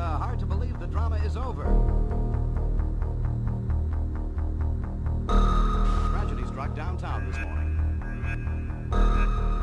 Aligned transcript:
uh, 0.00 0.18
hard 0.18 0.38
to 0.38 0.46
believe 0.46 0.80
the 0.80 0.86
drama 0.86 1.16
is 1.16 1.36
over. 1.36 1.64
Tragedy 5.26 6.46
struck 6.46 6.74
downtown 6.74 7.26
this 7.26 7.38
morning. 7.38 9.59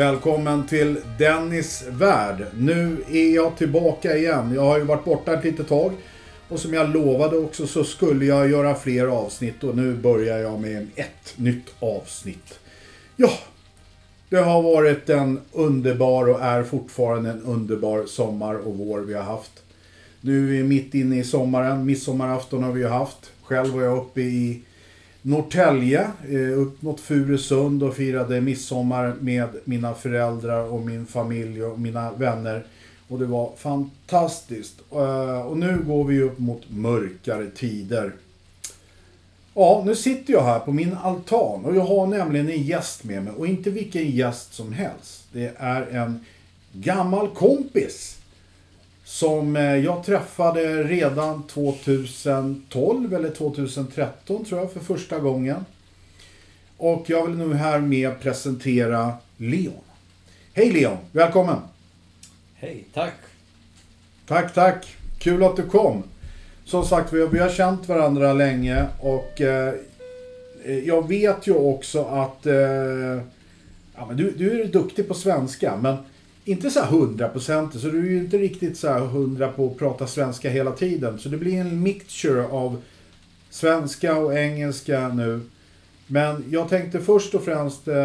Välkommen 0.00 0.66
till 0.66 0.98
Dennis 1.18 1.84
värld. 1.90 2.46
Nu 2.58 2.96
är 3.10 3.34
jag 3.34 3.56
tillbaka 3.56 4.16
igen. 4.16 4.52
Jag 4.54 4.62
har 4.62 4.78
ju 4.78 4.84
varit 4.84 5.04
borta 5.04 5.34
ett 5.34 5.44
litet 5.44 5.68
tag. 5.68 5.92
Och 6.48 6.60
som 6.60 6.74
jag 6.74 6.90
lovade 6.90 7.38
också 7.38 7.66
så 7.66 7.84
skulle 7.84 8.24
jag 8.24 8.50
göra 8.50 8.74
fler 8.74 9.06
avsnitt 9.06 9.64
och 9.64 9.76
nu 9.76 9.94
börjar 9.94 10.38
jag 10.38 10.60
med 10.60 10.88
ett 10.94 11.34
nytt 11.36 11.66
avsnitt. 11.80 12.58
Ja, 13.16 13.30
det 14.28 14.36
har 14.36 14.62
varit 14.62 15.08
en 15.08 15.40
underbar 15.52 16.28
och 16.28 16.42
är 16.42 16.62
fortfarande 16.62 17.30
en 17.30 17.42
underbar 17.42 18.06
sommar 18.06 18.54
och 18.54 18.78
vår 18.78 19.00
vi 19.00 19.14
har 19.14 19.22
haft. 19.22 19.62
Nu 20.20 20.44
är 20.44 20.52
vi 20.52 20.62
mitt 20.62 20.94
inne 20.94 21.18
i 21.18 21.24
sommaren. 21.24 21.86
Midsommarafton 21.86 22.62
har 22.62 22.72
vi 22.72 22.80
ju 22.80 22.88
haft. 22.88 23.32
Själv 23.42 23.74
var 23.74 23.82
jag 23.82 23.98
uppe 23.98 24.20
i 24.20 24.62
Norrtälje, 25.22 26.10
eh, 26.28 26.58
upp 26.58 26.82
mot 26.82 27.00
Furusund 27.00 27.82
och 27.82 27.94
firade 27.94 28.40
midsommar 28.40 29.14
med 29.20 29.48
mina 29.64 29.94
föräldrar 29.94 30.64
och 30.64 30.80
min 30.80 31.06
familj 31.06 31.64
och 31.64 31.80
mina 31.80 32.12
vänner. 32.12 32.64
Och 33.08 33.18
det 33.18 33.26
var 33.26 33.52
fantastiskt. 33.56 34.74
Eh, 34.92 35.40
och 35.40 35.56
nu 35.56 35.78
går 35.86 36.04
vi 36.04 36.22
upp 36.22 36.38
mot 36.38 36.70
mörkare 36.70 37.46
tider. 37.46 38.12
Ja, 39.54 39.82
nu 39.86 39.94
sitter 39.94 40.32
jag 40.32 40.44
här 40.44 40.58
på 40.58 40.72
min 40.72 40.96
altan 41.02 41.64
och 41.64 41.76
jag 41.76 41.84
har 41.84 42.06
nämligen 42.06 42.48
en 42.48 42.62
gäst 42.62 43.04
med 43.04 43.24
mig. 43.24 43.32
Och 43.36 43.46
inte 43.46 43.70
vilken 43.70 44.10
gäst 44.10 44.54
som 44.54 44.72
helst. 44.72 45.24
Det 45.32 45.52
är 45.56 45.86
en 45.86 46.24
gammal 46.72 47.28
kompis. 47.28 48.19
Som 49.10 49.56
eh, 49.56 49.76
jag 49.76 50.04
träffade 50.04 50.84
redan 50.84 51.42
2012 51.42 53.14
eller 53.14 53.30
2013 53.30 54.44
tror 54.44 54.60
jag 54.60 54.72
för 54.72 54.80
första 54.80 55.18
gången. 55.18 55.64
Och 56.76 57.10
jag 57.10 57.26
vill 57.26 57.36
nu 57.36 57.54
här 57.54 57.78
med 57.78 58.20
presentera 58.20 59.12
Leon. 59.36 59.82
Hej 60.54 60.72
Leon, 60.72 60.96
välkommen! 61.12 61.56
Hej, 62.54 62.84
tack. 62.94 63.14
Tack, 64.26 64.54
tack! 64.54 64.96
Kul 65.18 65.44
att 65.44 65.56
du 65.56 65.62
kom. 65.62 66.02
Som 66.64 66.84
sagt, 66.84 67.12
vi 67.12 67.20
har, 67.20 67.28
vi 67.28 67.38
har 67.38 67.50
känt 67.50 67.88
varandra 67.88 68.32
länge 68.32 68.86
och 69.00 69.40
eh, 69.40 69.74
jag 70.84 71.08
vet 71.08 71.46
ju 71.46 71.54
också 71.54 72.04
att 72.04 72.46
eh, 72.46 72.54
ja, 73.96 74.06
men 74.08 74.16
du, 74.16 74.30
du 74.30 74.62
är 74.62 74.66
duktig 74.66 75.08
på 75.08 75.14
svenska, 75.14 75.76
men 75.76 75.96
inte 76.44 76.70
så 76.70 76.80
här 76.80 76.86
hundraprocentigt, 76.86 77.82
så 77.82 77.90
du 77.90 77.98
är 77.98 78.10
ju 78.10 78.18
inte 78.18 78.38
riktigt 78.38 78.78
så 78.78 78.88
här 78.88 79.00
hundra 79.00 79.48
på 79.48 79.66
att 79.66 79.78
prata 79.78 80.06
svenska 80.06 80.50
hela 80.50 80.72
tiden. 80.72 81.18
Så 81.18 81.28
det 81.28 81.36
blir 81.36 81.60
en 81.60 81.82
mixture 81.82 82.46
av 82.46 82.82
svenska 83.50 84.16
och 84.16 84.34
engelska 84.34 85.08
nu. 85.08 85.40
Men 86.06 86.44
jag 86.50 86.68
tänkte 86.68 87.00
först 87.00 87.34
och 87.34 87.44
främst, 87.44 87.88
eh, 87.88 87.96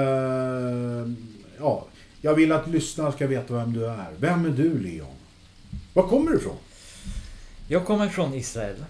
ja, 1.60 1.86
jag 2.22 2.34
vill 2.34 2.52
att 2.52 2.68
lyssnarna 2.68 3.12
ska 3.12 3.28
veta 3.28 3.54
vem 3.54 3.74
du 3.74 3.86
är. 3.86 4.12
Vem 4.20 4.46
är 4.46 4.50
du, 4.50 4.80
Leon? 4.80 5.16
Var 5.94 6.08
kommer 6.08 6.32
du 6.32 6.38
ifrån? 6.38 6.58
Jag 7.68 7.86
kommer 7.86 8.10
från 8.10 8.34
Israel. 8.34 8.86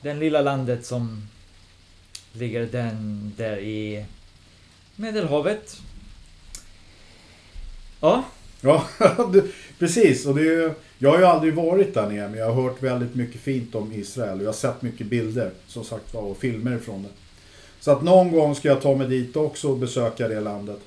Den 0.00 0.18
lilla 0.18 0.40
landet 0.40 0.86
som 0.86 1.26
ligger 2.32 2.66
den 2.66 3.32
där 3.36 3.58
i 3.58 4.06
Medelhavet. 4.96 5.76
Ja, 8.00 8.24
Ja, 8.62 8.84
du- 9.32 9.52
precis. 9.78 10.26
Och 10.26 10.34
det 10.34 10.54
är, 10.54 10.74
jag 10.98 11.10
har 11.10 11.18
ju 11.18 11.24
aldrig 11.24 11.54
varit 11.54 11.94
där 11.94 12.08
nere, 12.08 12.28
men 12.28 12.38
jag 12.38 12.50
har 12.52 12.62
hört 12.62 12.82
väldigt 12.82 13.14
mycket 13.14 13.40
fint 13.40 13.74
om 13.74 13.92
Israel. 13.92 14.36
Och 14.36 14.42
jag 14.42 14.48
har 14.48 14.52
sett 14.52 14.82
mycket 14.82 15.06
bilder, 15.06 15.50
som 15.66 15.84
sagt 15.84 16.14
och 16.14 16.36
filmer 16.38 16.76
ifrån 16.76 17.02
det. 17.02 17.08
Så 17.80 17.90
att 17.90 18.02
någon 18.02 18.32
gång 18.32 18.54
ska 18.54 18.68
jag 18.68 18.82
ta 18.82 18.94
mig 18.96 19.08
dit 19.08 19.36
också 19.36 19.68
och 19.68 19.76
besöka 19.78 20.28
det 20.28 20.40
landet. 20.40 20.78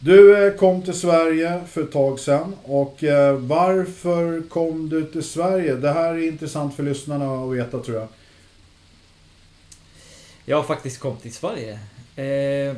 Du 0.00 0.46
eh, 0.46 0.54
kom 0.54 0.82
till 0.82 0.94
Sverige 0.94 1.60
för 1.70 1.82
ett 1.82 1.92
tag 1.92 2.18
sedan. 2.20 2.54
Och 2.62 3.04
eh, 3.04 3.34
varför 3.36 4.42
kom 4.48 4.88
du 4.88 5.04
till 5.04 5.22
Sverige? 5.22 5.74
Det 5.74 5.92
här 5.92 6.14
är 6.14 6.28
intressant 6.28 6.74
för 6.76 6.82
lyssnarna 6.82 7.44
att 7.44 7.52
veta 7.56 7.78
tror 7.78 7.96
jag. 7.96 8.08
jag 10.44 10.56
har 10.56 10.64
faktiskt 10.64 10.98
kommit 11.00 11.22
till 11.22 11.34
Sverige. 11.34 11.78
Eh, 12.16 12.76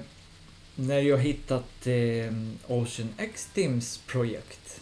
när 0.81 0.99
jag 1.01 1.19
hittat 1.19 1.87
eh, 1.87 2.33
Ocean 2.67 3.09
X 3.19 3.49
Teams 3.55 4.01
projekt. 4.07 4.81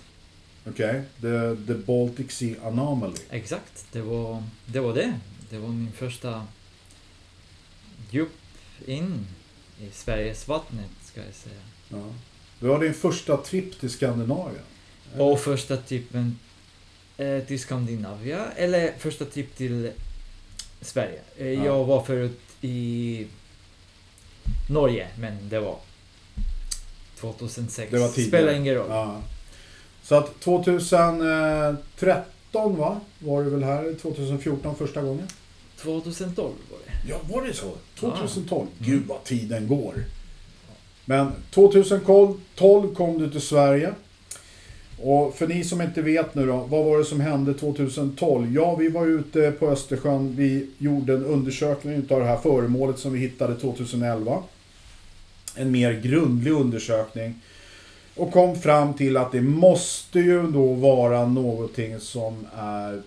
Okej? 0.66 1.02
The, 1.20 1.56
the 1.66 1.74
Baltic 1.74 2.32
Sea 2.32 2.54
Anomaly. 2.62 3.16
Exakt, 3.30 3.86
det 3.92 4.00
var, 4.02 4.42
det 4.66 4.80
var 4.80 4.94
det. 4.94 5.18
Det 5.50 5.58
var 5.58 5.68
min 5.68 5.92
första 5.92 6.46
djup 8.10 8.28
in 8.86 9.26
i 9.80 9.88
Sveriges 9.92 10.48
vattnet, 10.48 10.90
ska 11.04 11.20
jag 11.24 11.34
säga. 11.34 11.60
Ja. 11.88 12.12
Det 12.60 12.66
var 12.66 12.80
din 12.80 12.94
första 12.94 13.36
trip 13.36 13.80
till 13.80 13.90
Skandinavien. 13.90 14.62
Och 15.18 15.40
första 15.40 15.76
typen 15.76 16.38
eh, 17.16 17.40
till 17.44 17.60
Skandinavien, 17.60 18.46
eller 18.56 18.92
första 18.98 19.24
typ 19.24 19.56
till 19.56 19.90
Sverige. 20.80 21.20
Eh, 21.36 21.48
Ja. 21.48 21.64
Jag 21.64 21.84
var 21.84 22.04
förut 22.04 22.40
i 22.60 23.26
Norge, 24.70 25.08
men 25.18 25.48
det 25.48 25.60
var 25.60 25.78
2006. 27.20 27.90
Det 27.90 27.98
var 27.98 28.08
tidigare. 28.08 28.28
Spelar 28.28 28.52
ingen 28.52 28.74
roll. 28.74 28.86
Ja. 28.90 29.20
Så 30.02 30.14
att 30.14 30.40
2013 30.40 32.76
va? 32.76 33.00
Var 33.18 33.44
det 33.44 33.50
väl 33.50 33.62
här? 33.62 33.94
2014 34.02 34.74
första 34.74 35.02
gången? 35.02 35.26
2012 35.82 36.54
var 36.70 36.78
det. 36.86 36.92
Ja, 37.08 37.16
var 37.30 37.46
det 37.46 37.54
så? 37.54 37.72
2012? 38.00 38.62
Mm. 38.62 38.72
Gud 38.78 39.02
vad 39.06 39.24
tiden 39.24 39.68
går. 39.68 39.94
Men 41.04 41.32
2012 41.50 42.94
kom 42.94 43.18
du 43.18 43.30
till 43.30 43.40
Sverige. 43.40 43.92
Och 45.02 45.34
för 45.34 45.46
ni 45.46 45.64
som 45.64 45.80
inte 45.80 46.02
vet 46.02 46.34
nu 46.34 46.46
då, 46.46 46.56
vad 46.56 46.84
var 46.84 46.98
det 46.98 47.04
som 47.04 47.20
hände 47.20 47.54
2012? 47.54 48.54
Ja, 48.54 48.74
vi 48.74 48.88
var 48.88 49.06
ute 49.06 49.50
på 49.50 49.68
Östersjön. 49.68 50.36
Vi 50.36 50.70
gjorde 50.78 51.12
en 51.12 51.24
undersökning 51.24 51.94
utav 51.94 52.20
det 52.20 52.26
här 52.26 52.36
föremålet 52.36 52.98
som 52.98 53.12
vi 53.12 53.18
hittade 53.18 53.54
2011. 53.54 54.42
En 55.58 55.70
mer 55.70 55.92
grundlig 55.92 56.52
undersökning. 56.52 57.34
Och 58.16 58.32
kom 58.32 58.60
fram 58.60 58.94
till 58.94 59.16
att 59.16 59.32
det 59.32 59.40
måste 59.40 60.20
ju 60.20 60.42
då 60.42 60.72
vara 60.72 61.26
någonting 61.26 62.00
som 62.00 62.46
är 62.56 63.02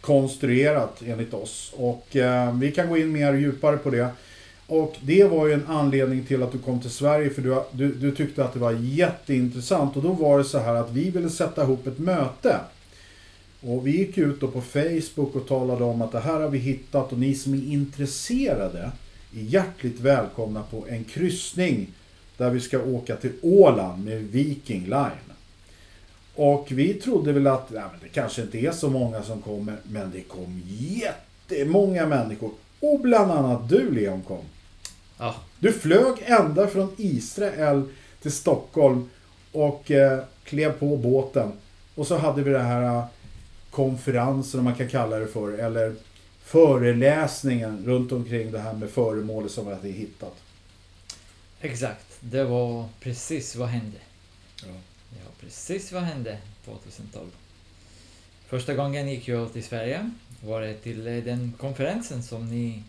konstruerat 0.00 1.02
enligt 1.06 1.34
oss. 1.34 1.72
Och 1.76 2.16
eh, 2.16 2.56
vi 2.56 2.72
kan 2.72 2.88
gå 2.88 2.98
in 2.98 3.12
mer 3.12 3.34
djupare 3.34 3.76
på 3.76 3.90
det. 3.90 4.08
Och 4.66 4.96
det 5.00 5.24
var 5.24 5.46
ju 5.46 5.52
en 5.52 5.66
anledning 5.66 6.24
till 6.24 6.42
att 6.42 6.52
du 6.52 6.58
kom 6.58 6.80
till 6.80 6.90
Sverige 6.90 7.30
för 7.30 7.42
du, 7.42 7.62
du, 7.70 7.94
du 7.94 8.16
tyckte 8.16 8.44
att 8.44 8.52
det 8.52 8.58
var 8.58 8.72
jätteintressant. 8.72 9.96
Och 9.96 10.02
då 10.02 10.12
var 10.12 10.38
det 10.38 10.44
så 10.44 10.58
här 10.58 10.74
att 10.74 10.90
vi 10.90 11.10
ville 11.10 11.30
sätta 11.30 11.62
ihop 11.62 11.86
ett 11.86 11.98
möte. 11.98 12.60
Och 13.60 13.86
vi 13.86 13.98
gick 13.98 14.18
ut 14.18 14.40
då 14.40 14.48
på 14.48 14.60
Facebook 14.60 15.34
och 15.34 15.48
talade 15.48 15.84
om 15.84 16.02
att 16.02 16.12
det 16.12 16.20
här 16.20 16.40
har 16.40 16.48
vi 16.48 16.58
hittat 16.58 17.12
och 17.12 17.18
ni 17.18 17.34
som 17.34 17.54
är 17.54 17.72
intresserade 17.72 18.90
är 19.36 19.42
hjärtligt 19.42 20.00
välkomna 20.00 20.62
på 20.62 20.86
en 20.88 21.04
kryssning 21.04 21.92
där 22.36 22.50
vi 22.50 22.60
ska 22.60 22.82
åka 22.82 23.16
till 23.16 23.32
Åland 23.42 24.04
med 24.04 24.22
Viking 24.22 24.84
Line. 24.84 25.32
Och 26.34 26.66
vi 26.70 26.94
trodde 26.94 27.32
väl 27.32 27.46
att 27.46 27.70
men 27.70 27.82
det 28.02 28.08
kanske 28.08 28.42
inte 28.42 28.58
är 28.58 28.72
så 28.72 28.90
många 28.90 29.22
som 29.22 29.42
kommer, 29.42 29.76
men 29.82 30.10
det 30.10 30.20
kom 30.20 30.62
jättemånga 30.66 32.06
människor. 32.06 32.50
Och 32.80 33.00
bland 33.00 33.32
annat 33.32 33.68
du 33.68 33.90
Leon 33.90 34.22
kom. 34.22 34.44
Ja, 35.18 35.34
Du 35.58 35.72
flög 35.72 36.14
ända 36.24 36.66
från 36.66 36.94
Israel 36.96 37.82
till 38.22 38.32
Stockholm 38.32 39.10
och 39.52 39.90
eh, 39.90 40.20
klev 40.44 40.72
på 40.72 40.96
båten. 40.96 41.52
Och 41.94 42.06
så 42.06 42.16
hade 42.16 42.42
vi 42.42 42.50
det 42.50 42.58
här 42.58 42.82
eh, 42.82 43.04
konferensen, 43.70 44.60
om 44.60 44.64
man 44.64 44.74
kan 44.74 44.88
kalla 44.88 45.18
det 45.18 45.26
för, 45.26 45.52
eller 45.52 45.94
föreläsningen 46.44 47.82
runt 47.86 48.12
omkring 48.12 48.52
det 48.52 48.58
här 48.58 48.72
med 48.72 48.90
föremålet 48.90 49.52
som 49.52 49.66
vi 49.68 49.74
hade 49.74 49.88
hittat. 49.88 50.34
exakt. 51.60 52.05
Det 52.30 52.44
var 52.44 52.84
precis 53.00 53.56
vad 53.56 53.68
hände. 53.68 53.96
Ja. 54.62 54.72
Ja, 55.10 55.30
precis 55.40 55.92
vad 55.92 56.02
hände 56.02 56.38
2012. 56.64 57.26
Första 58.46 58.74
gången 58.74 59.08
gick 59.08 59.28
jag 59.28 59.52
till 59.52 59.64
Sverige. 59.64 60.10
Var 60.44 60.60
det 60.60 60.74
till 60.74 61.06
eh, 61.06 61.14
den 61.24 61.52
konferensen 61.58 62.22
som 62.22 62.50
ni 62.50 62.82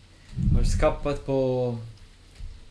har 0.56 0.62
skapat 0.64 1.26
på 1.26 1.76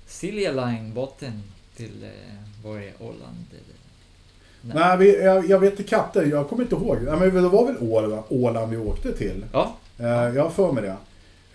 Silja 0.07 0.51
Line-båten 0.51 1.43
till 1.75 2.03
eh, 2.03 2.65
var 2.67 2.79
det 2.79 2.93
Åland? 2.99 3.45
Eller? 3.51 4.75
Nej, 4.75 4.97
vi, 4.97 5.23
jag, 5.23 5.49
jag 5.49 5.59
vet 5.59 5.71
inte 5.71 5.83
katter, 5.83 6.25
jag 6.25 6.49
kommer 6.49 6.63
inte 6.63 6.75
ihåg. 6.75 6.97
Nej, 7.01 7.15
men 7.19 7.33
det 7.33 7.49
var 7.49 7.65
väl 7.65 7.77
Åland, 7.81 8.23
Åland 8.29 8.71
vi 8.71 8.77
åkte 8.77 9.13
till? 9.17 9.45
Ja, 9.53 9.75
Eh, 9.99 10.05
jag 10.07 10.43
har 10.43 10.49
för 10.49 10.71
mig 10.71 10.83
det. 10.83 10.97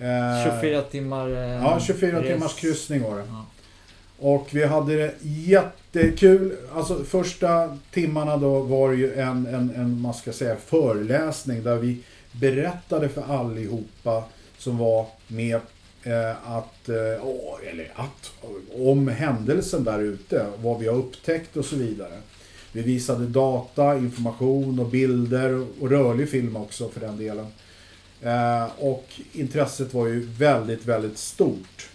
Eh, 0.07 0.61
24 0.61 0.83
timmar 0.83 1.29
eh, 1.31 1.39
Ja, 1.39 1.81
24 1.81 2.21
res. 2.21 2.29
timmars 2.29 2.55
kryssning 2.55 3.03
var 3.03 3.17
det. 3.17 3.25
Ja. 3.29 3.45
Och 4.25 4.49
vi 4.53 4.65
hade 4.65 4.97
det 4.97 5.15
jättekul. 5.23 6.57
Alltså 6.75 7.05
första 7.05 7.79
timmarna 7.91 8.37
då 8.37 8.61
var 8.61 8.93
ju 8.93 9.15
en, 9.15 9.47
en, 9.47 9.71
en 9.77 10.01
man 10.01 10.15
ska 10.15 10.33
säga, 10.33 10.57
föreläsning 10.57 11.63
där 11.63 11.77
vi 11.77 11.99
berättade 12.33 13.09
för 13.09 13.23
allihopa 13.23 14.25
som 14.59 14.79
var 14.79 15.07
med 15.29 15.61
eh, 16.03 16.53
att, 16.53 16.89
eh, 16.89 17.71
eller 17.71 17.93
att, 17.95 18.33
om 18.75 19.09
händelsen 19.09 19.85
där 19.85 19.99
ute, 19.99 20.47
vad 20.63 20.81
vi 20.81 20.89
har 20.89 20.97
upptäckt 20.97 21.57
och 21.57 21.65
så 21.65 21.77
vidare. 21.77 22.19
Vi 22.73 22.83
visade 22.83 23.27
data, 23.27 23.97
information 23.97 24.79
och 24.79 24.89
bilder 24.89 25.67
och 25.81 25.91
rörlig 25.91 26.31
film 26.31 26.57
också 26.57 26.89
för 26.89 27.01
den 27.01 27.17
delen. 27.17 27.47
Eh, 28.23 28.69
och 28.79 29.07
intresset 29.33 29.95
var 29.95 30.07
ju 30.07 30.21
väldigt, 30.21 30.87
väldigt 30.87 31.19
stort. 31.19 31.89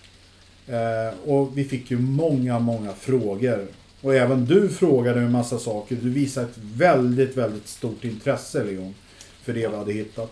Eh, 0.68 1.30
och 1.30 1.58
vi 1.58 1.64
fick 1.66 1.92
ju 1.92 2.00
många, 2.00 2.60
många 2.60 2.94
frågor. 2.94 3.68
Och 4.02 4.16
även 4.16 4.46
du 4.46 4.70
frågade 4.70 5.20
en 5.20 5.32
massa 5.32 5.60
saker. 5.60 5.96
Du 6.02 6.10
visade 6.10 6.46
ett 6.48 6.58
väldigt, 6.58 7.38
väldigt 7.38 7.68
stort 7.68 8.04
intresse, 8.04 8.64
Leon, 8.64 8.96
för 9.44 9.54
det 9.54 9.68
vi 9.68 9.76
hade 9.76 9.94
hittat. 9.94 10.32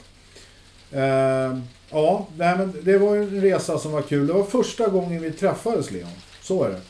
Eh, 0.91 1.59
ja, 1.89 2.27
nej, 2.37 2.57
men 2.57 2.73
det 2.83 2.97
var 2.97 3.15
ju 3.15 3.21
en 3.21 3.41
resa 3.41 3.79
som 3.79 3.91
var 3.91 4.01
kul. 4.01 4.27
Det 4.27 4.33
var 4.33 4.43
första 4.43 4.87
gången 4.87 5.21
vi 5.21 5.31
träffades, 5.31 5.91
Leon. 5.91 6.09
Så 6.41 6.63
är 6.63 6.69
det. 6.69 6.81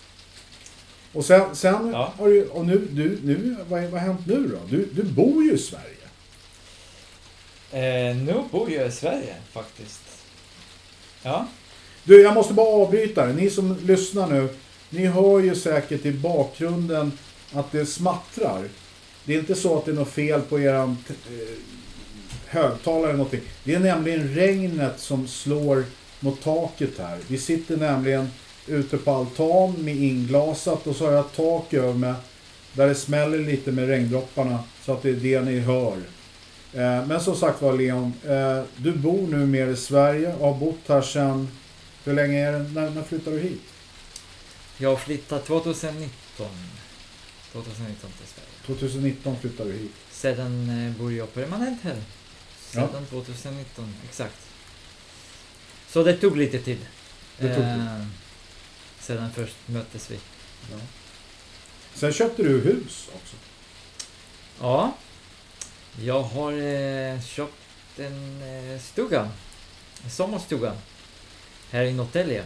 Och 1.13 1.25
sen, 1.25 1.55
sen 1.55 1.89
Ja. 1.93 2.13
har 2.17 2.27
du, 2.27 2.45
och 2.45 2.65
nu, 2.65 2.87
du, 2.91 3.19
nu 3.23 3.55
vad, 3.69 3.81
vad 3.83 3.91
har 3.91 4.07
hänt 4.07 4.27
nu 4.27 4.47
då? 4.47 4.57
Du, 4.77 4.85
du 4.93 5.03
bor 5.03 5.43
ju 5.43 5.51
i 5.53 5.57
Sverige. 5.57 5.95
Eh, 7.71 8.15
nu 8.15 8.33
bor 8.51 8.71
jag 8.71 8.87
i 8.87 8.91
Sverige 8.91 9.35
faktiskt. 9.51 10.01
Ja, 11.23 11.47
du, 12.05 12.21
jag 12.21 12.33
måste 12.33 12.53
bara 12.53 12.83
avbryta 12.83 13.25
det. 13.25 13.33
Ni 13.33 13.49
som 13.49 13.77
lyssnar 13.85 14.27
nu, 14.27 14.49
ni 14.89 15.05
hör 15.05 15.39
ju 15.39 15.55
säkert 15.55 16.05
i 16.05 16.11
bakgrunden 16.11 17.11
att 17.53 17.71
det 17.71 17.85
smattrar. 17.85 18.61
Det 19.25 19.35
är 19.35 19.39
inte 19.39 19.55
så 19.55 19.77
att 19.77 19.85
det 19.85 19.91
är 19.91 19.95
något 19.95 20.09
fel 20.09 20.41
på 20.41 20.59
er 20.59 20.73
eh, 20.73 20.93
högtalare 22.47 23.03
eller 23.03 23.17
någonting. 23.17 23.41
Det 23.63 23.73
är 23.73 23.79
nämligen 23.79 24.35
regnet 24.35 24.99
som 24.99 25.27
slår 25.27 25.83
mot 26.19 26.41
taket 26.41 26.99
här. 26.99 27.17
Vi 27.27 27.37
sitter 27.37 27.77
nämligen 27.77 28.29
ute 28.67 28.97
på 28.97 29.11
altan 29.11 29.75
med 29.79 29.95
inglasat 29.95 30.87
och 30.87 30.95
så 30.95 31.05
har 31.05 31.11
jag 31.11 31.25
ett 31.25 31.35
tak 31.35 31.73
över 31.73 31.93
mig 31.93 32.13
där 32.73 32.87
det 32.87 32.95
smäller 32.95 33.39
lite 33.39 33.71
med 33.71 33.87
regndropparna 33.87 34.59
så 34.85 34.93
att 34.93 35.03
det 35.03 35.09
är 35.09 35.13
det 35.13 35.41
ni 35.41 35.59
hör. 35.59 35.97
Eh, 36.73 37.07
men 37.07 37.19
som 37.19 37.35
sagt 37.35 37.61
var 37.61 37.73
Leon, 37.73 38.13
eh, 38.27 38.63
du 38.77 38.91
bor 38.91 39.27
nu 39.27 39.45
mer 39.45 39.67
i 39.67 39.75
Sverige 39.75 40.35
och 40.39 40.47
har 40.47 40.59
bott 40.59 40.87
här 40.87 41.01
sedan 41.01 41.47
hur 42.05 42.13
länge 42.13 42.47
är 42.47 42.51
det? 42.51 42.59
När, 42.59 42.89
när 42.89 43.03
flyttade 43.03 43.35
du 43.35 43.41
hit? 43.43 43.61
jag 44.77 45.01
flyttade 45.01 45.41
2019. 45.41 46.09
2019 47.51 48.11
till 48.11 48.27
Sverige. 48.27 48.49
2019 48.65 49.37
flyttade 49.41 49.71
du 49.71 49.77
hit. 49.77 49.91
Sedan 50.11 50.69
eh, 50.69 50.91
bor 50.97 51.13
jag 51.13 51.33
permanent 51.33 51.81
här. 51.83 51.95
Ja. 52.73 52.87
Sedan 52.87 53.05
2019, 53.05 53.93
exakt. 54.09 54.35
Så 55.87 56.03
det 56.03 56.17
tog 56.17 56.37
lite 56.37 56.59
tid. 56.59 56.77
Det 57.37 57.55
tog 57.55 57.63
tid. 57.63 57.65
Eh, 57.65 58.05
sedan 58.99 59.31
först 59.35 59.55
möttes 59.65 60.11
vi. 60.11 60.19
Ja. 60.71 60.77
Sen 61.93 62.13
köpte 62.13 62.43
du 62.43 62.61
hus 62.61 63.09
också. 63.13 63.35
Ja, 64.61 64.95
jag 66.01 66.21
har 66.21 66.51
eh, 66.51 67.21
köpt 67.21 67.99
en 67.99 68.41
eh, 68.41 68.81
stuga. 68.81 69.29
En 70.03 70.09
sommarstuga. 70.09 70.75
Här 71.75 71.85
i 71.85 71.93
Norrtälje. 71.93 72.43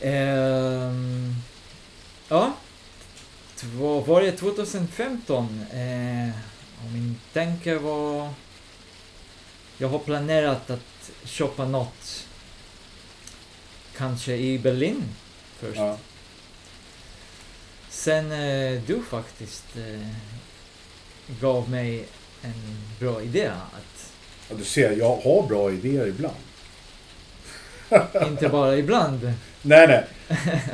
Ehm, 0.00 1.34
ja. 2.28 2.52
Två, 3.56 4.00
var 4.00 4.22
det 4.22 4.32
2015? 4.32 5.66
Eh, 5.72 6.30
min 6.92 7.20
tanke 7.32 7.74
var... 7.74 8.30
Jag 9.78 9.88
har 9.88 9.98
planerat 9.98 10.70
att 10.70 11.10
köpa 11.24 11.64
något. 11.64 12.26
Kanske 13.96 14.36
i 14.36 14.58
Berlin 14.58 15.02
först. 15.58 15.78
Ja. 15.78 15.98
Sen 17.88 18.32
eh, 18.32 18.82
du 18.86 19.02
faktiskt 19.02 19.76
eh, 19.76 20.08
gav 21.40 21.70
mig 21.70 22.04
en 22.42 22.78
bra 23.00 23.22
idé 23.22 23.46
att 23.46 24.12
Ja, 24.48 24.56
du 24.56 24.64
ser, 24.64 24.96
jag 24.96 25.16
har 25.16 25.46
bra 25.48 25.72
idéer 25.72 26.06
ibland. 26.06 26.36
inte 28.28 28.48
bara 28.48 28.76
ibland. 28.76 29.32
Nej, 29.62 29.86
nej. 29.88 30.04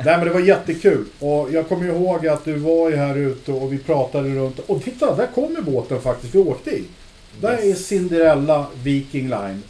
Nej, 0.05 0.17
men 0.17 0.23
det 0.23 0.33
var 0.33 0.39
jättekul. 0.39 1.05
Och 1.19 1.51
jag 1.51 1.69
kommer 1.69 1.85
ihåg 1.85 2.27
att 2.27 2.45
du 2.45 2.55
var 2.55 2.89
ju 2.89 2.95
här 2.95 3.15
ute 3.17 3.51
och 3.51 3.73
vi 3.73 3.77
pratade 3.77 4.29
runt. 4.29 4.59
Och 4.59 4.83
titta, 4.83 5.15
där 5.15 5.27
kommer 5.35 5.61
båten 5.61 6.01
faktiskt 6.01 6.35
vi 6.35 6.39
åkte 6.39 6.71
i. 6.71 6.83
Där 7.41 7.57
är 7.57 7.63
Yes. 7.65 7.87
Cinderella 7.87 8.65
Viking 8.83 9.29
Line. 9.29 9.63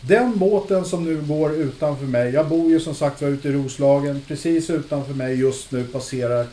Den 0.00 0.38
båten 0.38 0.84
som 0.84 1.04
nu 1.04 1.22
går 1.22 1.52
utanför 1.52 2.04
mig. 2.04 2.32
Jag 2.32 2.48
bor 2.48 2.70
ju 2.70 2.80
som 2.80 2.94
sagt 2.94 3.22
var 3.22 3.28
ute 3.28 3.48
i 3.48 3.52
Roslagen. 3.52 4.22
Precis 4.28 4.70
utanför 4.70 5.14
mig 5.14 5.40
just 5.40 5.70
nu 5.70 5.84
passerar 5.84 6.46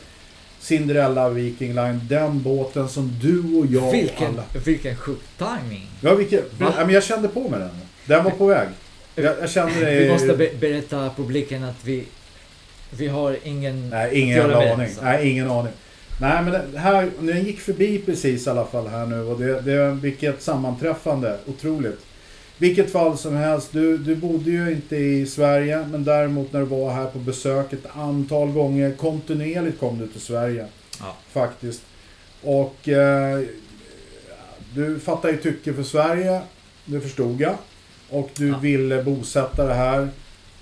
Cinderella 0.60 1.28
Viking 1.28 1.74
Line. 1.74 2.00
Den 2.08 2.42
båten 2.42 2.88
som 2.88 3.18
du 3.22 3.58
och 3.58 3.66
jag 3.66 3.92
vilken, 3.92 4.28
alla... 4.28 4.42
vilken 4.64 4.96
sjuk 4.96 5.18
timing. 5.38 5.86
Ja, 6.00 6.14
vilken... 6.14 6.42
Ja, 6.60 6.72
men 6.76 6.90
jag 6.90 7.04
kände 7.04 7.28
på 7.28 7.48
mig 7.48 7.60
den. 7.60 7.70
Den 8.06 8.24
var 8.24 8.30
på 8.30 8.46
väg. 8.46 8.68
Jag, 9.22 9.36
jag 9.40 9.50
kände 9.50 9.80
det... 9.80 10.00
Vi 10.00 10.10
måste 10.12 10.34
be 10.34 10.50
berätta 10.60 11.10
publiken 11.16 11.64
att 11.64 11.84
vi, 11.84 12.04
vi 12.90 13.06
har 13.06 13.36
ingen... 13.44 13.88
Nej, 13.88 14.20
ingen 14.20 14.36
jävla 14.36 14.58
med, 14.58 14.72
aning. 14.72 14.88
så. 14.94 15.02
Nej, 15.02 15.30
ingen 15.30 15.50
aning. 15.50 15.72
Nej, 16.20 16.42
men 16.42 16.72
det 16.72 16.78
här, 16.78 17.10
den 17.20 17.44
gick 17.44 17.60
förbi 17.60 18.02
precis 18.06 18.46
i 18.46 18.50
alla 18.50 18.64
fall 18.64 18.86
här 18.86 19.06
nu 19.06 19.22
och 19.22 19.40
det, 19.40 19.60
det 19.60 19.90
vilket 19.90 20.42
sammanträffande. 20.42 21.38
Otroligt. 21.46 22.00
Vilket 22.58 22.92
fall 22.92 23.18
som 23.18 23.36
helst, 23.36 23.68
du, 23.72 23.98
du 23.98 24.16
bodde 24.16 24.50
ju 24.50 24.72
inte 24.72 24.96
i 24.96 25.26
Sverige 25.26 25.86
men 25.90 26.04
däremot 26.04 26.52
när 26.52 26.60
du 26.60 26.66
var 26.66 26.92
här 26.92 27.06
på 27.06 27.18
besök 27.18 27.72
ett 27.72 27.86
antal 27.96 28.52
gånger, 28.52 28.92
kontinuerligt 28.92 29.80
kom 29.80 29.98
du 29.98 30.06
till 30.06 30.20
Sverige 30.20 30.66
Ja. 31.00 31.16
faktiskt. 31.32 31.82
Och 32.42 32.88
eh, 32.88 33.40
du 34.74 34.98
fattade 34.98 35.32
ju 35.32 35.38
tycke 35.40 35.74
för 35.74 35.82
Sverige, 35.82 36.40
det 36.84 37.00
förstod 37.00 37.40
jag. 37.40 37.54
Och 38.10 38.30
du 38.36 38.48
Ja. 38.48 38.58
ville 38.58 39.02
bosätta 39.02 39.66
det 39.66 39.74
här. 39.74 40.08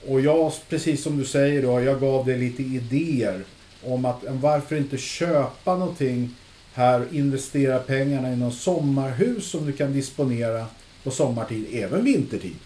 Och 0.08 0.20
jag, 0.20 0.52
precis 0.68 1.02
som 1.02 1.18
du 1.18 1.24
säger 1.24 1.62
då, 1.62 1.80
jag 1.80 2.00
gav 2.00 2.26
dig 2.26 2.38
lite 2.38 2.62
idéer 2.62 3.44
om 3.84 4.04
att 4.04 4.24
varför 4.28 4.76
inte 4.76 4.98
köpa 4.98 5.76
någonting 5.76 6.34
här, 6.74 7.06
investera 7.12 7.78
pengarna 7.78 8.32
i 8.32 8.36
något 8.36 8.54
sommarhus 8.54 9.50
som 9.50 9.66
du 9.66 9.72
kan 9.72 9.92
disponera 9.92 10.66
på 11.04 11.10
sommartid, 11.10 11.66
även 11.72 12.04
vintertid. 12.04 12.56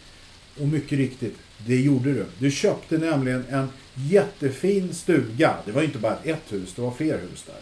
Och 0.61 0.69
mycket 0.69 0.99
riktigt, 0.99 1.35
det 1.67 1.77
gjorde 1.77 2.13
du. 2.13 2.27
Du 2.39 2.51
köpte 2.51 2.99
nämligen 2.99 3.45
en 3.51 3.69
jättefin 3.95 4.95
stuga. 4.95 5.55
Det 5.67 5.73
var 5.73 5.83
inte 5.83 5.99
bara 5.99 6.19
ett 6.25 6.53
hus, 6.53 6.73
det 6.77 6.83
var 6.83 6.91
fler 6.91 7.19
hus 7.19 7.45
där. 7.47 7.57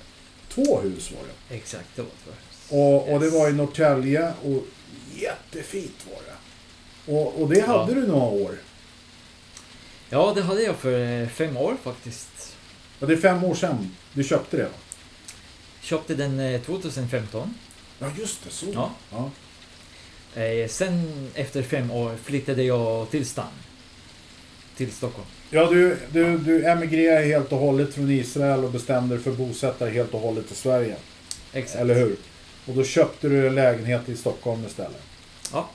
Två 0.54 0.80
hus 0.80 1.12
var 1.12 1.20
det. 1.48 1.54
Exakt, 1.56 1.88
det 1.96 2.02
var 2.02 2.10
två 2.24 2.30
hus. 2.30 2.70
Och, 2.70 3.12
och 3.14 3.20
det 3.20 3.30
var 3.30 3.48
i 3.50 3.52
Norrtälje 3.52 4.32
och 4.44 4.64
jättefint 5.16 6.06
var 6.10 6.16
det. 6.26 6.34
Och, 7.08 7.42
och 7.42 7.48
det 7.48 7.60
hade 7.60 7.92
Ja. 7.92 8.00
du 8.00 8.06
några 8.06 8.24
år. 8.26 8.54
Ja, 10.10 10.32
det 10.36 10.42
hade 10.42 10.62
jag 10.62 10.76
för 10.76 11.22
eh, 11.22 11.28
fem 11.28 11.56
år 11.56 11.76
faktiskt. 11.82 12.56
Och 13.00 13.06
det 13.06 13.12
är 13.12 13.16
fem 13.16 13.44
år 13.44 13.54
sedan 13.54 13.96
du 14.12 14.24
köpte 14.24 14.56
det 14.56 14.62
va? 14.62 14.68
Köpte 15.80 16.14
den 16.14 16.40
eh, 16.40 16.60
2015. 16.60 17.54
Ja 17.98 18.06
just 18.18 18.44
det, 18.44 18.50
så. 18.50 18.66
Ja. 18.74 18.90
Ja. 19.10 19.30
Eh, 20.42 20.68
sen 20.68 21.28
efter 21.34 21.62
fem 21.62 21.90
år 21.90 22.16
flyttade 22.24 22.62
jag 22.62 23.10
till 23.10 23.26
stan. 23.26 23.44
Till 24.76 24.92
Stockholm. 24.92 25.26
Ja, 25.50 25.66
du, 25.70 25.96
du, 26.12 26.38
du 26.38 26.64
emigrerade 26.66 27.24
helt 27.26 27.52
och 27.52 27.58
hållet 27.58 27.94
från 27.94 28.10
Israel 28.10 28.64
och 28.64 28.70
bestämde 28.70 29.14
dig 29.14 29.24
för 29.24 29.30
att 29.30 29.36
bosätta 29.36 29.84
dig 29.84 29.94
helt 29.94 30.14
och 30.14 30.20
hållet 30.20 30.52
i 30.52 30.54
Sverige. 30.54 30.96
Exakt. 31.52 31.80
Eller 31.80 31.94
hur? 31.94 32.16
Och 32.66 32.74
då 32.74 32.84
köpte 32.84 33.28
du 33.28 33.46
en 33.46 33.54
lägenhet 33.54 34.08
i 34.08 34.16
Stockholm 34.16 34.64
istället. 34.66 35.02
Ja. 35.52 35.68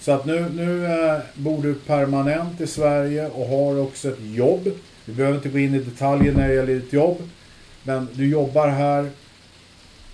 Så 0.00 0.12
att 0.12 0.26
nu, 0.26 0.46
nu 0.54 0.86
eh, 0.86 1.18
bor 1.34 1.62
du 1.62 1.74
permanent 1.74 2.60
i 2.60 2.66
Sverige 2.66 3.28
och 3.28 3.46
har 3.46 3.80
också 3.80 4.08
ett 4.08 4.20
jobb. 4.20 4.68
Vi 5.04 5.14
behöver 5.14 5.36
inte 5.36 5.48
gå 5.48 5.58
in 5.58 5.74
i 5.74 5.78
detaljer 5.78 6.32
när 6.32 6.48
det 6.48 6.54
gäller 6.54 6.74
ditt 6.74 6.92
jobb. 6.92 7.30
Men 7.82 8.08
du 8.12 8.28
jobbar 8.28 8.68
här. 8.68 9.10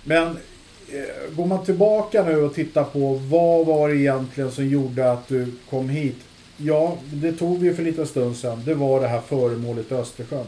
Men 0.03 0.27
eh, 0.27 1.35
går 1.35 1.45
man 1.45 1.65
tillbaka 1.65 2.23
nu 2.23 2.41
och 2.41 2.53
tittar 2.53 2.83
på 2.83 3.13
vad 3.13 3.65
var 3.65 3.89
det 3.89 3.95
egentligen 3.95 4.51
som 4.51 4.67
gjorde 4.67 5.11
att 5.11 5.27
du 5.27 5.51
kom 5.69 5.89
hit? 5.89 6.17
Ja, 6.57 6.97
det 7.13 7.31
tog 7.31 7.59
vi 7.59 7.73
för 7.73 7.83
lite 7.83 8.05
stund 8.05 8.35
sedan. 8.35 8.61
Det 8.65 8.73
var 8.73 9.01
det 9.01 9.07
här 9.07 9.21
föremålet 9.21 9.91
Östersjön. 9.91 10.45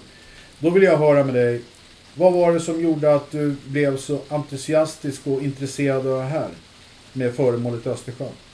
Då 0.60 0.70
vill 0.70 0.84
jag 0.84 0.98
höra 0.98 1.24
med 1.24 1.34
dig. 1.34 1.62
Vad 2.16 2.34
var 2.34 2.54
det 2.54 2.60
som 2.60 2.82
gjorde 2.82 3.16
att 3.16 3.32
du 3.32 3.56
blev 3.68 3.98
så 3.98 4.20
entusiastisk 4.30 5.28
och 5.28 5.42
intresserad 5.42 6.08
av 6.08 6.20
det 6.20 6.26
här? 6.26 6.50
Med 7.14 7.36
föremålet 7.36 7.88
Östersjön. 7.88 8.47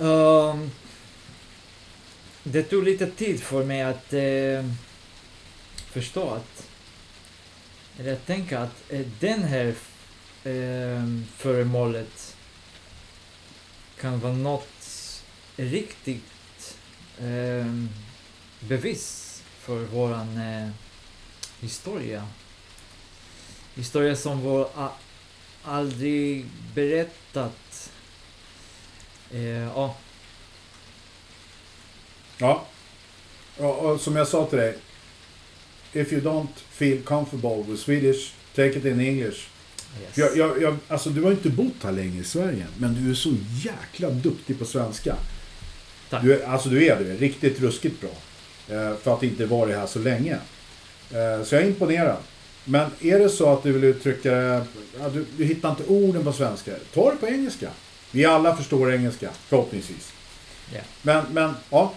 Um, 0.00 0.70
det 2.42 2.62
tog 2.62 2.84
lite 2.84 3.06
tid 3.06 3.42
för 3.42 3.64
mig 3.64 3.82
att 3.82 4.12
eh, 4.12 4.64
förstå 5.90 6.30
att... 6.30 6.66
Eller 7.98 8.12
att 8.12 8.26
tänka 8.26 8.58
att 8.58 8.82
eh, 8.88 9.06
den 9.20 9.42
här 9.42 9.66
eh, 10.44 11.04
föremålet 11.36 12.36
kan 14.00 14.20
vara 14.20 14.32
något 14.32 15.12
riktigt 15.56 16.78
eh, 17.18 17.74
bevis 18.60 19.42
för 19.58 19.84
våran 19.84 20.36
eh, 20.38 20.68
historia. 21.60 22.26
Historia 23.74 24.16
som 24.16 24.42
var 24.42 24.90
aldrig 25.62 26.46
berättat. 26.74 27.69
Eh, 29.34 29.64
ja, 29.64 29.96
Ja. 32.40 32.66
Och, 33.56 34.00
som 34.00 34.16
jag 34.16 34.28
sa 34.28 34.46
till 34.46 34.58
dig. 34.58 34.76
If 35.92 36.12
you 36.12 36.22
don't 36.22 36.48
feel 36.70 37.02
comfortable 37.02 37.64
with 37.68 37.82
Swedish, 37.82 38.32
take 38.54 38.78
it 38.78 38.84
in 38.84 39.00
English. 39.00 39.38
yes. 40.00 40.16
Jag, 40.18 40.36
jag, 40.36 40.62
jag, 40.62 40.76
alltså 40.88 41.10
du 41.10 41.22
har 41.22 41.30
inte 41.30 41.50
bott 41.50 41.82
här 41.82 41.92
länge 41.92 42.20
i 42.20 42.24
Sverige, 42.24 42.66
men 42.78 43.04
du 43.04 43.10
är 43.10 43.14
så 43.14 43.34
jäkla 43.64 44.10
duktig 44.10 44.58
på 44.58 44.64
svenska. 44.64 45.16
Tack. 46.10 46.22
Du 46.22 46.34
är, 46.34 46.46
alltså 46.46 46.68
du 46.68 46.86
är 46.86 46.96
det, 47.00 47.16
riktigt 47.16 47.60
ruskigt 47.60 48.00
bra. 48.00 48.10
Eh, 48.76 48.96
för 48.96 49.14
att 49.14 49.22
inte 49.22 49.46
vara 49.46 49.76
här 49.76 49.86
så 49.86 49.98
länge. 49.98 50.34
Eh, 51.10 51.44
så 51.44 51.54
jag 51.54 51.62
är 51.62 51.66
imponerad. 51.66 52.16
Men 52.64 52.90
är 53.00 53.18
det 53.18 53.28
så 53.28 53.52
att 53.52 53.62
du 53.62 53.72
vill 53.72 53.84
uttrycka 53.84 54.32
ja, 55.00 55.08
du, 55.12 55.26
du 55.36 55.44
hittar 55.44 55.70
inte 55.70 55.84
orden 55.84 56.24
på 56.24 56.32
svenska, 56.32 56.72
ta 56.94 57.10
det 57.10 57.16
på 57.16 57.26
engelska. 57.26 57.70
Vi 58.10 58.24
alla 58.24 58.56
förstår 58.56 58.92
engelska, 58.92 59.30
förhoppningsvis. 59.48 60.12
Ja. 60.74 60.80
Men, 61.02 61.24
men, 61.32 61.54
ja. 61.70 61.94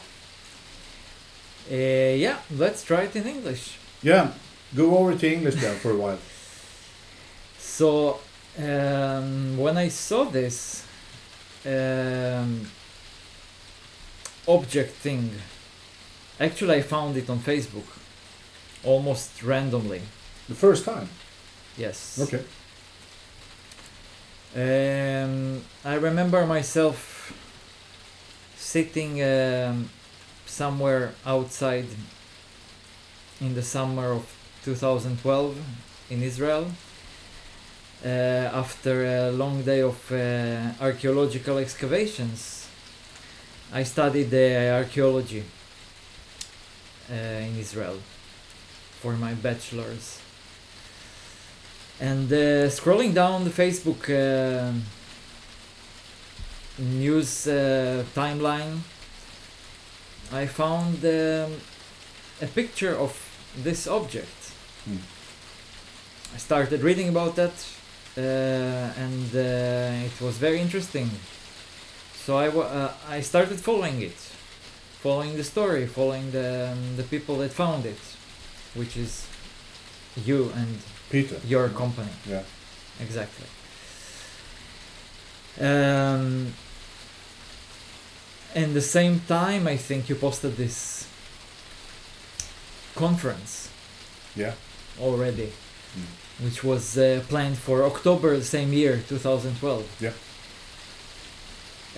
Eh, 1.70 1.78
yeah, 1.78 2.36
let's 2.48 2.88
try 2.88 3.04
it 3.06 3.16
in 3.16 3.28
English. 3.28 3.78
Yeah, 4.02 4.28
go 4.72 4.98
over 4.98 5.18
to 5.18 5.26
English 5.26 5.62
then 5.62 5.76
for 5.76 5.92
a 5.92 5.96
while. 5.96 6.18
So, 7.60 8.20
um, 8.58 9.58
when 9.58 9.78
I 9.78 9.90
saw 9.90 10.26
this 10.26 10.86
um, 11.66 12.68
object 14.46 14.92
thing, 15.02 15.32
actually, 16.40 16.80
I 16.80 16.82
found 16.82 17.18
it 17.18 17.30
on 17.30 17.40
Facebook 17.40 17.88
almost 18.84 19.44
randomly. 19.44 20.02
The 20.50 20.56
first 20.56 20.86
time? 20.86 21.08
Yes. 21.78 22.20
Okay. 22.22 22.44
Um, 24.56 25.64
I 25.84 25.96
remember 25.96 26.46
myself 26.46 27.34
sitting 28.56 29.20
um, 29.24 29.90
somewhere 30.46 31.16
outside 31.26 31.88
in 33.42 33.56
the 33.56 33.64
summer 33.64 34.12
of 34.12 34.32
2012 34.64 35.58
in 36.12 36.22
Israel 36.22 36.68
uh, 38.06 38.08
after 38.08 39.04
a 39.06 39.32
long 39.32 39.64
day 39.64 39.82
of 39.82 40.12
uh, 40.12 40.74
archaeological 40.80 41.58
excavations. 41.58 42.68
I 43.74 43.82
studied 43.82 44.32
uh, 44.32 44.78
archaeology 44.78 45.44
in 47.10 47.58
Israel 47.58 47.98
for 49.02 49.14
my 49.14 49.34
bachelor's. 49.34 50.23
And 52.04 52.30
uh, 52.34 52.68
scrolling 52.68 53.14
down 53.14 53.46
the 53.46 53.50
Facebook 53.50 54.10
uh, 54.10 54.74
news 56.78 57.48
uh, 57.48 58.04
timeline, 58.14 58.80
I 60.30 60.46
found 60.48 60.98
um, 61.06 61.54
a 62.42 62.48
picture 62.54 62.94
of 62.94 63.14
this 63.56 63.88
object. 63.88 64.52
Hmm. 64.84 64.98
I 66.36 66.40
started 66.40 66.82
reading 66.82 67.08
about 67.08 67.38
that, 67.38 67.56
uh, 68.18 68.22
and 69.06 69.30
uh, 69.34 70.06
it 70.06 70.20
was 70.20 70.38
very 70.38 70.60
interesting. 70.60 71.10
So 72.16 72.36
I, 72.36 72.50
uh, 72.50 72.92
I 73.08 73.22
started 73.22 73.62
following 73.62 74.02
it, 74.02 74.18
following 75.00 75.38
the 75.38 75.44
story, 75.46 75.88
following 75.88 76.32
the, 76.32 76.74
um, 76.74 76.98
the 76.98 77.04
people 77.04 77.38
that 77.38 77.52
found 77.54 77.86
it, 77.86 78.02
which 78.76 78.98
is 78.98 79.26
you 80.26 80.52
and 80.58 80.80
Peter. 81.14 81.38
your 81.48 81.70
company. 81.70 82.14
Yeah. 82.30 82.44
Exactly. 83.00 83.48
Um, 85.60 86.54
and 88.56 88.74
the 88.74 88.82
same 88.82 89.22
time, 89.28 89.68
I 89.68 89.78
think 89.78 90.10
you 90.10 90.16
posted 90.16 90.58
this 90.58 91.06
conference 92.96 93.70
Yeah. 94.36 94.54
already, 95.00 95.50
Mm. 95.96 96.08
which 96.46 96.64
was 96.64 96.98
uh, 96.98 97.22
planned 97.30 97.58
for 97.58 97.84
October 97.84 98.30
the 98.38 98.50
same 98.58 98.74
year, 98.74 99.02
2012. 99.08 99.84
Yeah. 100.06 100.14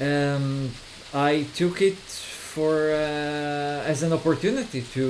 Um, 0.07 0.71
I 1.13 1.45
took 1.55 1.81
it 1.81 1.97
for 2.53 2.75
uh, 2.91 3.91
as 3.91 4.03
an 4.03 4.11
opportunity 4.13 4.81
to 4.95 5.05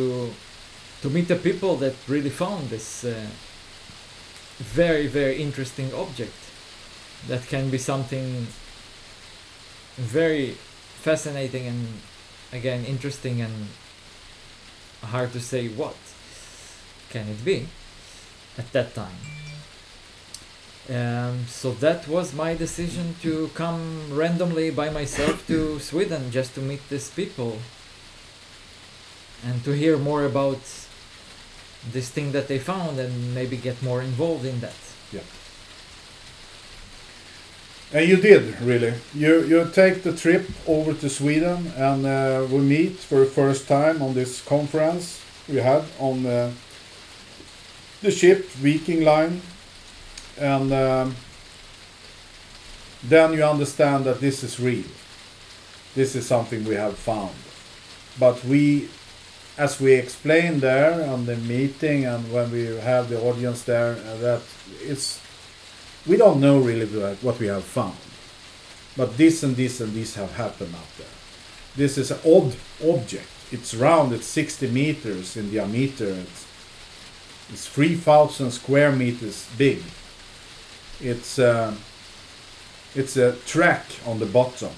to 1.01 1.09
meet 1.09 1.27
the 1.27 1.35
people 1.35 1.75
that 1.83 1.93
really 2.07 2.29
found 2.31 2.69
this 2.69 3.03
uh, 3.03 3.13
very 4.57 5.07
very 5.07 5.41
interesting 5.41 5.93
object 5.93 6.33
that 7.27 7.45
can 7.47 7.69
be 7.69 7.77
something 7.77 8.47
very 9.95 10.51
fascinating 11.01 11.67
and 11.67 11.87
again 12.51 12.85
interesting 12.85 13.41
and 13.41 13.67
hard 15.01 15.31
to 15.33 15.39
say 15.39 15.67
what 15.67 15.95
can 17.09 17.27
it 17.29 17.45
be 17.45 17.67
at 18.57 18.71
that 18.73 18.93
time. 18.93 19.17
Um, 20.87 21.45
so 21.47 21.71
that 21.71 22.07
was 22.07 22.33
my 22.33 22.53
decision 22.53 23.15
to 23.21 23.49
come 23.55 24.11
randomly 24.11 24.69
by 24.69 24.89
myself 24.89 25.47
to 25.47 25.79
Sweden 25.79 26.31
just 26.31 26.53
to 26.55 26.61
meet 26.61 26.87
these 26.89 27.09
people 27.09 27.57
and 29.43 29.63
to 29.63 29.71
hear 29.71 29.97
more 29.97 30.25
about 30.25 30.61
this 31.91 32.09
thing 32.09 32.31
that 32.31 32.47
they 32.47 32.59
found 32.59 32.99
and 32.99 33.33
maybe 33.33 33.57
get 33.57 33.81
more 33.81 34.01
involved 34.01 34.45
in 34.45 34.59
that. 34.59 34.75
Yeah. 35.11 35.21
And 37.93 38.09
you 38.09 38.17
did 38.17 38.59
really. 38.61 38.93
You 39.13 39.43
you 39.45 39.69
take 39.71 40.01
the 40.01 40.13
trip 40.13 40.49
over 40.67 40.93
to 40.93 41.09
Sweden 41.09 41.71
and 41.77 42.05
uh, 42.05 42.45
we 42.49 42.59
meet 42.59 42.97
for 42.97 43.19
the 43.19 43.31
first 43.41 43.67
time 43.67 44.01
on 44.01 44.13
this 44.13 44.41
conference. 44.41 45.21
we 45.47 45.57
had 45.57 45.83
on 45.99 46.25
uh, 46.25 46.51
the 48.01 48.11
ship 48.11 48.49
Viking 48.49 49.03
Line, 49.03 49.41
and 50.39 50.73
um, 50.73 51.15
then 53.03 53.33
you 53.33 53.43
understand 53.43 54.05
that 54.05 54.19
this 54.19 54.43
is 54.43 54.59
real. 54.59 54.85
This 55.93 56.15
is 56.15 56.25
something 56.25 56.65
we 56.65 56.75
have 56.75 56.97
found, 56.97 57.35
but 58.19 58.43
we, 58.43 58.89
as 59.57 59.79
we 59.79 59.93
explained 59.93 60.61
there 60.61 61.07
on 61.09 61.25
the 61.25 61.37
meeting 61.37 62.05
and 62.05 62.31
when 62.31 62.51
we 62.51 62.65
have 62.77 63.09
the 63.09 63.19
audience 63.21 63.63
there, 63.63 63.93
uh, 63.93 64.17
that 64.17 64.41
it's 64.81 65.19
we 66.05 66.17
don't 66.17 66.39
know 66.39 66.59
really 66.59 66.85
what- 67.21 67.39
we 67.39 67.47
have 67.47 67.63
found, 67.63 67.97
but 68.95 69.17
this 69.17 69.43
and 69.43 69.55
this 69.55 69.81
and 69.81 69.93
this 69.93 70.15
have 70.15 70.31
happened 70.33 70.75
out 70.75 70.97
there. 70.97 71.15
This 71.75 71.97
is 71.97 72.11
an 72.11 72.19
odd 72.25 72.55
object. 72.83 73.27
It's 73.51 73.73
round. 73.73 74.13
It's 74.13 74.27
60 74.27 74.67
meters 74.67 75.35
in 75.37 75.51
diameter. 75.51 76.07
It's, 76.07 76.45
it's 77.51 77.67
3,000 77.67 78.51
square 78.51 78.91
meters 78.91 79.47
big. 79.57 79.81
It's 81.01 81.39
uh, 81.39 81.73
it's 82.95 83.17
a 83.17 83.33
track 83.45 83.85
on 84.05 84.19
the 84.19 84.25
bottom, 84.25 84.71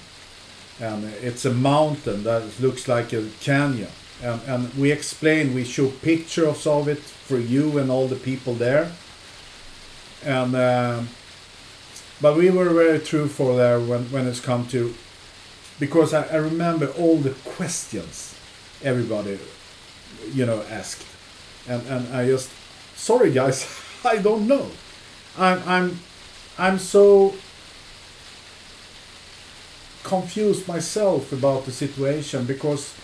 and 0.80 1.04
it's 1.22 1.44
a 1.44 1.52
mountain 1.52 2.24
that 2.24 2.42
looks 2.60 2.88
like 2.88 3.12
a 3.12 3.24
canyon. 3.40 3.90
And, 4.22 4.40
and 4.46 4.74
we 4.74 4.90
explain, 4.90 5.54
we 5.54 5.64
show 5.64 5.88
pictures 5.88 6.66
of 6.66 6.88
it 6.88 6.98
for 6.98 7.38
you 7.38 7.78
and 7.78 7.90
all 7.90 8.08
the 8.08 8.16
people 8.16 8.54
there. 8.54 8.90
And 10.24 10.56
um 10.56 11.08
but 12.20 12.36
we 12.36 12.50
were 12.50 12.68
very 12.70 12.98
truthful 12.98 13.56
there 13.56 13.78
when 13.80 14.04
when 14.10 14.26
it's 14.26 14.40
come 14.40 14.66
to 14.68 14.94
because 15.78 16.12
I, 16.12 16.24
I 16.24 16.36
remember 16.36 16.88
all 16.98 17.16
the 17.16 17.30
questions 17.44 18.34
everybody 18.82 19.38
you 20.32 20.46
know 20.46 20.62
asked 20.70 21.06
and 21.68 21.86
and 21.86 22.14
I 22.14 22.26
just 22.26 22.50
sorry 22.96 23.30
guys 23.30 23.66
I 24.04 24.16
don't 24.18 24.46
know 24.46 24.66
I'm 25.36 25.62
I'm 25.66 25.98
I'm 26.58 26.78
so 26.78 27.34
confused 30.02 30.66
myself 30.66 31.32
about 31.32 31.64
the 31.66 31.72
situation 31.72 32.44
because 32.46 32.94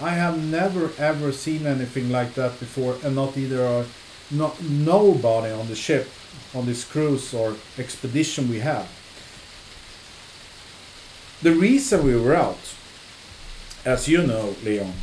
I 0.00 0.10
have 0.10 0.42
never 0.42 0.90
ever 0.98 1.32
seen 1.32 1.66
anything 1.66 2.10
like 2.10 2.34
that 2.34 2.58
before 2.58 2.96
and 3.04 3.14
not 3.14 3.36
either 3.36 3.64
uh, 3.64 3.84
not 4.30 4.62
nobody 4.62 5.52
on 5.52 5.68
the 5.68 5.76
ship 5.76 6.08
on 6.54 6.66
this 6.66 6.84
cruise 6.84 7.32
or 7.32 7.54
expedition 7.78 8.48
we 8.48 8.60
have 8.60 8.88
the 11.44 11.52
reason 11.52 12.02
we 12.02 12.16
were 12.16 12.34
out, 12.34 12.74
as 13.84 14.08
you 14.08 14.26
know, 14.26 14.54
Leon, 14.64 14.94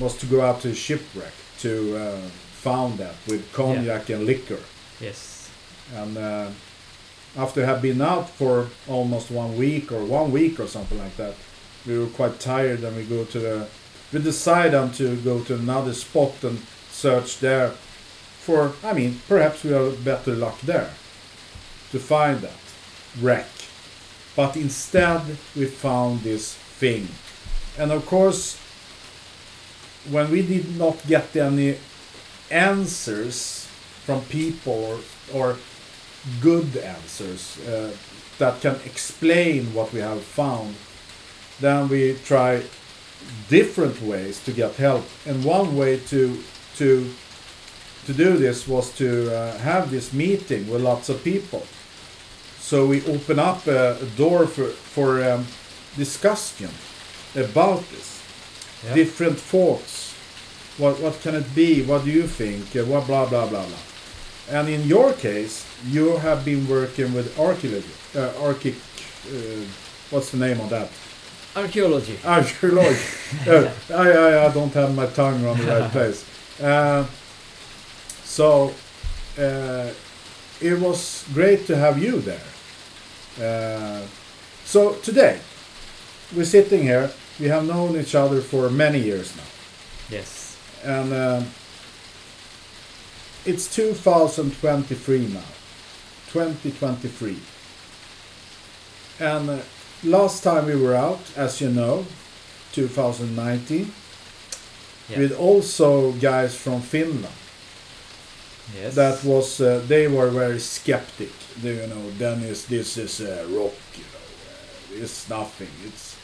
was 0.00 0.16
to 0.18 0.26
go 0.26 0.40
out 0.40 0.60
to 0.62 0.70
a 0.70 0.74
shipwreck 0.74 1.32
to 1.60 1.96
uh, 1.96 2.20
found 2.50 2.98
that 2.98 3.14
with 3.28 3.50
cognac 3.52 4.10
and 4.10 4.26
liquor. 4.26 4.58
Yes. 5.00 5.48
And 5.94 6.18
uh, 6.18 6.48
after 7.36 7.64
have 7.64 7.80
been 7.80 8.02
out 8.02 8.28
for 8.28 8.66
almost 8.88 9.30
one 9.30 9.56
week 9.56 9.92
or 9.92 10.04
one 10.04 10.32
week 10.32 10.58
or 10.58 10.66
something 10.66 10.98
like 10.98 11.16
that, 11.16 11.34
we 11.86 11.96
were 11.96 12.08
quite 12.08 12.40
tired 12.40 12.82
and 12.82 12.96
we 12.96 13.04
go 13.04 13.24
to 13.26 13.38
the 13.38 13.68
we 14.14 14.22
decide 14.22 14.74
on 14.74 14.92
to 14.92 15.16
go 15.16 15.42
to 15.42 15.56
another 15.56 15.92
spot 15.92 16.32
and 16.44 16.58
search 16.90 17.40
there 17.40 17.70
for 18.38 18.72
I 18.84 18.92
mean 18.92 19.20
perhaps 19.28 19.64
we 19.64 19.72
have 19.72 20.04
better 20.04 20.34
luck 20.34 20.60
there 20.60 20.90
to 21.90 21.98
find 21.98 22.40
that 22.40 22.62
wreck. 23.20 23.48
But 24.36 24.56
instead 24.56 25.22
we 25.56 25.66
found 25.66 26.20
this 26.20 26.54
thing. 26.54 27.08
And 27.76 27.90
of 27.90 28.06
course 28.06 28.56
when 30.08 30.30
we 30.30 30.42
did 30.42 30.78
not 30.78 31.04
get 31.08 31.34
any 31.34 31.78
answers 32.50 33.66
from 34.04 34.20
people 34.22 34.74
or, 34.74 34.98
or 35.32 35.56
good 36.40 36.76
answers 36.76 37.58
uh, 37.66 37.90
that 38.38 38.60
can 38.60 38.76
explain 38.84 39.74
what 39.74 39.92
we 39.92 40.00
have 40.00 40.22
found, 40.22 40.74
then 41.60 41.88
we 41.88 42.14
try 42.24 42.62
different 43.48 44.00
ways 44.02 44.40
to 44.44 44.52
get 44.52 44.74
help. 44.76 45.04
And 45.26 45.44
one 45.44 45.76
way 45.76 45.98
to 46.10 46.36
to 46.78 47.06
to 48.06 48.12
do 48.12 48.36
this 48.36 48.68
was 48.68 48.90
to 48.96 49.06
uh, 49.06 49.58
have 49.58 49.90
this 49.90 50.12
meeting 50.12 50.68
with 50.70 50.82
lots 50.82 51.08
of 51.08 51.22
people. 51.24 51.62
So 52.60 52.86
we 52.86 53.02
open 53.06 53.38
up 53.38 53.66
a, 53.66 53.96
a 54.02 54.06
door 54.16 54.46
for 54.46 54.68
for 54.94 55.22
um, 55.32 55.46
discussion 55.96 56.70
about 57.34 57.82
this 57.90 58.10
Yeah. 58.84 58.94
different 58.94 59.38
thoughts. 59.50 60.12
What 60.78 61.00
what 61.00 61.22
can 61.22 61.34
it 61.34 61.54
be? 61.54 61.82
What 61.86 62.04
do 62.04 62.10
you 62.10 62.26
think? 62.26 62.64
Uh, 62.76 62.84
what 62.90 63.06
blah 63.06 63.26
blah 63.28 63.46
blah 63.48 63.64
blah. 63.66 63.78
And 64.58 64.68
in 64.68 64.86
your 64.88 65.12
case, 65.14 65.64
you 65.94 66.16
have 66.18 66.44
been 66.44 66.68
working 66.68 67.14
with 67.14 67.26
archaeology. 67.38 67.88
Uh, 68.14 68.46
archic, 68.48 68.74
uh, 68.74 69.64
what's 70.10 70.30
the 70.30 70.36
name 70.38 70.60
of 70.60 70.68
that? 70.68 70.88
Archaeology. 71.56 72.18
Archaeology. 72.24 72.98
uh, 73.48 73.70
I, 73.94 74.10
I 74.10 74.46
I 74.46 74.52
don't 74.52 74.72
have 74.74 74.94
my 74.94 75.06
tongue 75.06 75.44
on 75.46 75.56
the 75.58 75.64
right 75.66 75.90
place. 75.90 76.24
Uh, 76.60 77.06
so 78.24 78.72
uh, 79.38 79.90
it 80.60 80.78
was 80.80 81.24
great 81.32 81.66
to 81.66 81.76
have 81.76 81.98
you 82.02 82.20
there. 82.20 82.46
Uh, 83.40 84.02
so 84.64 84.94
today 85.02 85.38
we're 86.36 86.44
sitting 86.44 86.82
here. 86.82 87.10
We 87.40 87.48
have 87.48 87.64
known 87.66 87.96
each 88.00 88.14
other 88.14 88.40
for 88.40 88.70
many 88.70 89.00
years 89.00 89.34
now 89.36 89.42
Yes. 90.08 90.56
and 90.84 91.12
um, 91.12 91.46
it's 93.44 93.66
2023 93.74 95.18
now 95.34 95.42
2023 96.32 97.36
and 99.18 99.50
uh, 99.50 99.58
last 100.04 100.42
time 100.42 100.66
we 100.66 100.76
were 100.76 100.94
out 100.94 101.20
as 101.36 101.60
you 101.60 101.70
know 101.70 102.04
2019 102.72 103.92
Yeah. 105.08 105.18
with 105.18 105.32
also 105.38 106.12
guys 106.12 106.54
from 106.56 106.80
finland. 106.80 107.34
Yes. 108.74 108.94
that 108.94 109.22
was 109.24 109.60
uh, 109.60 109.82
they 109.86 110.08
were 110.08 110.30
very 110.30 110.58
skeptic. 110.58 111.32
They, 111.62 111.74
you 111.82 111.86
know 111.86 112.10
dennis 112.18 112.64
this 112.64 112.96
is 112.96 113.20
uh, 113.20 113.44
rock 113.50 113.76
you 113.94 114.06
know 114.12 114.26
uh, 114.50 115.02
it's 115.04 115.28
nothing 115.28 115.68
it's 115.86 116.16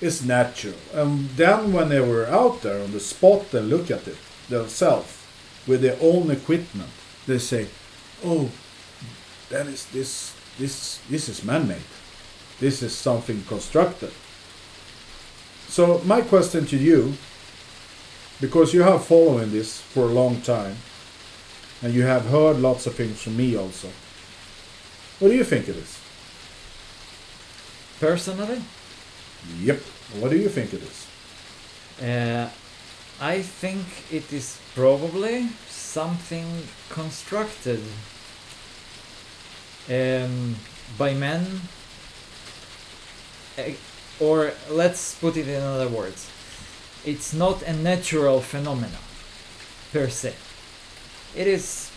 it's 0.00 0.22
natural. 0.22 0.74
And 0.92 1.28
then 1.36 1.72
when 1.72 1.88
they 1.88 2.00
were 2.00 2.26
out 2.26 2.62
there 2.62 2.82
on 2.82 2.90
the 2.92 3.00
spot 3.00 3.54
and 3.54 3.68
look 3.70 3.90
at 3.90 4.06
it 4.08 4.16
themselves 4.48 5.12
with 5.66 5.80
their 5.80 5.96
own 6.00 6.30
equipment. 6.30 6.90
They 7.26 7.38
say 7.38 7.66
oh 8.24 8.50
dennis 9.50 9.84
this 9.92 10.32
this 10.58 10.98
this 11.10 11.28
is 11.28 11.44
man-made 11.44 11.86
this 12.60 12.82
is 12.82 12.94
something 12.94 13.42
constructed 13.44 14.12
so 15.68 16.00
my 16.04 16.20
question 16.22 16.66
to 16.66 16.76
you 16.76 17.14
because 18.40 18.74
you 18.74 18.82
have 18.82 19.04
following 19.04 19.50
this 19.50 19.80
for 19.80 20.04
a 20.04 20.12
long 20.12 20.40
time 20.42 20.76
and 21.82 21.92
you 21.92 22.02
have 22.02 22.26
heard 22.26 22.58
lots 22.60 22.86
of 22.86 22.94
things 22.94 23.20
from 23.22 23.36
me 23.36 23.56
also. 23.56 23.88
What 25.18 25.28
do 25.28 25.34
you 25.34 25.44
think 25.44 25.68
it 25.68 25.76
is? 25.76 25.98
Personally, 28.00 28.60
Yep. 29.60 29.80
What 30.20 30.30
do 30.30 30.38
you 30.38 30.48
think 30.48 30.72
it 30.72 30.82
is? 30.82 31.06
uh, 32.02 32.48
I 33.20 33.42
think 33.42 33.84
it 34.10 34.32
is 34.32 34.58
probably 34.74 35.48
something 35.68 36.46
constructed 36.88 37.80
um, 39.88 40.56
by 40.98 41.14
men, 41.14 41.60
Eh, 43.58 43.74
or 44.20 44.52
let's 44.70 45.14
put 45.16 45.36
it 45.36 45.48
in 45.48 45.62
other 45.62 45.88
words. 45.88 46.28
It's 47.04 47.32
not 47.32 47.62
a 47.62 47.72
natural 47.72 48.40
phenomenon 48.40 49.02
per 49.92 50.08
se. 50.08 50.34
It 51.36 51.46
is 51.46 51.90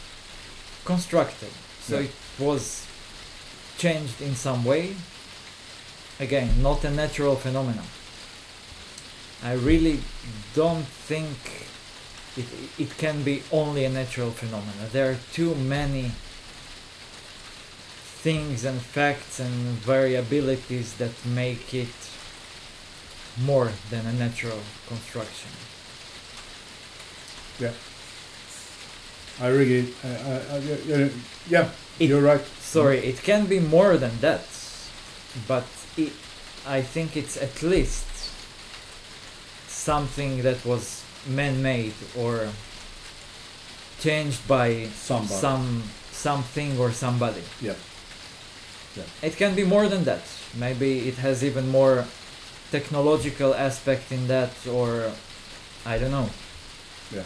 constructed, 0.86 1.52
so 1.82 2.00
Yeah. 2.00 2.06
it 2.08 2.12
was 2.40 2.86
changed 3.78 4.22
in 4.22 4.36
some 4.36 4.64
way. 4.66 4.96
Again, 6.20 6.62
not 6.62 6.84
a 6.84 6.90
natural 6.90 7.36
phenomenon. 7.36 7.86
I 9.44 9.54
really 9.54 10.00
don't 10.56 10.86
think 11.08 11.38
it, 12.36 12.46
it 12.80 12.98
can 12.98 13.24
be 13.24 13.44
only 13.52 13.86
a 13.86 13.90
natural 13.90 14.32
phenomenon. 14.32 14.90
There 14.92 15.12
are 15.12 15.18
too 15.34 15.54
many 15.56 16.12
things 18.24 18.66
and 18.66 18.82
facts 18.82 19.40
and 19.40 19.78
variabilities 19.78 20.98
that 20.98 21.12
make 21.26 21.74
it 21.74 21.94
more 23.46 23.72
than 23.90 24.06
a 24.06 24.14
natural 24.14 24.60
construction. 24.88 25.52
Yeah. 27.60 27.74
I 29.40 29.48
really, 29.50 29.94
I, 30.04 30.08
I, 30.08 30.56
I, 30.56 30.58
yeah, 30.88 31.10
yeah, 31.50 31.70
It- 32.00 32.10
you're 32.10 32.22
right. 32.22 32.42
Sorry, 32.62 32.98
it 33.00 33.22
can 33.24 33.46
be 33.46 33.60
more 33.60 33.98
than 33.98 34.12
that, 34.22 34.42
but 35.48 35.66
it, 35.96 36.12
I 36.66 36.82
think 36.82 37.16
it's 37.16 37.38
at 37.38 37.62
least 37.64 38.06
something 39.68 40.42
that 40.44 40.66
was 40.66 41.04
man-made 41.28 41.94
or 42.18 42.50
changed 44.00 44.48
by 44.48 44.88
Somebody. 44.96 45.40
some 45.40 45.84
something 46.12 46.78
or 46.80 46.92
somebody. 46.92 47.42
Yeah. 47.62 47.76
It 49.22 49.38
can 49.38 49.56
be 49.56 49.64
more 49.64 49.88
than 49.88 50.04
that. 50.06 50.24
Maybe 50.56 51.08
it 51.08 51.16
has 51.16 51.44
even 51.44 51.68
more 51.70 52.06
technological 52.72 53.54
aspect 53.54 54.12
in 54.12 54.28
that, 54.28 54.52
or 54.68 55.12
I 55.86 55.98
don't 55.98 56.12
know. 56.12 56.30
Yeah. 57.14 57.24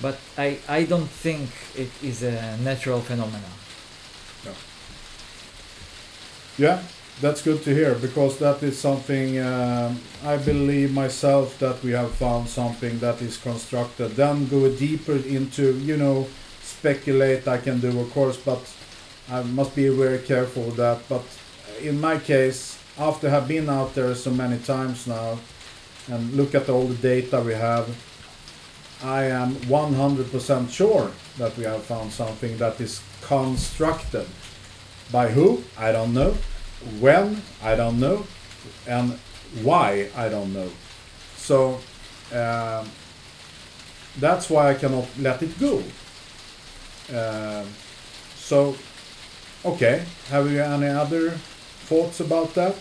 But 0.00 0.18
I 0.38 0.58
I 0.68 0.84
don't 0.84 1.08
think 1.08 1.50
it 1.76 1.90
is 2.02 2.22
a 2.22 2.56
natural 2.58 3.00
phenomenon. 3.00 3.52
Yeah, 6.58 6.82
that's 7.20 7.40
good 7.42 7.62
to 7.62 7.74
hear 7.74 7.94
because 7.94 8.38
that 8.38 8.62
is 8.62 8.78
something 8.78 9.38
um, 9.38 10.00
I 10.24 10.36
believe 10.36 10.92
myself 10.92 11.58
that 11.60 11.82
we 11.82 11.92
have 11.92 12.12
found 12.12 12.48
something 12.48 12.98
that 12.98 13.22
is 13.22 13.38
constructed. 13.38 14.16
Then 14.16 14.48
go 14.48 14.70
deeper 14.70 15.16
into, 15.16 15.78
you 15.78 15.96
know, 15.96 16.26
speculate 16.62 17.48
I 17.48 17.56
can 17.56 17.80
do, 17.80 17.98
of 17.98 18.12
course, 18.12 18.36
but 18.36 18.60
I 19.30 19.42
must 19.42 19.74
be 19.74 19.88
very 19.88 20.18
careful 20.18 20.64
with 20.64 20.76
that. 20.76 21.00
But 21.08 21.22
in 21.80 22.00
my 22.00 22.18
case, 22.18 22.78
after 22.98 23.30
have 23.30 23.48
been 23.48 23.68
out 23.68 23.94
there 23.94 24.14
so 24.14 24.30
many 24.30 24.58
times 24.58 25.06
now 25.06 25.38
and 26.08 26.32
look 26.34 26.54
at 26.54 26.68
all 26.68 26.86
the 26.86 26.94
data 26.94 27.40
we 27.40 27.54
have, 27.54 27.88
I 29.02 29.24
am 29.24 29.54
100% 29.54 30.70
sure 30.70 31.10
that 31.38 31.56
we 31.56 31.64
have 31.64 31.82
found 31.82 32.12
something 32.12 32.56
that 32.58 32.80
is 32.80 33.02
constructed. 33.22 34.26
By 35.10 35.28
who? 35.28 35.62
I 35.76 35.92
don't 35.92 36.14
know. 36.14 36.36
When? 37.00 37.42
I 37.62 37.74
don't 37.74 37.98
know. 37.98 38.26
And 38.86 39.18
why? 39.62 40.08
I 40.16 40.28
don't 40.28 40.52
know. 40.52 40.70
So 41.36 41.80
um, 42.32 42.88
that's 44.18 44.48
why 44.48 44.70
I 44.70 44.74
cannot 44.74 45.06
let 45.18 45.42
it 45.42 45.58
go. 45.58 45.82
Um, 47.12 47.66
so, 48.36 48.76
okay. 49.64 50.04
Have 50.30 50.50
you 50.50 50.62
any 50.62 50.88
other 50.88 51.30
thoughts 51.88 52.20
about 52.20 52.54
that? 52.54 52.74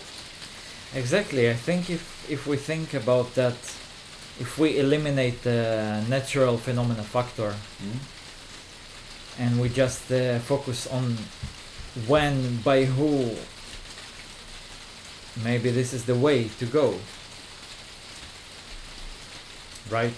Exactly. 0.93 1.49
I 1.49 1.53
think 1.53 1.89
if 1.89 2.29
if 2.29 2.47
we 2.47 2.57
think 2.57 2.93
about 2.93 3.33
that, 3.35 3.55
if 4.39 4.57
we 4.57 4.77
eliminate 4.77 5.43
the 5.43 6.03
natural 6.09 6.57
phenomena 6.57 7.03
factor 7.03 7.55
and 9.39 9.59
we 9.59 9.69
just 9.69 10.11
uh, 10.11 10.39
focus 10.39 10.87
on 10.87 11.17
when, 12.07 12.57
by 12.57 12.85
who, 12.85 13.31
maybe 15.43 15.71
this 15.71 15.93
is 15.93 16.05
the 16.05 16.15
way 16.15 16.49
to 16.59 16.65
go. 16.65 16.95
Right? 19.89 20.13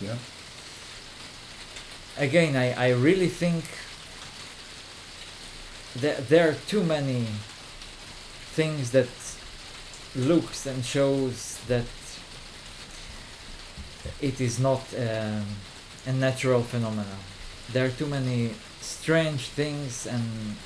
Yeah. 0.00 0.16
Again, 2.18 2.56
I, 2.56 2.72
I 2.72 2.90
really 2.90 3.28
think 3.28 3.64
that 6.00 6.28
there 6.28 6.50
are 6.50 6.56
too 6.66 6.82
many 6.82 7.26
things 8.52 8.90
that 8.90 9.08
looks 10.14 10.66
and 10.66 10.84
shows 10.84 11.58
that 11.68 11.84
it 14.20 14.40
is 14.40 14.58
not 14.58 14.82
um, 14.94 15.44
a 16.06 16.12
natural 16.12 16.62
phenomenon. 16.62 17.18
There 17.72 17.86
are 17.86 17.90
too 17.90 18.06
many 18.06 18.52
strange 18.80 19.48
things 19.48 20.06
and 20.06 20.56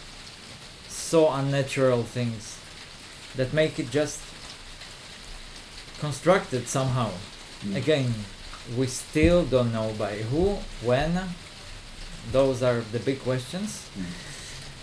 so 0.88 1.30
unnatural 1.32 2.02
things 2.02 2.58
that 3.36 3.52
make 3.52 3.78
it 3.78 3.90
just 3.90 4.20
constructed 5.98 6.68
somehow. 6.68 7.10
Mm. 7.64 7.76
Again, 7.76 8.14
we 8.76 8.86
still 8.86 9.44
don't 9.44 9.72
know 9.72 9.92
by 9.98 10.16
who, 10.30 10.58
when. 10.84 11.20
Those 12.32 12.62
are 12.62 12.80
the 12.92 12.98
big 12.98 13.20
questions. 13.20 13.88
Mm. 13.98 14.29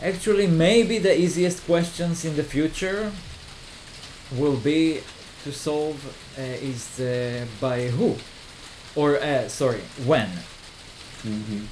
Actually, 0.01 0.47
maybe 0.47 0.99
the 0.99 1.17
easiest 1.19 1.65
questions 1.65 2.23
in 2.23 2.35
the 2.35 2.43
future 2.43 3.11
will 4.35 4.57
be 4.57 5.01
to 5.43 5.51
solve 5.51 5.97
uh, 6.37 6.41
is 6.41 6.99
uh, 6.99 7.45
by 7.59 7.87
who, 7.87 8.15
or 8.95 9.17
uh, 9.17 9.47
sorry, 9.49 9.81
when, 10.05 10.29
Mhm. 11.25 11.65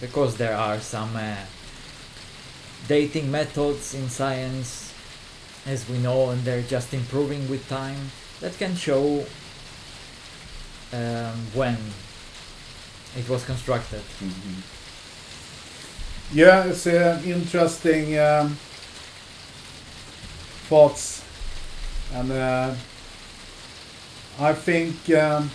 because 0.00 0.36
there 0.36 0.56
are 0.56 0.78
some 0.80 1.16
uh, 1.16 1.36
dating 2.88 3.30
methods 3.30 3.94
in 3.94 4.10
science, 4.10 4.92
as 5.66 5.88
we 5.88 5.96
know, 5.98 6.30
and 6.30 6.44
they're 6.44 6.62
just 6.68 6.92
improving 6.92 7.48
with 7.48 7.66
time 7.68 8.10
that 8.40 8.58
can 8.58 8.76
show 8.76 9.24
um, 10.92 11.46
when 11.54 11.76
it 13.16 13.28
was 13.28 13.44
constructed. 13.44 14.02
Mhm. 14.20 14.62
Yeah, 16.32 16.64
it's 16.66 16.86
uh, 16.86 17.20
interesting 17.24 18.16
um, 18.18 18.56
thoughts, 20.68 21.24
and 22.14 22.30
uh, 22.30 22.74
I 24.38 24.52
think 24.52 24.94
um, 25.10 25.50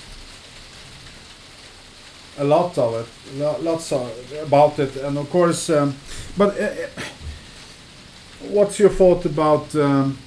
a 2.38 2.44
lot 2.44 2.78
of 2.78 2.94
it, 2.96 3.40
lo- 3.40 3.58
lots 3.62 3.94
of 3.94 4.12
about 4.44 4.78
it, 4.80 4.98
and 4.98 5.18
of 5.18 5.30
course, 5.30 5.70
um, 5.70 5.96
but 6.38 6.60
uh, 6.60 6.64
uh, 6.64 6.90
what's 8.50 8.78
your 8.78 8.90
thought 8.90 9.24
about? 9.26 9.74
Um, 9.76 10.18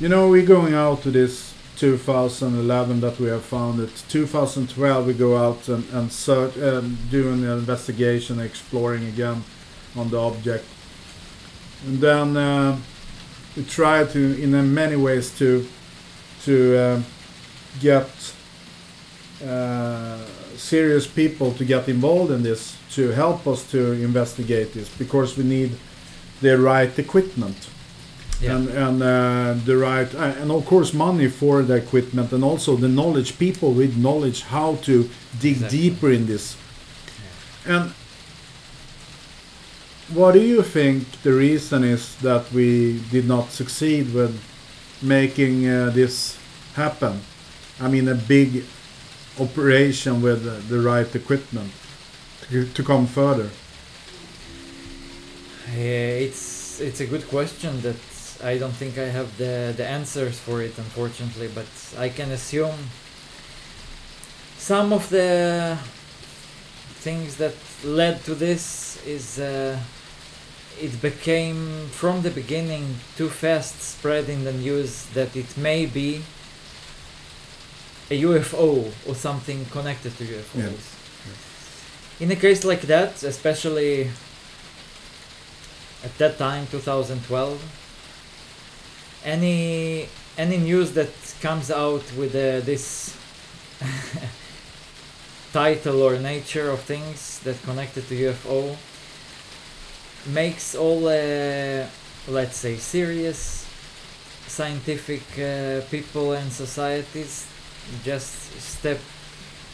you 0.00 0.08
know, 0.08 0.28
we're 0.28 0.44
going 0.44 0.74
out 0.74 1.02
to 1.04 1.12
this 1.12 1.53
2011 1.76 3.00
that 3.00 3.18
we 3.18 3.28
have 3.28 3.44
found 3.44 3.80
it. 3.80 4.04
2012 4.08 5.06
we 5.06 5.12
go 5.14 5.36
out 5.36 5.68
and, 5.68 5.88
and 5.92 6.12
search, 6.12 6.56
um, 6.58 6.98
doing 7.10 7.44
an 7.44 7.58
investigation, 7.58 8.40
exploring 8.40 9.04
again 9.06 9.42
on 9.96 10.10
the 10.10 10.18
object, 10.18 10.64
and 11.86 12.00
then 12.00 12.36
uh, 12.36 12.76
we 13.56 13.64
try 13.64 14.04
to, 14.04 14.42
in 14.42 14.54
uh, 14.54 14.62
many 14.62 14.96
ways, 14.96 15.36
to 15.38 15.66
to 16.44 16.76
uh, 16.76 17.02
get 17.80 18.34
uh, 19.44 20.18
serious 20.56 21.06
people 21.06 21.52
to 21.52 21.64
get 21.64 21.88
involved 21.88 22.30
in 22.30 22.42
this 22.42 22.76
to 22.90 23.10
help 23.10 23.46
us 23.46 23.68
to 23.70 23.92
investigate 23.92 24.72
this 24.72 24.88
because 24.96 25.36
we 25.36 25.44
need 25.44 25.72
the 26.40 26.56
right 26.58 26.98
equipment 26.98 27.68
Yeah. 28.40 28.56
and 28.56 28.68
and 28.68 29.02
uh, 29.02 29.54
the 29.64 29.76
right 29.76 30.12
uh, 30.14 30.40
and 30.42 30.50
of 30.50 30.66
course 30.66 30.92
money 30.92 31.28
for 31.28 31.62
the 31.62 31.74
equipment 31.74 32.32
and 32.32 32.42
also 32.44 32.76
the 32.76 32.88
knowledge 32.88 33.38
people 33.38 33.72
with 33.72 33.96
knowledge 33.96 34.42
how 34.42 34.76
to 34.82 35.08
dig 35.40 35.52
Exactly. 35.56 35.78
deeper 35.78 36.10
in 36.10 36.26
this 36.26 36.56
and 37.66 37.92
what 40.12 40.32
do 40.34 40.40
you 40.40 40.62
think 40.62 41.04
the 41.22 41.32
reason 41.32 41.82
is 41.84 42.16
that 42.16 42.52
we 42.52 43.00
did 43.10 43.26
not 43.26 43.50
succeed 43.50 44.12
with 44.12 44.34
making 45.00 45.66
uh, 45.66 45.90
this 45.94 46.36
happen 46.74 47.20
i 47.80 47.88
mean 47.88 48.08
a 48.08 48.14
big 48.14 48.64
operation 49.40 50.20
with 50.22 50.42
the 50.68 50.78
right 50.80 51.14
equipment 51.16 51.70
to, 52.50 52.64
to 52.74 52.82
come 52.82 53.06
further 53.06 53.48
Uh, 55.66 56.26
it's 56.26 56.80
it's 56.80 57.00
a 57.00 57.06
good 57.06 57.24
question 57.28 57.80
that 57.82 57.96
I 58.44 58.58
don't 58.58 58.74
think 58.74 58.98
I 58.98 59.08
have 59.08 59.38
the 59.38 59.72
the 59.74 59.86
answers 59.86 60.38
for 60.38 60.60
it 60.62 60.76
unfortunately, 60.76 61.48
but 61.48 61.70
I 61.98 62.10
can 62.10 62.30
assume 62.30 62.78
some 64.58 64.92
of 64.92 65.08
the 65.08 65.78
things 67.06 67.36
that 67.36 67.54
led 67.84 68.22
to 68.24 68.34
this 68.34 68.98
is 69.06 69.38
uh, 69.38 69.78
it 70.80 71.00
became 71.00 71.88
from 71.90 72.22
the 72.22 72.30
beginning 72.30 72.96
too 73.16 73.30
fast 73.30 73.80
spread 73.80 74.28
in 74.28 74.44
the 74.44 74.52
news 74.52 75.06
that 75.14 75.34
it 75.36 75.56
may 75.56 75.86
be 75.86 76.22
a 78.10 78.22
UFO 78.22 78.92
or 79.08 79.14
something 79.14 79.64
connected 79.66 80.16
to 80.18 80.24
UFOs. 80.24 80.84
Yeah. 82.20 82.24
In 82.24 82.30
a 82.30 82.36
case 82.36 82.62
like 82.64 82.82
that, 82.82 83.22
especially 83.22 84.10
at 86.04 86.18
that 86.18 86.36
time 86.36 86.66
2012 86.66 87.83
any 89.24 90.08
any 90.36 90.56
news 90.58 90.92
that 90.92 91.10
comes 91.40 91.70
out 91.70 92.02
with 92.18 92.34
uh, 92.34 92.60
this 92.64 93.16
title 95.52 96.02
or 96.02 96.18
nature 96.18 96.70
of 96.70 96.80
things 96.80 97.38
that 97.40 97.60
connected 97.62 98.06
to 98.08 98.14
UFO 98.14 98.76
makes 100.26 100.74
all 100.74 101.06
uh, 101.06 101.86
let's 102.28 102.56
say 102.56 102.76
serious 102.76 103.66
scientific 104.46 105.22
uh, 105.38 105.80
people 105.90 106.32
and 106.32 106.52
societies 106.52 107.46
just 108.04 108.34
step 108.60 108.98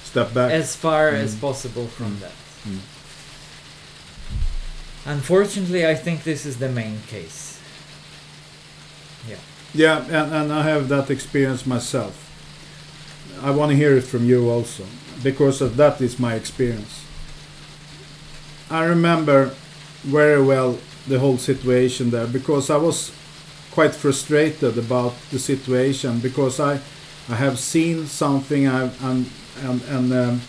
step 0.05 0.33
back 0.35 0.51
as 0.53 0.75
far 0.77 1.09
as 1.11 1.35
Mm. 1.35 1.41
possible 1.41 1.87
from 1.87 2.17
Mm. 2.17 2.21
that 2.21 2.33
Mm. 2.69 2.81
Unfortunately, 5.07 5.87
I 5.87 5.95
think 5.95 6.25
this 6.25 6.45
is 6.45 6.59
the 6.59 6.69
main 6.69 7.01
case. 7.09 7.59
Yeah, 9.73 10.03
and, 10.05 10.35
and 10.35 10.53
I 10.53 10.63
have 10.63 10.89
that 10.89 11.11
experience 11.11 11.67
myself. 11.67 12.27
I 13.43 13.51
want 13.51 13.71
to 13.71 13.77
hear 13.77 13.97
it 13.97 14.05
from 14.05 14.27
you 14.27 14.51
also. 14.51 14.85
because 15.23 15.61
of 15.61 15.77
that 15.77 16.01
is 16.01 16.19
my 16.19 16.35
experience. 16.35 17.05
I 18.71 18.85
remember 18.85 19.51
very 20.03 20.43
well 20.43 20.79
the 21.07 21.19
whole 21.19 21.39
situation 21.39 22.11
there 22.11 22.27
because 22.27 22.71
I 22.71 22.77
was 22.77 23.13
quite 23.71 23.95
frustrated 23.95 24.79
about 24.79 25.15
the 25.31 25.39
situation 25.39 26.21
because 26.21 26.61
I 26.61 26.81
I 27.29 27.37
have 27.37 27.59
seen 27.59 28.07
something 28.07 28.67
I 28.67 28.91
and 29.03 29.27
and 29.65 29.83
and 29.89 30.13
um, 30.13 30.41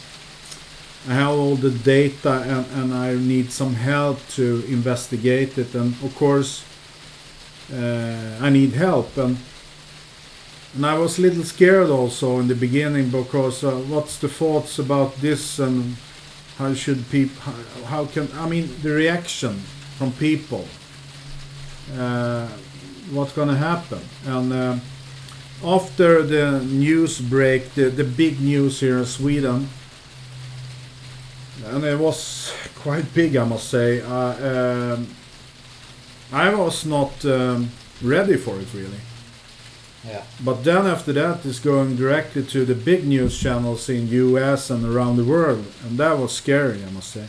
I 1.10 1.14
have 1.14 1.32
all 1.32 1.56
the 1.56 1.72
data 1.72 2.42
and, 2.48 2.66
and 2.80 2.94
I 2.94 3.16
need 3.16 3.52
some 3.52 3.74
help 3.76 4.20
to 4.36 4.64
investigate 4.68 5.58
it 5.58 5.74
and 5.76 5.94
of 6.04 6.16
course 6.16 6.64
I 7.74 8.50
need 8.50 8.74
help 8.74 9.18
and 9.18 9.38
and 10.74 10.86
I 10.86 10.98
was 10.98 11.20
a 11.20 11.22
little 11.22 11.44
scared 11.44 11.90
also 11.90 12.40
in 12.40 12.48
the 12.48 12.56
beginning 12.56 13.10
because 13.10 13.64
uh, 13.64 13.72
what's 13.90 14.18
the 14.20 14.30
thoughts 14.30 14.80
about 14.80 15.16
this 15.18 15.60
and 15.60 15.98
how 16.58 16.74
should 16.74 17.10
people 17.10 17.42
how, 17.42 17.84
how 17.86 18.06
can 18.06 18.30
I 18.36 18.48
mean 18.48 18.70
the 18.82 18.92
reaction 18.92 19.56
from 19.98 20.14
people 20.14 20.66
uh, 21.98 22.48
what's 23.12 23.34
gonna 23.34 23.58
happen? 23.58 24.00
And 24.26 24.54
uh, 24.54 24.78
after 25.64 26.24
the 26.24 26.62
news 26.62 27.20
break 27.20 27.74
the, 27.74 27.90
the 27.90 28.06
big 28.06 28.40
news 28.40 28.80
here 28.80 29.00
in 29.00 29.06
Sweden 29.06 29.68
and 31.66 31.84
it 31.84 32.00
was 32.00 32.54
quite 32.76 33.14
big 33.14 33.36
I 33.36 33.44
must 33.44 33.70
say 33.70 34.02
uh, 34.02 34.96
um, 34.96 35.08
I 36.32 36.54
was 36.56 36.86
not 36.86 37.26
um, 37.26 37.70
ready 38.02 38.38
for 38.38 38.60
it 38.60 38.68
really 38.74 39.02
Yeah. 40.08 40.24
but 40.44 40.64
then 40.64 40.86
after 40.88 41.14
that 41.14 41.46
it's 41.46 41.60
going 41.60 41.96
directly 41.98 42.44
to 42.44 42.66
the 42.66 42.74
big 42.76 43.06
news 43.06 43.38
channels 43.40 43.90
in 43.90 44.08
US 44.08 44.70
and 44.70 44.84
around 44.86 45.18
the 45.18 45.24
world 45.26 45.66
and 45.86 45.98
that 45.98 46.18
was 46.18 46.32
scary 46.32 46.80
I 46.88 46.92
must 46.92 47.12
say 47.12 47.26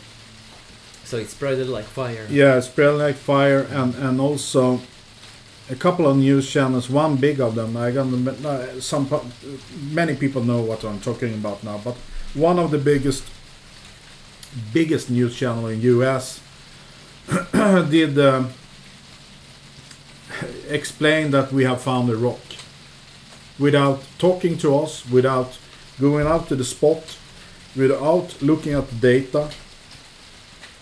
So 1.05 1.17
it 1.17 1.27
spreaded 1.27 1.67
like 1.69 1.85
fire. 1.85 2.25
yeah 2.29 2.57
it 2.57 2.63
spread 2.63 2.95
like 2.97 3.15
fire 3.15 3.67
and 3.79 3.93
and 3.95 4.19
also 4.19 4.79
a 5.69 5.75
couple 5.75 6.05
of 6.07 6.17
news 6.17 6.49
channels 6.49 6.89
one 6.89 7.15
big 7.17 7.39
of 7.39 7.53
them 7.55 7.77
I 7.77 7.91
got 7.91 8.07
uh, 8.45 8.81
some 8.81 9.07
many 9.91 10.15
people 10.15 10.41
know 10.43 10.61
what 10.69 10.83
I'm 10.83 10.99
talking 10.99 11.33
about 11.33 11.63
now 11.63 11.77
but 11.83 11.95
one 12.33 12.57
of 12.63 12.71
the 12.71 12.79
biggest 12.79 13.23
biggest 14.73 15.09
news 15.09 15.35
channel 15.35 15.67
in 15.67 15.81
US 15.81 16.39
did 17.89 18.17
um, 18.19 18.49
explain 20.69 21.31
that 21.31 21.51
we 21.51 21.63
have 21.65 21.81
found 21.81 22.09
a 22.09 22.15
rock 22.15 22.41
without 23.59 24.03
talking 24.17 24.57
to 24.57 24.75
us, 24.77 25.05
without 25.09 25.57
going 25.99 26.25
out 26.27 26.47
to 26.49 26.55
the 26.55 26.63
spot, 26.63 27.17
without 27.75 28.41
looking 28.41 28.73
at 28.73 28.89
the 28.89 28.95
data. 28.95 29.49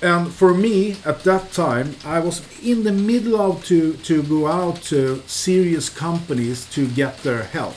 And 0.02 0.32
for 0.32 0.54
me, 0.54 0.96
at 1.06 1.24
that 1.26 1.52
time, 1.52 1.96
I 2.06 2.20
was 2.20 2.42
in 2.64 2.84
the 2.84 2.92
middle 2.92 3.40
of 3.40 3.64
to, 3.66 3.94
to 3.94 4.24
go 4.24 4.48
out 4.48 4.82
to 4.84 5.22
serious 5.28 5.90
companies 5.90 6.66
to 6.72 6.88
get 6.88 7.18
their 7.24 7.44
help 7.44 7.76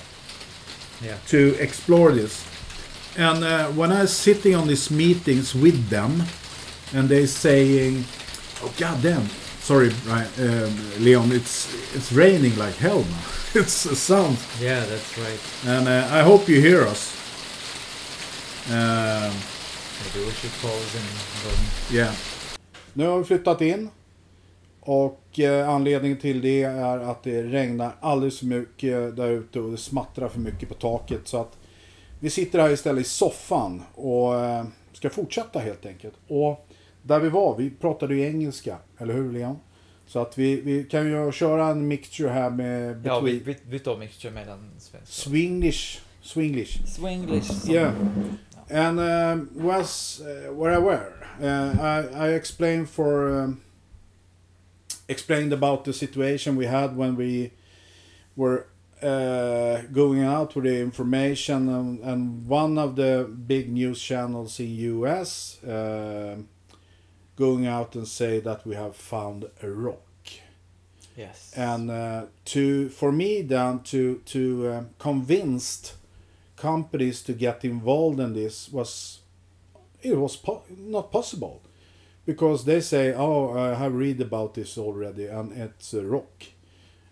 Yeah. 1.03 1.17
to 1.29 1.55
explore 1.61 2.13
this. 2.13 2.45
And 3.17 3.45
uh, 3.45 3.67
when 3.73 3.93
I 3.93 4.01
was 4.03 4.13
sitting 4.13 4.55
on 4.55 4.69
these 4.69 4.91
meetings 4.91 5.55
with 5.55 5.89
them, 5.91 6.23
and 6.95 7.09
they 7.09 7.27
saying, 7.27 8.05
"Oh 8.63 8.73
God 8.79 9.03
damn, 9.03 9.29
sorry, 9.65 9.91
Ryan, 10.07 10.29
um, 10.39 11.05
Leon, 11.05 11.33
it's 11.33 11.69
it's 11.95 12.13
raining 12.13 12.57
like 12.57 12.77
hell 12.77 12.99
now. 12.99 13.25
it's 13.61 13.87
a 13.87 13.97
sound." 13.97 14.37
Yeah, 14.61 14.85
that's 14.85 15.19
right. 15.19 15.41
And 15.67 15.89
uh, 15.89 16.21
I 16.21 16.23
hope 16.23 16.49
you 16.49 16.61
hear 16.61 16.83
us. 16.83 17.13
Um, 18.71 19.33
Maybe 20.01 20.27
we 20.27 20.33
should 20.33 20.53
pause 20.63 20.95
and 20.97 21.09
go. 21.45 21.97
Yeah. 21.97 22.15
Nu 22.93 23.07
har 23.07 23.19
vi 23.19 23.25
flyttat 23.25 23.61
in. 23.61 23.91
Och 24.81 25.41
eh, 25.41 25.69
anledningen 25.69 26.19
till 26.19 26.41
det 26.41 26.63
är 26.63 26.99
att 26.99 27.23
det 27.23 27.43
regnar 27.43 27.93
alldeles 28.01 28.39
för 28.39 28.47
mycket 28.47 29.17
där 29.17 29.31
ute 29.31 29.61
och 29.61 29.71
det 29.71 29.77
smattrar 29.77 30.29
för 30.29 30.41
mycket 30.41 30.69
på 30.69 30.75
taket. 30.75 31.29
Så 31.29 31.41
att 31.41 31.59
vi 32.21 32.31
sitter 32.31 32.59
här 32.59 32.71
istället 32.71 33.07
i 33.07 33.09
soffan 33.09 33.83
och 33.95 34.35
eh, 34.35 34.65
ska 34.93 35.11
fortsätta 35.11 35.59
helt 35.59 35.87
enkelt. 35.87 36.15
Och 36.29 36.69
där 37.03 37.21
vi 37.21 37.29
var, 37.29 37.57
vi 37.57 37.71
pratade 37.71 38.15
ju 38.15 38.27
engelska, 38.27 38.77
eller 39.05 39.15
hur 39.15 39.33
Leon? 39.33 39.57
Så 40.07 40.19
att 40.23 40.39
vi, 40.39 40.61
vi 40.61 40.85
kan 40.85 41.07
ju 41.11 41.33
köra 41.33 41.67
en 41.67 41.89
mixture 41.89 42.29
här 42.29 42.51
med 42.51 43.01
Ja, 43.07 43.21
vi, 43.21 43.39
vi, 43.39 43.57
vi 43.69 43.79
tar 43.79 43.97
mixture 43.99 44.33
mellan 44.33 44.71
svenska 44.79 45.07
Swinglish, 45.07 45.99
Swinglish. 46.23 46.87
Swinglish. 46.87 47.47
som- 47.53 47.71
Yeah. 47.75 47.95
And 48.71 48.99
um, 49.01 49.49
was 49.67 50.21
uh, 50.21 50.53
where 50.59 50.75
I 50.75 50.79
were, 50.83 51.13
uh, 51.41 51.77
I, 51.81 52.29
I 52.29 52.35
explained 52.35 52.89
for 52.89 53.29
um, 53.43 53.61
explained 55.09 55.53
about 55.53 55.85
the 55.85 55.93
situation 55.93 56.57
we 56.57 56.67
had 56.67 56.97
when 56.97 57.17
we 57.17 57.51
were 58.37 58.65
uh, 59.03 59.83
going 59.93 60.23
out 60.25 60.55
with 60.57 60.65
the 60.65 60.81
information, 60.81 61.69
and, 61.69 62.01
and 62.05 62.49
one 62.49 62.79
of 62.79 62.97
the 62.97 63.29
big 63.47 63.71
news 63.71 64.01
channels 64.01 64.59
in 64.61 64.75
US 65.03 65.63
uh, 65.65 66.37
going 67.37 67.67
out 67.67 67.95
and 67.97 68.07
say 68.07 68.41
that 68.41 68.67
we 68.67 68.75
have 68.75 68.97
found 68.97 69.47
a 69.63 69.69
rock. 69.71 69.99
Yes. 71.17 71.53
and 71.57 71.93
uh, 71.93 72.25
to 72.47 72.89
for 72.89 73.13
me 73.13 73.43
then 73.43 73.81
to 73.85 74.21
to 74.27 74.73
um, 74.73 74.91
convinced 74.99 75.95
companies 76.57 77.23
to 77.23 77.33
get 77.33 77.65
involved 77.65 78.19
in 78.19 78.33
this 78.35 78.69
was 78.73 79.21
it 80.03 80.17
was 80.19 80.37
po- 80.37 80.65
not 80.77 81.13
possible. 81.13 81.63
Because 82.27 82.65
they 82.65 82.81
say 82.81 83.13
oh 83.15 83.53
i 83.57 83.75
have 83.75 83.95
read 83.95 84.21
about 84.21 84.55
this 84.55 84.77
already 84.79 85.27
and 85.27 85.53
it's 85.53 85.95
a 85.95 86.05
rock. 86.05 86.45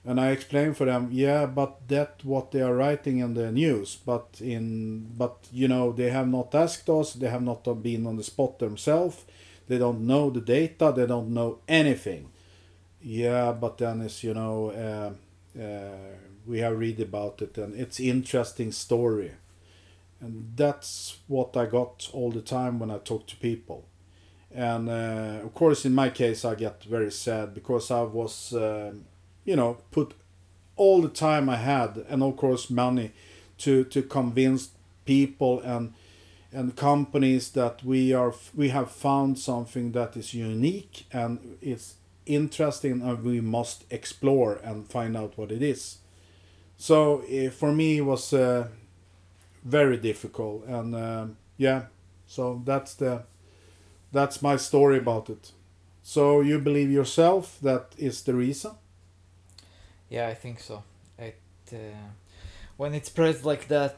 And 0.04 0.18
i 0.20 0.30
explain 0.30 0.74
for 0.74 0.86
them 0.86 1.08
yeah 1.12 1.46
but 1.46 1.86
that 1.88 2.24
what 2.24 2.50
they 2.50 2.60
are 2.62 2.74
writing 2.74 3.18
in 3.18 3.34
the 3.34 3.52
news 3.52 3.98
but 4.04 4.26
in 4.40 5.06
but 5.16 5.36
you 5.52 5.68
know 5.68 5.92
they 5.92 6.10
have 6.10 6.26
not 6.26 6.54
asked 6.54 6.88
us 6.90 7.12
they 7.12 7.28
have 7.28 7.42
not 7.42 7.62
been 7.82 8.06
on 8.06 8.16
the 8.16 8.24
spot 8.24 8.58
themselves 8.58 9.24
they 9.68 9.78
don't 9.78 10.06
know 10.06 10.30
the 10.30 10.40
data 10.40 10.92
they 10.94 11.06
don't 11.06 11.28
know 11.30 11.58
anything. 11.68 12.28
Yeah, 13.00 13.52
but 13.52 13.78
then 13.78 14.00
it's 14.00 14.22
you 14.22 14.34
know 14.34 14.70
uh, 14.70 15.60
uh, 15.60 16.16
we 16.46 16.60
have 16.60 16.78
read 16.78 17.00
about 17.00 17.42
it 17.42 17.58
and 17.58 17.74
it's 17.74 17.98
interesting 18.00 18.72
story, 18.72 19.32
and 20.20 20.52
that's 20.56 21.18
what 21.26 21.56
I 21.56 21.66
got 21.66 22.08
all 22.12 22.30
the 22.30 22.42
time 22.42 22.78
when 22.78 22.90
I 22.90 22.98
talk 22.98 23.26
to 23.28 23.36
people, 23.36 23.84
and 24.54 24.88
uh, 24.88 25.40
of 25.44 25.54
course 25.54 25.84
in 25.84 25.94
my 25.94 26.10
case 26.10 26.44
I 26.44 26.54
get 26.54 26.84
very 26.84 27.10
sad 27.10 27.54
because 27.54 27.90
I 27.90 28.02
was 28.02 28.52
um 28.54 29.04
you 29.44 29.56
know 29.56 29.78
put 29.90 30.14
all 30.76 31.02
the 31.02 31.08
time 31.08 31.48
I 31.48 31.56
had 31.56 32.04
and 32.08 32.22
of 32.22 32.36
course 32.36 32.70
money 32.70 33.12
to 33.58 33.84
to 33.84 34.02
convince 34.02 34.70
people 35.04 35.60
and 35.60 35.92
and 36.52 36.76
companies 36.76 37.50
that 37.50 37.82
we 37.84 38.12
are 38.12 38.34
we 38.54 38.68
have 38.68 38.90
found 38.90 39.38
something 39.38 39.92
that 39.92 40.16
is 40.16 40.34
unique 40.34 41.06
and 41.12 41.56
it's 41.60 41.94
interesting 42.26 43.02
and 43.02 43.24
we 43.24 43.40
must 43.40 43.84
explore 43.90 44.60
and 44.62 44.88
find 44.88 45.16
out 45.16 45.36
what 45.36 45.50
it 45.50 45.62
is. 45.62 45.98
So 46.76 47.22
uh, 47.22 47.50
for 47.50 47.72
me 47.72 47.98
it 47.98 48.04
was 48.04 48.32
uh, 48.32 48.68
very 49.64 49.96
difficult 49.96 50.64
and 50.66 50.94
um 50.94 51.36
yeah 51.56 51.82
so 52.26 52.62
that's 52.64 52.94
the 52.94 53.22
that's 54.12 54.42
my 54.42 54.56
story 54.56 54.98
about 54.98 55.30
it. 55.30 55.52
So 56.02 56.40
you 56.40 56.58
believe 56.58 56.90
yourself 56.90 57.58
that 57.62 57.94
is 57.96 58.22
the 58.22 58.34
reason? 58.34 58.72
Yeah, 60.10 60.28
I 60.28 60.34
think 60.34 60.60
so. 60.60 60.82
It 61.18 61.40
uh, 61.72 61.76
when 62.76 62.94
it's 62.94 63.08
spreads 63.08 63.44
like 63.44 63.68
that 63.68 63.96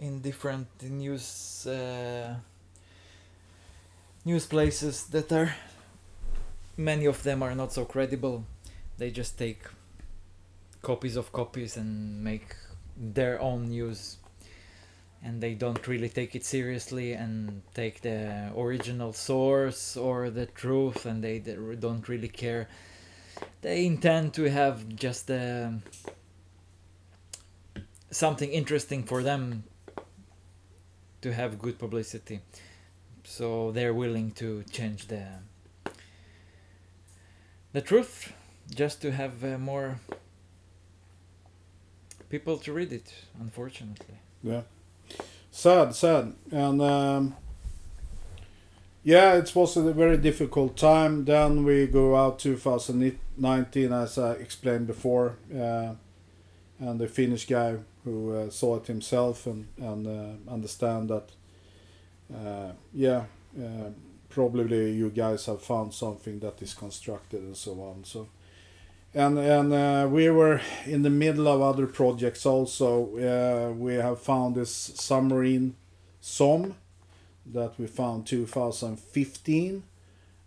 in 0.00 0.20
different 0.20 0.68
news 0.82 1.66
uh, 1.66 2.34
news 4.24 4.46
places 4.46 5.06
that 5.06 5.32
are 5.32 5.54
many 6.76 7.06
of 7.06 7.22
them 7.22 7.42
are 7.42 7.54
not 7.54 7.72
so 7.72 7.84
credible. 7.84 8.44
They 8.96 9.10
just 9.10 9.38
take 9.38 9.62
copies 10.82 11.16
of 11.16 11.32
copies 11.32 11.76
and 11.76 12.22
make 12.22 12.54
their 12.96 13.40
own 13.40 13.68
news 13.68 14.18
and 15.22 15.40
they 15.40 15.54
don't 15.54 15.86
really 15.88 16.08
take 16.08 16.36
it 16.36 16.44
seriously 16.44 17.12
and 17.12 17.62
take 17.74 18.00
the 18.02 18.52
original 18.56 19.12
source 19.12 19.96
or 19.96 20.30
the 20.30 20.46
truth 20.46 21.04
and 21.04 21.22
they 21.22 21.40
don't 21.80 22.08
really 22.08 22.28
care 22.28 22.68
they 23.62 23.84
intend 23.84 24.32
to 24.32 24.44
have 24.44 24.88
just 24.94 25.30
um 25.30 25.82
something 28.10 28.50
interesting 28.50 29.02
for 29.02 29.22
them 29.22 29.64
to 31.28 31.34
have 31.34 31.58
good 31.58 31.78
publicity. 31.78 32.40
So 33.24 33.70
they're 33.72 33.94
willing 33.94 34.30
to 34.32 34.64
change 34.70 35.08
the 35.08 35.24
the 37.72 37.82
truth 37.82 38.32
just 38.74 39.02
to 39.02 39.10
have 39.12 39.44
uh, 39.44 39.58
more 39.58 40.00
people 42.30 42.56
to 42.64 42.72
read 42.72 42.92
it 42.92 43.12
unfortunately. 43.40 44.18
Yeah. 44.42 44.62
Sad, 45.50 45.94
sad, 45.94 46.32
and 46.50 46.80
um, 46.80 47.36
yeah, 49.02 49.34
it 49.34 49.54
was 49.54 49.76
a 49.76 49.92
very 49.92 50.16
difficult 50.16 50.76
time. 50.76 51.24
Then 51.24 51.64
we 51.64 51.86
go 51.86 52.16
out 52.16 52.38
2019, 52.38 53.92
as 53.92 54.18
I 54.18 54.32
explained 54.32 54.86
before, 54.86 55.36
uh, 55.52 55.94
and 56.78 57.00
the 57.00 57.08
Finnish 57.08 57.46
guy 57.46 57.76
who 58.08 58.36
uh, 58.36 58.50
saw 58.50 58.76
it 58.76 58.86
himself 58.86 59.46
and 59.46 59.66
and 59.78 60.06
uh, 60.06 60.50
understand 60.50 61.10
that, 61.10 61.28
uh, 62.34 62.72
yeah, 62.92 63.24
probably 64.28 64.92
you 64.92 65.10
guys 65.10 65.46
have 65.46 65.62
found 65.62 65.92
something 65.94 66.40
that 66.40 66.62
is 66.62 66.74
constructed 66.74 67.40
and 67.40 67.56
so 67.56 67.72
on. 67.80 68.04
So 68.04 68.28
and 69.14 69.38
and 69.38 69.72
uh, 69.72 70.08
we 70.10 70.30
were 70.30 70.60
in 70.86 71.02
the 71.02 71.10
middle 71.10 71.48
of 71.48 71.62
other 71.62 71.86
projects 71.86 72.44
also. 72.46 73.16
Uh, 73.16 73.72
we 73.72 73.94
have 73.94 74.20
found 74.20 74.54
this 74.54 74.70
submarine 74.70 75.74
SOM 76.20 76.74
that 77.46 77.78
we 77.78 77.86
found 77.86 78.26
2015 78.26 79.82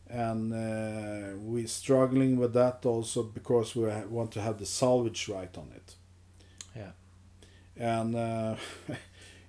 and 0.10 0.54
uh, 0.54 1.38
we're 1.38 1.67
struggling 1.67 2.38
with 2.38 2.54
that 2.54 2.86
also 2.86 3.24
because 3.24 3.76
we 3.76 3.84
want 4.10 4.32
to 4.32 4.41
have 4.41 4.60
the 4.60 4.65
salvage 4.65 5.30
right 5.30 5.58
on 5.58 5.71
it. 5.76 5.95
And 7.77 8.15
uh, 8.15 8.55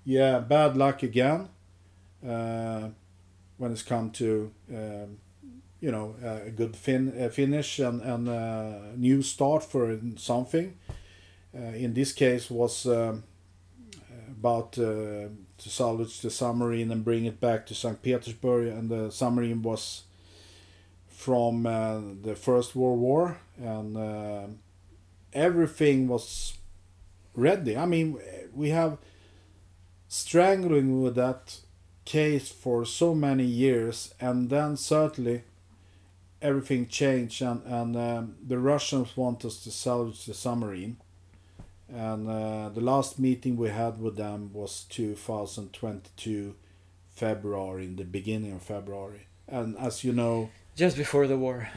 yeah 0.05 0.39
bad 0.39 0.77
luck 0.77 1.03
again 1.03 1.49
uh, 2.27 2.89
when 3.59 3.73
it's 3.73 3.83
come 3.83 4.11
to 4.11 4.53
um, 4.71 5.19
you 5.81 5.91
know 5.91 6.15
a 6.23 6.51
good 6.51 6.77
fin- 6.77 7.15
uh, 7.21 7.29
finish 7.29 7.79
and 7.79 8.01
and 8.03 8.29
uh, 8.29 8.79
new 8.97 9.23
start 9.23 9.65
for 9.65 9.99
something 10.17 10.77
uh, 11.55 11.75
in 11.75 11.95
this 11.95 12.13
case 12.13 12.51
was 12.51 12.87
um, 12.87 13.25
about 14.43 14.79
uh, 14.79 15.29
to 15.59 15.69
salvage 15.69 16.21
the 16.21 16.31
submarine 16.31 16.91
and 16.91 17.05
bring 17.05 17.25
it 17.27 17.41
back 17.41 17.67
to 17.67 17.75
St. 17.75 18.03
Petersburg 18.03 18.67
and 18.69 18.91
the 18.91 19.11
submarine 19.11 19.63
was 19.63 20.03
from 21.09 21.67
uh, 21.67 22.01
the 22.23 22.35
First 22.35 22.75
World 22.75 22.99
War 22.99 23.39
and 23.57 23.97
uh, 23.97 24.47
everything 25.33 26.09
was 26.09 26.55
ready. 27.35 27.77
I 27.77 27.87
mean, 27.87 28.19
we 28.55 28.71
have 28.71 28.99
strangling 30.09 31.03
with 31.03 31.15
that 31.15 31.59
case 32.05 32.49
for 32.51 32.85
so 32.85 33.15
many 33.15 33.45
years, 33.45 34.15
and 34.21 34.51
then 34.51 34.77
certainly 34.77 35.45
everything 36.41 36.87
changed, 36.89 37.43
and 37.43 37.63
and 37.65 37.97
um, 37.97 38.35
the 38.47 38.59
Russians 38.59 39.17
want 39.17 39.45
us 39.45 39.63
to 39.65 39.71
salvage 39.71 40.27
the 40.27 40.35
submarine. 40.35 40.97
And 41.95 42.27
uh, 42.29 42.71
the 42.71 42.81
last 42.81 43.19
meeting 43.19 43.57
we 43.57 43.69
had 43.69 44.01
with 44.01 44.17
them 44.17 44.51
was 44.55 44.85
2022 44.89 46.55
February, 47.15 47.85
in 47.85 47.97
the 47.97 48.05
beginning 48.05 48.53
of 48.53 48.63
February. 48.63 49.27
And 49.47 49.77
as 49.77 50.03
you 50.03 50.13
know, 50.15 50.49
Just 50.75 50.97
before 50.97 51.27
the 51.27 51.37
war. 51.37 51.69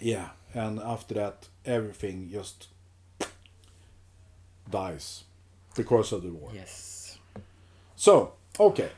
yeah, 0.00 0.30
and 0.54 0.80
after 0.80 1.14
that, 1.14 1.48
everything 1.66 2.30
just 2.32 2.68
dies 4.70 5.24
because 5.76 6.12
of 6.12 6.22
the 6.22 6.30
war. 6.30 6.50
Yes. 6.54 7.18
So, 7.96 8.34
okay. 8.58 8.90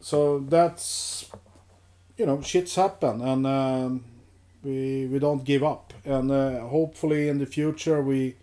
So 0.00 0.40
that's, 0.40 1.30
you 2.16 2.26
know, 2.26 2.40
shit's 2.42 2.74
happen 2.74 3.20
and 3.20 3.46
um, 3.46 4.04
we, 4.62 5.06
we 5.06 5.18
don't 5.18 5.44
give 5.44 5.62
up. 5.62 5.92
And 6.04 6.30
uh, 6.30 6.60
hopefully 6.60 7.28
in 7.28 7.38
the 7.38 7.46
future 7.46 8.02
we 8.02 8.36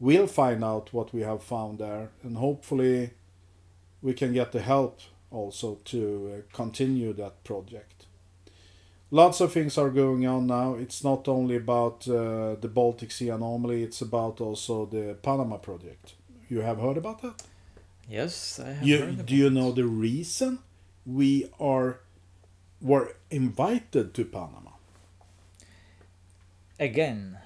will 0.00 0.26
find 0.26 0.64
out 0.64 0.92
what 0.92 1.12
we 1.12 1.22
have 1.22 1.42
found 1.42 1.78
there. 1.78 2.10
And 2.22 2.36
hopefully 2.36 3.10
we 4.00 4.14
can 4.14 4.32
get 4.32 4.52
the 4.52 4.60
help 4.60 5.00
also 5.30 5.78
to 5.86 6.32
uh, 6.34 6.56
continue 6.56 7.12
that 7.14 7.42
project. 7.44 7.91
Lots 9.14 9.42
of 9.42 9.52
things 9.52 9.76
are 9.76 9.90
going 9.90 10.26
on 10.26 10.46
now. 10.46 10.74
It's 10.74 11.04
not 11.04 11.28
only 11.28 11.56
about 11.56 12.08
uh, 12.08 12.54
the 12.58 12.70
Baltic 12.72 13.12
Sea 13.12 13.28
anomaly, 13.28 13.82
it's 13.82 14.00
about 14.00 14.40
also 14.40 14.86
the 14.86 15.18
Panama 15.22 15.58
project. 15.58 16.14
You 16.48 16.62
have 16.62 16.78
heard 16.78 16.96
about 16.96 17.20
that? 17.20 17.42
Yes, 18.08 18.58
I 18.58 18.72
have 18.72 18.82
You, 18.82 19.12
do 19.12 19.36
you 19.36 19.50
know 19.50 19.70
the 19.70 19.84
reason 19.84 20.60
we 21.04 21.50
are 21.60 22.00
were 22.80 23.14
invited 23.30 24.14
to 24.14 24.24
Panama? 24.24 24.70
Again. 26.80 27.36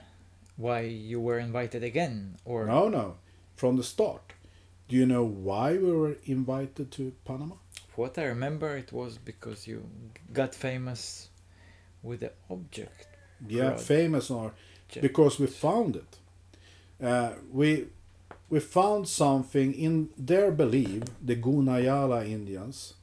Why 0.56 0.82
you 0.82 1.20
were 1.20 1.40
invited 1.40 1.82
again? 1.82 2.36
Or 2.44 2.64
No, 2.66 2.88
no, 2.88 3.16
from 3.56 3.76
the 3.76 3.82
start. 3.82 4.34
Do 4.88 4.94
you 4.94 5.04
know 5.04 5.24
why 5.24 5.72
we 5.72 5.90
were 5.92 6.16
invited 6.26 6.92
to 6.92 7.12
Panama? 7.24 7.56
what 7.96 8.18
I 8.18 8.24
remember 8.24 8.76
it 8.76 8.92
was 8.92 9.16
because 9.18 9.66
you 9.66 9.82
got 10.32 10.54
famous 10.54 11.30
with 12.06 12.20
the 12.20 12.30
object. 12.50 13.06
Yeah, 13.48 13.76
famous 13.76 14.30
or 14.30 14.52
Check. 14.88 15.02
because 15.02 15.38
we 15.40 15.46
found 15.46 15.96
it. 15.96 16.16
Uh, 17.06 17.32
we 17.52 17.86
we 18.48 18.60
found 18.60 19.08
something 19.08 19.74
in 19.74 20.08
their 20.16 20.50
belief, 20.52 21.02
the 21.26 21.36
Gunayala 21.36 22.24
Indians 22.26 22.94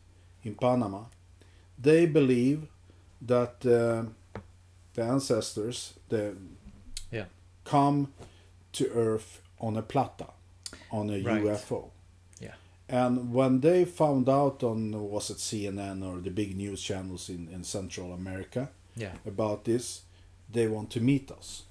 in 0.44 0.56
Panama. 0.56 1.04
They 1.78 2.06
believe 2.08 2.60
that 3.28 3.56
uh, 3.66 4.06
the 4.94 5.04
ancestors, 5.04 5.94
the 6.10 6.36
Yeah. 7.12 7.26
come 7.66 8.08
to 8.72 8.84
Earth 8.96 9.42
on 9.60 9.78
a 9.78 9.82
plata, 9.82 10.28
on 10.92 11.10
a 11.10 11.22
Right. 11.22 11.44
UFO. 11.44 11.89
Yeah. 12.39 12.56
And 12.89 13.34
when 13.34 13.60
they 13.62 13.86
found 13.86 14.28
out 14.30 14.63
on 14.63 14.92
was 15.12 15.30
it 15.30 15.38
CNN 15.39 16.04
or 16.04 16.22
the 16.22 16.32
big 16.32 16.56
news 16.58 16.82
channels 16.82 17.30
in, 17.30 17.50
in 17.50 17.63
Central 17.63 18.13
America, 18.13 18.70
Yeah. 18.95 19.13
about 19.25 19.65
this, 19.65 20.01
they 20.51 20.67
want 20.67 20.91
to 20.91 21.01
meet 21.01 21.32
us. 21.32 21.63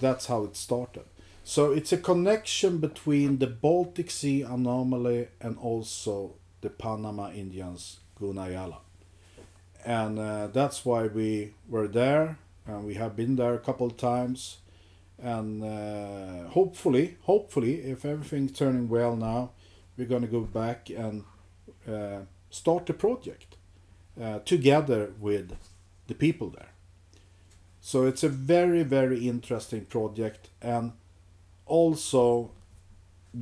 That's 0.00 0.26
how 0.26 0.44
it 0.44 0.56
started. 0.56 1.04
So 1.44 1.72
it's 1.72 1.92
a 1.92 1.98
connection 1.98 2.78
between 2.78 3.38
the 3.38 3.46
Baltic 3.46 4.10
Sea 4.10 4.42
anomaly 4.42 5.28
and 5.40 5.58
also 5.58 6.34
the 6.60 6.70
Panama 6.70 7.30
Indians, 7.32 7.98
Gunayala. 8.20 8.78
And 9.84 10.18
uh, 10.18 10.46
that's 10.46 10.84
why 10.84 11.08
we 11.08 11.54
were 11.68 11.88
there, 11.88 12.38
and 12.66 12.86
we 12.86 12.94
have 12.94 13.16
been 13.16 13.34
there 13.36 13.54
a 13.54 13.58
couple 13.58 13.88
of 13.88 13.96
times. 13.96 14.58
And 15.18 15.62
uh, 15.64 16.48
hopefully, 16.50 17.16
hopefully, 17.22 17.80
if 17.80 18.04
everything's 18.04 18.52
turning 18.52 18.88
well 18.88 19.16
now, 19.16 19.50
we're 19.96 20.06
going 20.06 20.22
to 20.22 20.28
go 20.28 20.40
back 20.40 20.90
and 20.90 21.24
uh, 21.88 22.20
start 22.50 22.86
the 22.86 22.94
project 22.94 23.56
uh, 24.20 24.38
together 24.40 25.12
with 25.20 25.56
the 26.12 26.18
people 26.28 26.50
there. 26.50 26.72
So 27.80 28.06
it's 28.06 28.22
a 28.22 28.28
very, 28.28 28.82
very 28.84 29.28
interesting 29.28 29.84
project, 29.86 30.48
and 30.60 30.92
also 31.66 32.50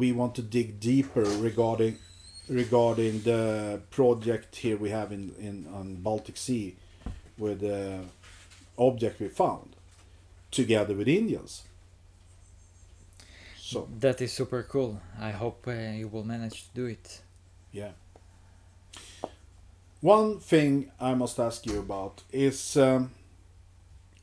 we 0.02 0.12
want 0.12 0.34
to 0.36 0.42
dig 0.42 0.80
deeper 0.80 1.24
regarding 1.48 1.96
regarding 2.48 3.22
the 3.22 3.80
project 3.90 4.56
here 4.56 4.76
we 4.76 4.90
have 4.90 5.12
in 5.12 5.34
in 5.38 5.66
on 5.78 5.86
Baltic 5.96 6.36
Sea 6.36 6.74
with 7.38 7.60
the 7.60 8.00
object 8.76 9.20
we 9.20 9.28
found 9.28 9.76
together 10.50 10.94
with 10.94 11.08
Indians. 11.08 11.62
So 13.70 13.88
That 14.00 14.20
is 14.20 14.32
super 14.32 14.62
cool. 14.62 15.00
I 15.20 15.30
hope 15.30 15.60
uh, 15.68 15.96
you 16.00 16.08
will 16.08 16.24
manage 16.24 16.56
to 16.66 16.70
do 16.74 16.86
it. 16.86 17.22
Yeah. 17.72 17.92
One 20.00 20.38
thing 20.38 20.90
I 20.98 21.14
must 21.14 21.38
ask 21.38 21.66
you 21.66 21.78
about 21.78 22.22
is 22.32 22.76
um, 22.76 23.10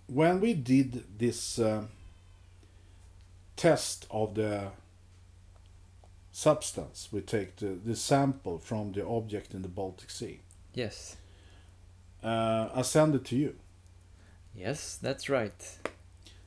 when 0.07 0.41
we 0.41 0.53
did 0.53 1.03
this 1.19 1.59
um 1.59 1.89
test 3.57 4.05
of 4.09 4.35
the 4.35 4.71
substance, 6.31 7.09
we 7.11 7.21
take 7.21 7.55
the, 7.57 7.77
the 7.83 7.95
sample 7.95 8.59
from 8.59 8.93
the 8.93 9.05
object 9.05 9.53
in 9.53 9.63
the 9.63 9.67
Baltic 9.67 10.09
Sea. 10.09 10.39
Yes. 10.73 11.17
Uh, 12.23 12.69
I 12.73 12.83
send 12.83 13.15
it 13.15 13.25
to 13.25 13.35
you. 13.35 13.55
Yes, 14.55 14.97
that's 15.01 15.29
right. 15.29 15.77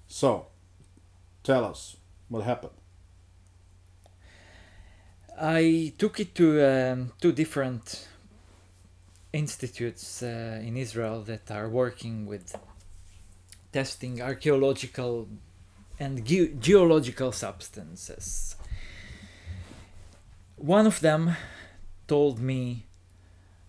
So, 0.06 0.46
tell 1.42 1.64
us 1.64 1.96
what 2.28 2.44
happened. 2.44 2.72
I 5.40 5.92
took 5.98 6.20
it 6.20 6.34
to 6.36 6.46
um, 6.64 7.12
two 7.20 7.32
different 7.32 8.06
institutes 9.32 10.22
uh, 10.22 10.60
in 10.62 10.76
Israel 10.76 11.22
that 11.22 11.50
are 11.50 11.68
working 11.68 12.26
with 12.26 12.56
testing 13.72 14.20
archaeological 14.20 15.28
and 15.98 16.24
ge- 16.24 16.58
geological 16.58 17.30
substances. 17.32 18.56
One 20.56 20.86
of 20.86 21.00
them 21.00 21.36
told 22.08 22.40
me 22.40 22.86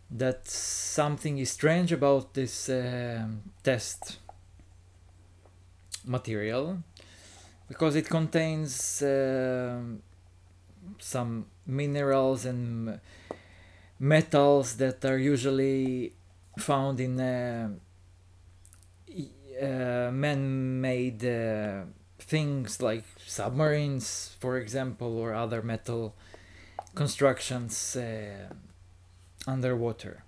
that 0.09 0.47
something 0.47 1.37
is 1.37 1.51
strange 1.51 1.91
about 1.93 2.33
this 2.33 2.67
um 2.69 3.43
test 3.63 4.17
material 6.03 6.83
because 7.69 7.95
it 7.95 8.09
contains 8.09 9.01
um 9.03 10.01
some 10.99 11.45
minerals 11.65 12.45
and 12.45 12.99
metals 14.01 14.77
that 14.77 15.05
are 15.05 15.19
usually 15.19 16.11
found 16.57 16.99
in 16.99 17.19
uh, 17.19 17.69
uh, 19.61 20.09
man-made 20.11 21.23
uh, 21.23 21.83
things 22.17 22.81
like 22.81 23.03
submarines, 23.27 24.35
for 24.39 24.57
example, 24.57 25.19
or 25.19 25.35
other 25.35 25.61
metal 25.61 26.15
constructions 26.95 27.95
uh, 27.95 28.49
underwater. 29.45 30.23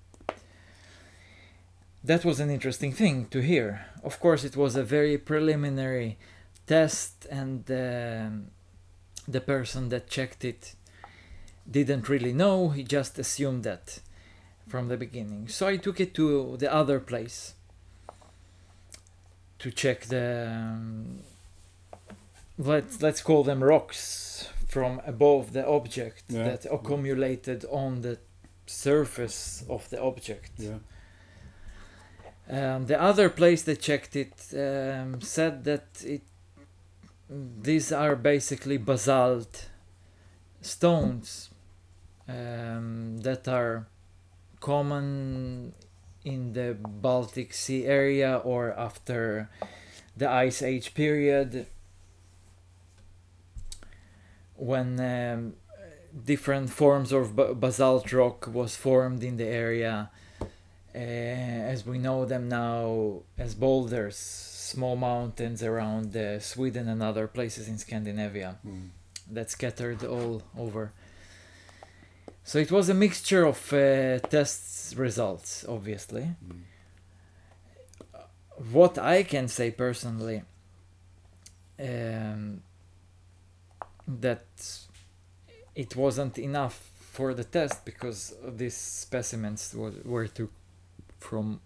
That 2.04 2.24
was 2.24 2.40
an 2.40 2.52
interesting 2.52 2.92
thing 2.92 3.26
to 3.32 3.42
hear. 3.42 3.88
Of 4.04 4.20
course, 4.20 4.44
it 4.44 4.56
was 4.56 4.76
a 4.76 4.84
very 4.84 5.18
preliminary 5.18 6.20
test, 6.68 7.26
and 7.32 7.70
um, 7.72 8.52
the 9.28 9.42
person 9.42 9.90
that 9.90 10.10
checked 10.10 10.46
it 10.46 10.76
didn't 11.70 12.10
really 12.10 12.34
know. 12.34 12.70
He 12.70 12.84
just 12.84 13.18
assumed 13.20 13.64
that 13.64 14.00
from 14.68 14.88
the 14.88 14.98
beginning. 14.98 15.48
So 15.48 15.68
I 15.68 15.78
took 15.78 16.00
it 16.00 16.14
to 16.16 16.58
the 16.58 16.74
other 16.74 17.00
place 17.00 17.54
to 19.60 19.72
check 19.72 20.02
the 20.06 20.48
um, 20.52 21.20
let's 22.58 23.02
let's 23.02 23.22
call 23.22 23.44
them 23.44 23.64
rocks 23.64 24.50
from 24.68 25.02
above 25.06 25.54
the 25.54 25.66
object 25.68 26.24
Yeah. 26.30 26.44
that 26.46 26.66
accumulated 26.66 27.66
on 27.70 28.02
the 28.02 28.18
surface 28.66 29.64
of 29.70 29.90
the 29.90 30.02
object. 30.02 30.52
Yeah. 30.58 30.80
Um, 32.50 32.88
the 32.88 33.02
other 33.02 33.30
place 33.30 33.62
that 33.64 33.80
checked 33.80 34.16
it 34.16 34.34
um, 34.54 35.22
said 35.22 35.64
that 35.64 35.86
it 36.04 36.22
these 37.30 37.92
are 37.92 38.16
basically 38.16 38.78
basalt 38.78 39.68
stones 40.62 41.50
um, 42.28 43.18
that 43.20 43.48
are 43.48 43.88
common 44.60 45.74
in 46.24 46.54
the 46.54 46.76
Baltic 46.80 47.54
Sea 47.54 47.86
area 47.86 48.38
or 48.44 48.72
after 48.74 49.50
the 50.16 50.30
Ice 50.30 50.62
Age 50.62 50.94
period 50.94 51.66
when 54.56 55.00
um, 55.00 55.54
different 56.26 56.70
forms 56.70 57.12
of 57.12 57.36
basalt 57.60 58.12
rock 58.14 58.48
was 58.48 58.76
formed 58.76 59.24
in 59.24 59.38
the 59.38 59.46
area 59.48 60.10
uh, 60.96 60.98
as 60.98 61.86
we 61.86 61.98
know 61.98 62.24
them 62.26 62.48
now 62.48 63.22
as 63.38 63.56
boulders, 63.56 64.16
small 64.16 64.96
mountains 64.96 65.64
around 65.64 66.16
uh, 66.16 66.40
Sweden 66.40 66.88
and 66.88 67.02
other 67.02 67.28
places 67.28 67.68
in 67.68 67.78
Scandinavia 67.78 68.58
Mm. 68.66 68.90
that 69.32 69.50
scattered 69.50 70.04
all 70.06 70.44
over. 70.58 70.92
So 72.44 72.60
it 72.60 72.72
was 72.72 72.90
a 72.90 72.94
mixture 72.94 73.46
of 73.46 73.72
uh, 73.74 74.20
tests 74.20 74.94
results, 74.98 75.66
obviously. 75.68 76.24
Mm. 76.46 76.62
What 78.72 78.98
I 78.98 79.24
can 79.24 79.48
say 79.48 79.72
personally, 79.72 80.44
um, 81.80 82.62
that 84.08 84.46
it 85.76 85.96
wasn't 85.96 86.38
enough 86.38 86.92
for 86.96 87.34
the 87.34 87.44
test 87.44 87.86
because 87.86 88.36
these 88.48 88.76
specimens 88.76 89.74
was, 89.74 89.96
were 90.04 90.28
took 90.28 90.52
from 91.20 91.62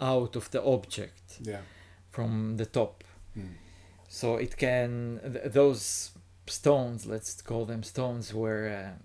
out 0.00 0.36
of 0.36 0.50
the 0.50 0.62
object 0.62 1.38
Yeah. 1.40 1.60
from 2.10 2.56
the 2.56 2.66
top 2.66 3.04
Mm. 3.38 3.54
so 4.08 4.36
it 4.36 4.56
can 4.56 5.20
th- 5.22 5.52
those 5.52 6.10
stones 6.46 7.06
let's 7.06 7.40
call 7.42 7.64
them 7.64 7.82
stones 7.84 8.34
were 8.34 8.66
uh, 8.68 8.98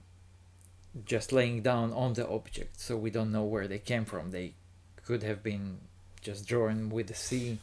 just 1.06 1.32
laying 1.32 1.62
down 1.62 1.92
on 1.94 2.14
the 2.14 2.28
object 2.28 2.80
so 2.80 2.96
we 2.96 3.10
don't 3.10 3.32
know 3.32 3.44
where 3.44 3.68
they 3.68 3.80
came 3.80 4.06
from 4.06 4.32
they 4.32 4.54
could 5.04 5.24
have 5.24 5.44
been 5.44 5.78
just 6.22 6.48
drawn 6.48 6.90
with 6.90 7.08
the 7.08 7.14
sea 7.14 7.58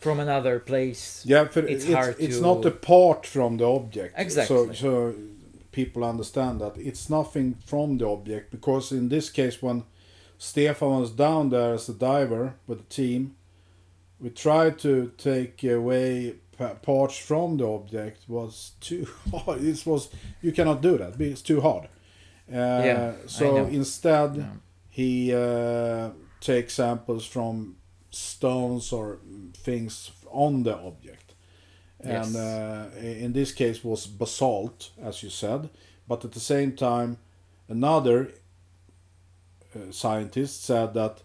from 0.00 0.18
another 0.18 0.58
place 0.58 1.22
Yeah, 1.26 1.44
for 1.48 1.60
It's 1.60 1.84
it's, 1.84 1.92
hard 1.92 2.16
it's 2.18 2.36
to- 2.36 2.42
not 2.42 2.64
apart 2.64 3.26
from 3.26 3.58
the 3.58 3.66
object. 3.68 4.14
Exactly. 4.16 4.56
So, 4.56 4.72
so 4.72 5.14
people 5.72 6.02
understand 6.04 6.60
that 6.62 6.78
it's 6.78 7.10
nothing 7.10 7.56
from 7.66 7.98
the 7.98 8.06
object 8.08 8.50
because 8.50 8.92
in 8.92 9.10
this 9.10 9.28
case, 9.30 9.60
when 9.62 9.84
Stefan 10.38 11.00
was 11.00 11.10
down 11.10 11.50
there 11.50 11.74
as 11.74 11.88
a 11.90 11.92
diver 11.92 12.54
with 12.66 12.78
the 12.78 12.84
team, 12.94 13.36
we 14.18 14.30
tried 14.30 14.78
to 14.78 15.12
take 15.18 15.62
away 15.64 16.36
pa- 16.56 16.74
parts 16.74 17.18
from 17.18 17.58
the 17.58 17.66
object. 17.68 18.22
Was 18.26 18.72
too 18.80 19.06
hard. 19.30 19.62
It 19.62 19.84
was 19.86 20.08
you 20.40 20.52
cannot 20.52 20.80
do 20.80 20.96
that. 20.98 21.20
It's 21.20 21.42
too 21.42 21.60
hard. 21.60 21.88
Yeah, 22.50 23.12
so 23.26 23.66
instead, 23.66 24.36
Yeah. 24.36 24.52
he 24.88 25.32
uh, 25.34 26.10
takes 26.40 26.74
samples 26.74 27.26
from 27.26 27.76
stones 28.10 28.92
or 28.92 29.18
things 29.64 30.10
on 30.30 30.62
the 30.64 30.76
object 30.76 31.34
and 32.00 32.34
Yes. 32.34 32.36
uh, 32.36 32.90
in 33.26 33.32
this 33.32 33.52
case 33.52 33.84
was 33.84 34.06
basalt 34.06 34.90
as 35.02 35.22
you 35.22 35.30
said 35.30 35.68
but 36.08 36.24
at 36.24 36.32
the 36.32 36.40
same 36.40 36.72
time 36.72 37.18
another 37.68 38.32
uh, 39.76 39.92
scientist 39.92 40.64
said 40.64 40.94
that 40.94 41.22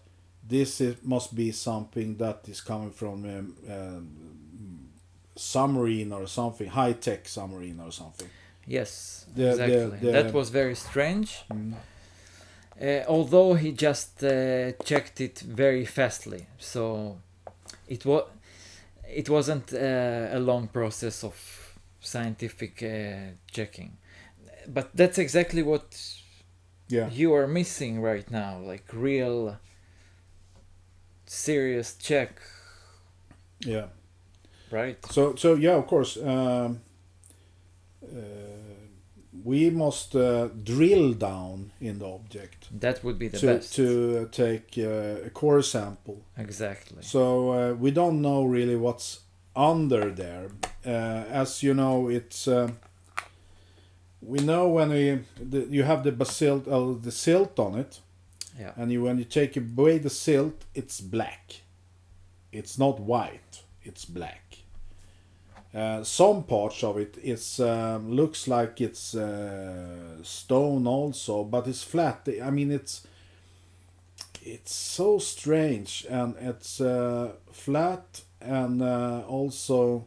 this 0.48 0.80
is, 0.80 0.96
must 1.02 1.34
be 1.34 1.50
something 1.50 2.16
that 2.18 2.48
is 2.48 2.60
coming 2.60 2.90
from 2.92 3.24
um, 3.24 3.56
um, 3.68 4.88
submarine 5.34 6.12
or 6.12 6.26
something 6.26 6.68
high 6.68 6.92
tech 6.92 7.26
submarine 7.28 7.80
or 7.80 7.90
something 7.90 8.28
yes 8.66 9.26
The- 9.34 9.42
the- 9.42 9.50
exactly. 9.50 9.98
the- 10.00 10.12
that 10.12 10.32
was 10.32 10.50
very 10.50 10.74
strange. 10.74 11.44
Uh, 12.78 13.02
although 13.08 13.54
he 13.54 13.72
just 13.72 14.22
uh, 14.22 14.72
checked 14.84 15.20
it 15.20 15.38
very 15.38 15.86
fastly, 15.86 16.46
so 16.58 17.16
it 17.88 18.04
was 18.04 18.24
it 19.08 19.28
wasn't 19.30 19.72
uh, 19.72 20.36
a 20.36 20.38
long 20.38 20.68
process 20.68 21.24
of 21.24 21.34
scientific 22.00 22.82
uh, 22.82 23.32
checking. 23.50 23.96
But 24.68 24.90
that's 24.94 25.18
exactly 25.18 25.62
what 25.62 25.96
yeah. 26.88 27.08
you 27.10 27.32
are 27.34 27.46
missing 27.46 28.02
right 28.02 28.30
now, 28.30 28.58
like 28.58 28.84
real 28.92 29.56
serious 31.26 31.96
check, 31.96 32.40
yeah. 33.60 33.86
Right? 34.70 34.98
So, 35.10 35.34
so 35.36 35.54
yeah, 35.54 35.76
of 35.76 35.86
course, 35.86 36.16
um, 36.16 36.80
uh, 38.02 38.55
we 39.44 39.70
must 39.70 40.14
uh, 40.16 40.48
drill 40.64 41.12
down 41.14 41.70
in 41.80 41.98
the 41.98 42.06
object 42.06 42.68
That 42.80 43.02
would 43.04 43.18
be 43.18 43.28
the 43.28 43.38
to 43.38 43.46
best. 43.46 43.74
to 43.76 44.28
take 44.32 44.74
uh, 44.78 45.26
a 45.26 45.30
core 45.30 45.62
sample. 45.62 46.18
Exactly. 46.36 47.02
So 47.02 47.50
uh, 47.52 47.72
we 47.74 47.90
don't 47.90 48.20
know 48.22 48.44
really 48.44 48.76
what's 48.76 49.20
under 49.54 50.10
there. 50.10 50.50
Uh, 50.84 51.24
as 51.42 51.62
you 51.62 51.74
know, 51.74 52.08
it's 52.08 52.46
uh, 52.48 52.70
we 54.22 54.38
know 54.40 54.68
when 54.68 54.88
we 54.90 55.18
the, 55.40 55.66
you 55.70 55.82
have 55.84 56.02
the 56.04 56.12
basalt 56.12 56.66
uh, 56.68 56.94
the 57.02 57.10
silt 57.12 57.58
on 57.58 57.74
it, 57.78 58.00
Yeah. 58.58 58.72
and 58.76 58.90
you 58.92 59.02
when 59.04 59.18
you 59.18 59.24
take 59.24 59.56
away 59.56 59.98
the 59.98 60.10
silt, 60.10 60.64
it's 60.74 61.00
black. 61.00 61.62
It's 62.52 62.78
not 62.78 63.00
white. 63.00 63.62
It's 63.82 64.04
black. 64.04 64.45
Uh, 65.74 66.02
some 66.02 66.42
parts 66.44 66.82
of 66.84 66.96
it 66.96 67.16
it 67.18 67.24
is 67.24 67.60
um, 67.60 68.10
looks 68.10 68.48
like 68.48 68.80
it's 68.80 69.14
uh, 69.14 70.22
stone 70.22 70.86
also, 70.86 71.44
but 71.44 71.66
it's 71.66 71.82
flat. 71.82 72.28
I 72.42 72.50
mean, 72.50 72.70
it's 72.70 73.06
it's 74.42 74.74
so 74.74 75.18
strange, 75.18 76.06
and 76.08 76.34
it's 76.40 76.80
uh, 76.80 77.32
flat, 77.52 78.22
and 78.40 78.80
uh, 78.82 79.22
also, 79.28 80.04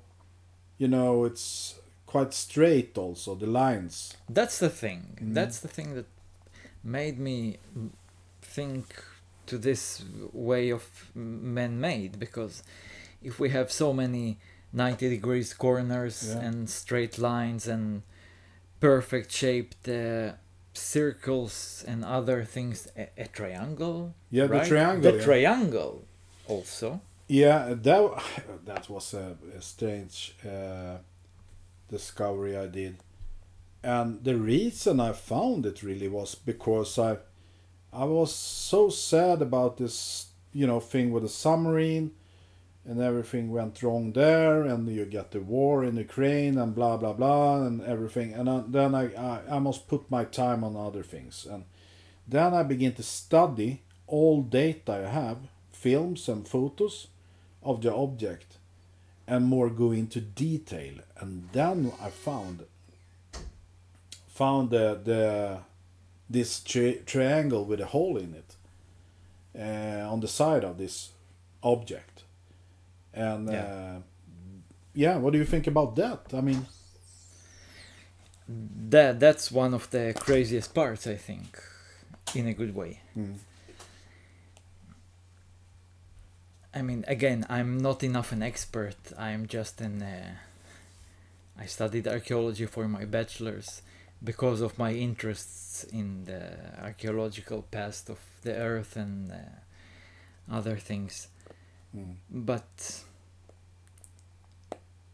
you 0.77 0.87
know, 0.87 1.25
it's 1.25 1.75
quite 2.05 2.33
straight. 2.33 2.97
Also, 2.97 3.35
the 3.35 3.45
lines. 3.47 4.13
That's 4.29 4.57
the 4.57 4.69
thing. 4.69 5.17
Mhm. 5.21 5.33
That's 5.33 5.59
the 5.59 5.67
thing 5.67 5.93
that 5.95 6.05
made 6.83 7.19
me 7.19 7.57
think 8.41 9.03
to 9.45 9.57
this 9.57 10.03
way 10.33 10.71
of 10.71 11.11
man-made 11.15 12.19
because 12.19 12.63
if 13.21 13.39
we 13.39 13.49
have 13.49 13.71
so 13.71 13.93
many 13.93 14.37
90 14.73 15.09
degrees 15.09 15.53
corners 15.53 16.29
Yeah. 16.29 16.39
and 16.47 16.69
straight 16.69 17.17
lines 17.17 17.67
and 17.67 18.03
perfect 18.79 19.31
shaped 19.31 19.87
uh, 19.89 20.33
circles 20.73 21.83
and 21.87 22.05
other 22.05 22.45
things 22.45 22.87
a, 22.97 23.09
a 23.17 23.27
triangle 23.27 24.13
Yeah, 24.29 24.47
the 24.47 24.63
triangle. 24.65 25.11
the 25.11 25.17
yeah. 25.17 25.23
triangle 25.23 26.03
also 26.47 27.01
Yeah, 27.27 27.73
that 27.75 28.23
that 28.65 28.89
was 28.89 29.13
a, 29.13 29.35
a 29.57 29.61
strange 29.61 30.35
uh, 30.45 30.97
discovery 31.89 32.55
I 32.57 32.67
did, 32.67 32.95
and 33.83 34.23
the 34.23 34.35
reason 34.35 34.99
I 34.99 35.13
found 35.13 35.65
it 35.65 35.83
really 35.83 36.07
was 36.07 36.35
because 36.35 36.97
I 36.99 37.17
I 37.91 38.05
was 38.05 38.33
so 38.33 38.89
sad 38.89 39.41
about 39.41 39.77
this 39.77 40.27
you 40.53 40.67
know 40.67 40.79
thing 40.79 41.11
with 41.13 41.23
the 41.23 41.29
submarine, 41.29 42.11
and 42.89 42.99
everything 42.99 43.45
went 43.51 43.83
wrong 43.83 44.13
there, 44.13 44.57
and 44.71 44.87
you 44.97 45.05
get 45.05 45.29
the 45.31 45.39
war 45.55 45.75
in 45.87 45.95
Ukraine 46.07 46.55
and 46.61 46.75
blah 46.77 46.97
blah 46.97 47.13
blah 47.19 47.51
and 47.67 47.75
everything, 47.93 48.29
and 48.37 48.49
I, 48.49 48.63
then 48.77 48.91
I, 49.01 49.05
I 49.29 49.35
I 49.55 49.59
must 49.67 49.87
put 49.91 50.11
my 50.15 50.23
time 50.25 50.61
on 50.67 50.75
other 50.87 51.03
things, 51.13 51.35
and 51.51 51.63
Then 52.29 52.53
I 52.53 52.63
begin 52.63 52.93
to 52.93 53.03
study 53.03 53.81
all 54.05 54.43
data 54.43 54.93
I 54.93 55.09
have, 55.09 55.37
films 55.71 56.29
and 56.29 56.47
photos 56.47 57.07
of 57.63 57.81
the 57.81 57.93
object, 57.93 58.57
and 59.27 59.45
more 59.45 59.69
go 59.69 59.91
into 59.91 60.21
detail. 60.21 60.95
And 61.19 61.49
then 61.51 61.91
I 62.01 62.09
found 62.09 62.65
found 64.27 64.69
the, 64.69 64.99
the 65.03 65.59
this 66.29 66.59
tri- 66.63 67.01
triangle 67.05 67.65
with 67.65 67.81
a 67.81 67.87
hole 67.87 68.17
in 68.17 68.35
it 68.35 68.55
uh, 69.57 70.11
on 70.11 70.19
the 70.19 70.27
side 70.27 70.63
of 70.63 70.77
this 70.77 71.09
object. 71.63 72.08
And 73.13 73.47
Yeah. 73.49 73.63
uh, 73.63 74.01
yeah, 74.93 75.17
what 75.17 75.33
do 75.33 75.39
you 75.39 75.45
think 75.45 75.67
about 75.67 75.95
that? 75.95 76.33
I 76.33 76.41
mean, 76.41 76.65
That 78.89 79.19
that's 79.19 79.51
one 79.51 79.75
of 79.75 79.89
the 79.91 80.13
craziest 80.15 80.73
parts, 80.73 81.05
I 81.05 81.15
think, 81.15 81.61
in 82.33 82.47
a 82.47 82.53
good 82.53 82.73
way. 82.73 83.01
mm, 83.15 83.35
I 86.73 86.81
mean, 86.81 87.03
again, 87.07 87.45
I'm 87.49 87.77
not 87.77 88.03
enough 88.03 88.31
an 88.31 88.43
expert. 88.43 88.95
I'm 89.17 89.47
just 89.47 89.81
an. 89.81 90.01
Uh, 90.01 90.35
I 91.57 91.65
studied 91.65 92.07
archaeology 92.07 92.65
for 92.65 92.87
my 92.87 93.05
bachelor's 93.05 93.81
because 94.23 94.61
of 94.61 94.77
my 94.77 94.93
interests 94.93 95.83
in 95.91 96.25
the 96.25 96.41
archaeological 96.81 97.63
past 97.71 98.09
of 98.09 98.19
the 98.43 98.55
earth 98.55 98.95
and 98.95 99.31
uh, 99.31 99.35
other 100.51 100.77
things. 100.77 101.27
Mm, 101.95 102.15
But 102.29 103.03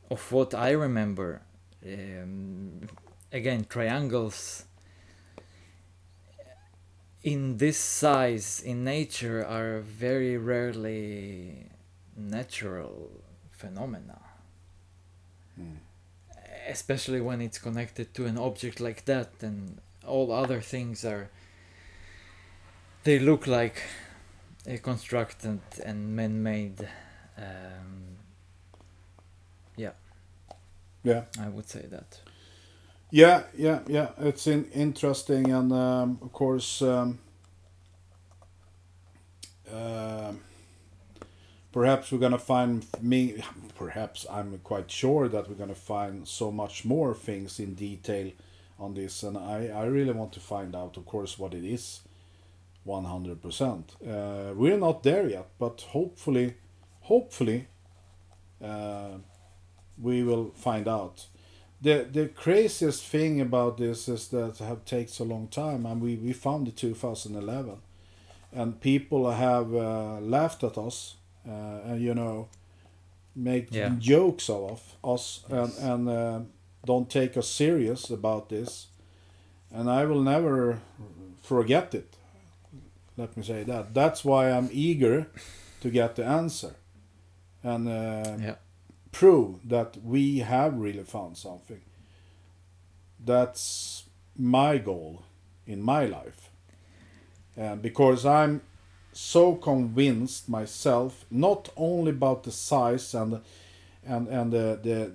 of 0.09 0.31
what 0.31 0.53
I 0.53 0.71
remember, 0.71 1.41
um, 1.85 2.87
again, 3.31 3.65
triangles 3.65 4.65
in 7.23 7.57
this 7.57 7.77
size 7.77 8.61
in 8.63 8.83
nature 8.83 9.43
are 9.45 9.79
very 9.79 10.37
rarely 10.37 11.69
natural 12.15 13.09
phenomena. 13.51 14.19
mm. 15.59 15.77
Especially 16.67 17.21
when 17.21 17.41
it's 17.41 17.59
connected 17.59 18.13
to 18.15 18.25
an 18.25 18.37
object 18.37 18.79
like 18.79 19.05
that, 19.05 19.29
and 19.41 19.79
all 20.05 20.31
other 20.31 20.61
things 20.61 21.05
are. 21.05 21.29
They 23.03 23.19
look 23.19 23.45
like 23.47 23.81
constructed 24.81 25.59
and 25.83 26.15
man-made. 26.15 26.87
Um, 27.37 28.17
yeah. 29.75 29.91
Yeah. 31.03 31.23
I 31.39 31.49
would 31.49 31.69
say 31.69 31.85
that. 31.89 32.19
Yeah, 33.11 33.43
yeah, 33.55 33.79
yeah. 33.87 34.09
It's 34.19 34.47
in, 34.47 34.65
interesting, 34.71 35.51
and 35.51 35.71
um, 35.71 36.19
of 36.21 36.33
course, 36.33 36.81
um, 36.81 37.19
um 39.71 40.41
perhaps 41.71 42.11
we're 42.11 42.19
gonna 42.19 42.37
find 42.39 42.85
me. 43.01 43.41
Perhaps 43.75 44.25
I'm 44.29 44.59
quite 44.63 44.89
sure 44.89 45.27
that 45.27 45.47
we're 45.47 45.55
gonna 45.55 45.75
find 45.75 46.27
so 46.27 46.51
much 46.51 46.85
more 46.85 47.13
things 47.13 47.59
in 47.59 47.75
detail 47.75 48.31
on 48.79 48.95
this, 48.95 49.23
and 49.23 49.37
I, 49.37 49.67
I 49.67 49.85
really 49.85 50.13
want 50.13 50.33
to 50.33 50.39
find 50.39 50.75
out, 50.75 50.97
of 50.97 51.05
course, 51.05 51.37
what 51.37 51.53
it 51.53 51.63
is. 51.63 52.01
One 52.85 53.05
hundred 53.05 53.41
percent. 53.41 53.95
Uh, 54.01 54.53
We're 54.55 54.77
not 54.79 55.01
there 55.03 55.27
yet, 55.29 55.47
but 55.59 55.81
hopefully, 55.93 56.53
hopefully, 57.01 57.67
uh, 58.61 59.17
we 60.01 60.23
will 60.23 60.51
find 60.55 60.87
out 60.87 61.27
the 61.81 62.05
the 62.11 62.27
craziest 62.27 63.03
thing 63.11 63.41
about 63.41 63.77
this 63.77 64.07
is 64.07 64.27
that 64.27 64.49
it 64.49 64.57
have 64.59 64.85
takes 64.85 65.19
a 65.19 65.23
long 65.23 65.47
time 65.47 65.85
and 65.85 66.01
we 66.01 66.15
we 66.15 66.33
found 66.33 66.67
it 66.67 66.77
2011 66.77 67.77
and 68.53 68.79
people 68.79 69.31
have 69.31 69.73
uh, 69.75 70.19
laughed 70.21 70.63
at 70.63 70.77
us 70.77 71.15
uh, 71.47 71.91
and 71.91 72.01
you 72.01 72.13
know 72.13 72.47
make 73.35 73.67
Yeah. 73.71 73.95
jokes 73.99 74.49
of 74.49 74.79
us 75.03 75.43
and 75.49 75.69
Yes. 75.69 75.79
and 75.83 76.09
uh, 76.09 76.39
don't 76.85 77.09
take 77.09 77.37
us 77.39 77.47
serious 77.47 78.09
about 78.11 78.47
this 78.49 78.87
and 79.71 79.89
i 79.89 80.05
will 80.05 80.21
never 80.23 80.79
forget 81.41 81.93
it 81.93 82.15
let 83.17 83.35
me 83.37 83.43
say 83.43 83.63
that 83.63 83.93
that's 83.93 84.23
why 84.25 84.49
i'm 84.51 84.69
eager 84.71 85.27
to 85.81 85.89
get 85.89 86.15
the 86.15 86.25
answer 86.25 86.75
and 87.63 87.87
uh, 87.87 88.37
Yeah. 88.39 88.55
prove 89.11 89.67
that 89.69 89.97
we 90.03 90.39
have 90.39 90.77
really 90.77 91.03
found 91.03 91.37
something. 91.37 91.81
That's 93.23 94.03
my 94.37 94.77
goal 94.77 95.23
in 95.65 95.81
my 95.81 96.05
life. 96.05 96.49
Uh, 97.57 97.75
because 97.75 98.25
I'm 98.25 98.61
so 99.13 99.55
convinced 99.55 100.49
myself, 100.49 101.25
not 101.31 101.69
only 101.77 102.11
about 102.11 102.43
the 102.43 102.51
size 102.51 103.13
and 103.17 103.41
and 104.05 104.27
and 104.27 104.51
the 104.53 104.79
the, 104.83 105.11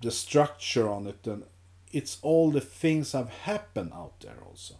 the 0.00 0.10
structure 0.10 0.88
on 0.88 1.06
it, 1.06 1.26
and 1.26 1.42
it's 1.92 2.18
all 2.22 2.50
the 2.52 2.60
things 2.60 3.12
have 3.12 3.28
happened 3.44 3.92
out 3.92 4.20
there 4.20 4.38
also. 4.48 4.74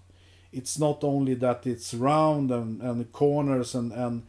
It's 0.53 0.79
not 0.79 1.05
only 1.05 1.35
that 1.35 1.67
it's 1.67 1.95
round 1.95 2.51
and, 2.51 2.81
and 2.83 3.13
corners 3.13 3.75
and, 3.75 3.93
and 3.93 4.23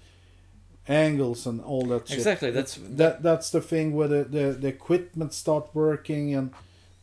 angles 0.88 1.46
and 1.46 1.62
all 1.62 1.86
that 1.88 2.08
shit. 2.08 2.18
Exactly, 2.18 2.52
that's- 2.52 2.80
that 2.98 3.24
that's 3.24 3.50
the 3.50 3.62
thing 3.62 3.94
where 3.94 4.08
the, 4.08 4.24
the, 4.24 4.52
the 4.54 4.68
equipment 4.68 5.34
start 5.34 5.70
working 5.74 6.34
and 6.36 6.52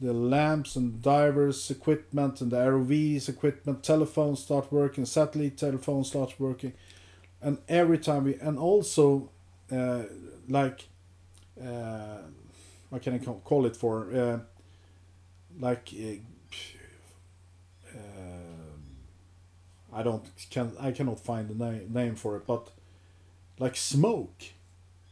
the 0.00 0.12
lamps 0.12 0.76
and 0.76 1.02
divers 1.02 1.70
equipment 1.70 2.40
and 2.40 2.52
the 2.52 2.56
ROVs 2.56 3.28
equipment, 3.28 3.82
telephones 3.82 4.40
start 4.40 4.70
working, 4.70 5.04
satellite 5.04 5.56
telephones 5.56 6.08
start 6.08 6.34
working, 6.38 6.72
and 7.42 7.58
every 7.68 7.98
time 7.98 8.24
we 8.24 8.34
and 8.36 8.58
also 8.58 9.30
uh, 9.72 10.02
like 10.48 10.86
uh, 11.60 12.18
what 12.90 13.02
can 13.02 13.14
I 13.14 13.18
call 13.18 13.66
it 13.66 13.74
for 13.76 14.08
uh, 14.14 14.38
like 15.58 15.88
uh, 15.94 16.14
I 19.92 20.02
don't 20.02 20.24
can 20.50 20.72
I 20.80 20.92
cannot 20.92 21.20
find 21.20 21.48
the 21.48 21.54
name 21.54 21.92
name 21.92 22.14
for 22.14 22.36
it, 22.36 22.46
but 22.46 22.70
like 23.58 23.76
smoke 23.76 24.42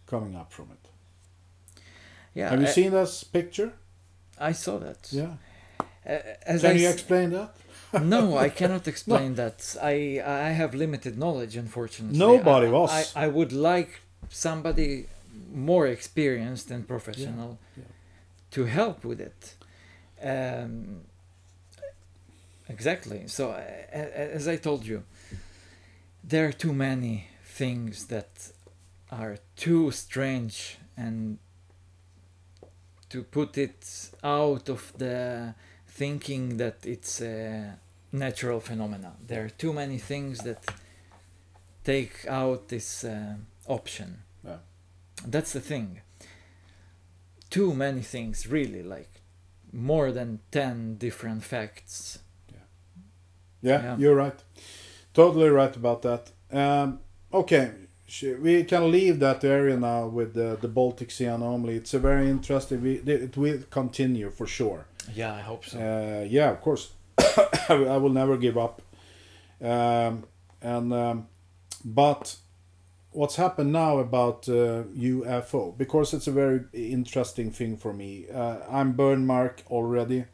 coming 0.07 0.37
up 0.37 0.53
from 0.53 0.71
it. 0.71 0.89
Yeah. 2.35 2.51
Have 2.51 2.61
you 2.61 2.67
I, 2.67 2.71
seen 2.71 2.91
this 2.93 3.25
picture? 3.25 3.73
I 4.39 4.53
saw 4.53 4.79
that. 4.79 5.09
Yeah. 5.11 5.35
Uh, 5.81 6.19
as 6.43 6.61
Can 6.61 6.71
I 6.71 6.75
you 6.75 6.89
s- 6.89 6.95
explain 6.95 7.31
that? 7.31 7.57
no, 8.03 8.37
I 8.37 8.51
cannot 8.51 8.87
explain 8.87 9.35
that. 9.37 9.77
I 9.83 10.23
I 10.25 10.51
have 10.51 10.75
limited 10.75 11.19
knowledge, 11.19 11.57
unfortunately. 11.57 12.19
Nobody 12.19 12.67
I, 12.67 12.71
was. 12.71 13.17
I, 13.17 13.25
I 13.25 13.29
would 13.29 13.53
like 13.53 14.01
somebody 14.29 15.07
more 15.53 15.87
experienced 15.87 16.71
and 16.71 16.87
professional 16.87 17.59
yeah. 17.77 17.85
to 18.51 18.65
help 18.65 19.05
with 19.05 19.21
it. 19.21 19.55
Um, 20.23 21.03
exactly. 22.69 23.29
So, 23.29 23.53
as 23.53 24.49
I 24.49 24.57
told 24.57 24.87
you, 24.87 25.05
there 26.23 26.49
are 26.49 26.53
too 26.53 26.73
many 26.73 27.29
things 27.45 28.07
that 28.07 28.53
are 29.11 29.39
too 29.55 29.91
strange 29.91 30.79
and 30.97 31.39
to 33.09 33.23
put 33.23 33.57
it 33.57 34.11
out 34.23 34.69
of 34.69 34.93
the 34.99 35.55
thinking 35.87 36.57
that 36.57 36.85
it's 36.85 37.21
a 37.21 37.79
natural 38.13 38.61
phenomena. 38.61 39.13
There 39.27 39.45
are 39.45 39.49
too 39.51 39.73
many 39.73 39.99
things 39.99 40.39
that 40.41 40.65
take 41.85 42.27
out 42.29 42.69
this 42.69 43.05
uh, 43.05 43.37
option. 43.67 44.23
Yeah. 44.45 44.59
That's 45.25 45.53
the 45.53 45.61
thing. 45.61 46.01
Too 47.49 47.73
many 47.73 48.03
things, 48.03 48.47
really, 48.49 48.83
like 48.83 49.23
more 49.73 50.11
than 50.13 50.41
10 50.51 50.97
different 50.97 51.45
facts. 51.45 52.19
Yeah, 53.63 53.83
Yeah. 53.83 53.97
you're 53.99 54.15
right. 54.17 54.39
Totally 55.15 55.49
right 55.49 55.75
about 55.77 56.03
that. 56.03 56.31
Um, 56.53 57.01
okay, 57.33 57.71
we 58.41 58.65
can 58.65 58.91
leave 58.91 59.19
that 59.21 59.45
area 59.45 59.77
now 59.77 60.07
with 60.07 60.35
the, 60.35 60.57
the 60.61 60.69
Baltic 60.69 61.11
Sea 61.11 61.25
anomaly. 61.27 61.77
It's 61.77 61.95
a 61.95 61.99
very 61.99 62.31
interesting. 62.31 62.83
We, 62.83 62.95
it 63.07 63.37
will 63.37 63.63
continue 63.71 64.31
for 64.31 64.47
sure. 64.47 64.87
Yeah, 65.15 65.35
I 65.35 65.41
hope 65.41 65.65
so. 65.65 65.79
Uh, 65.79 66.25
yeah, 66.29 66.51
of 66.51 66.61
course. 66.61 66.93
I 67.69 67.97
will 67.99 68.13
never 68.13 68.37
give 68.37 68.59
up. 68.59 68.83
Um, 69.61 70.25
and 70.61 70.93
um, 70.93 71.27
but 71.85 72.37
what's 73.13 73.37
happened 73.37 73.73
now 73.73 73.99
about 73.99 74.49
uh, 74.49 74.85
UFO? 74.95 75.77
Because 75.77 76.13
it's 76.15 76.27
a 76.27 76.33
very 76.33 76.61
interesting 76.73 77.51
thing 77.51 77.77
for 77.77 77.93
me. 77.93 78.27
Uh, 78.33 78.59
I'm 78.71 78.93
burn 78.93 79.27
mark 79.27 79.63
already. 79.71 80.27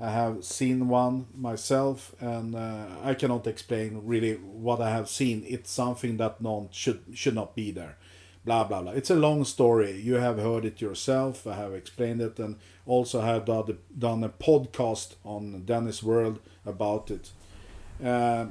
I 0.00 0.10
have 0.10 0.44
seen 0.44 0.88
one 0.88 1.26
myself, 1.34 2.14
and 2.20 2.54
uh, 2.54 2.86
I 3.02 3.14
cannot 3.14 3.46
explain 3.46 4.02
really 4.04 4.34
what 4.34 4.80
I 4.80 4.90
have 4.90 5.08
seen. 5.08 5.44
It's 5.46 5.70
something 5.70 6.18
that 6.18 6.40
none 6.40 6.68
should 6.70 7.02
should 7.14 7.34
not 7.34 7.56
be 7.56 7.72
there. 7.72 7.96
Blah 8.44 8.64
blah 8.64 8.82
blah. 8.82 8.92
It's 8.92 9.10
a 9.10 9.16
long 9.16 9.44
story. 9.44 10.00
You 10.00 10.14
have 10.14 10.38
heard 10.38 10.64
it 10.64 10.80
yourself. 10.80 11.46
I 11.46 11.54
have 11.56 11.74
explained 11.74 12.20
it, 12.20 12.38
and 12.38 12.56
also 12.86 13.20
have 13.20 13.44
done, 13.44 13.78
done 13.98 14.22
a 14.22 14.28
podcast 14.28 15.16
on 15.24 15.62
Dennis 15.64 16.02
World 16.02 16.38
about 16.64 17.10
it. 17.10 17.30
Uh, 18.02 18.46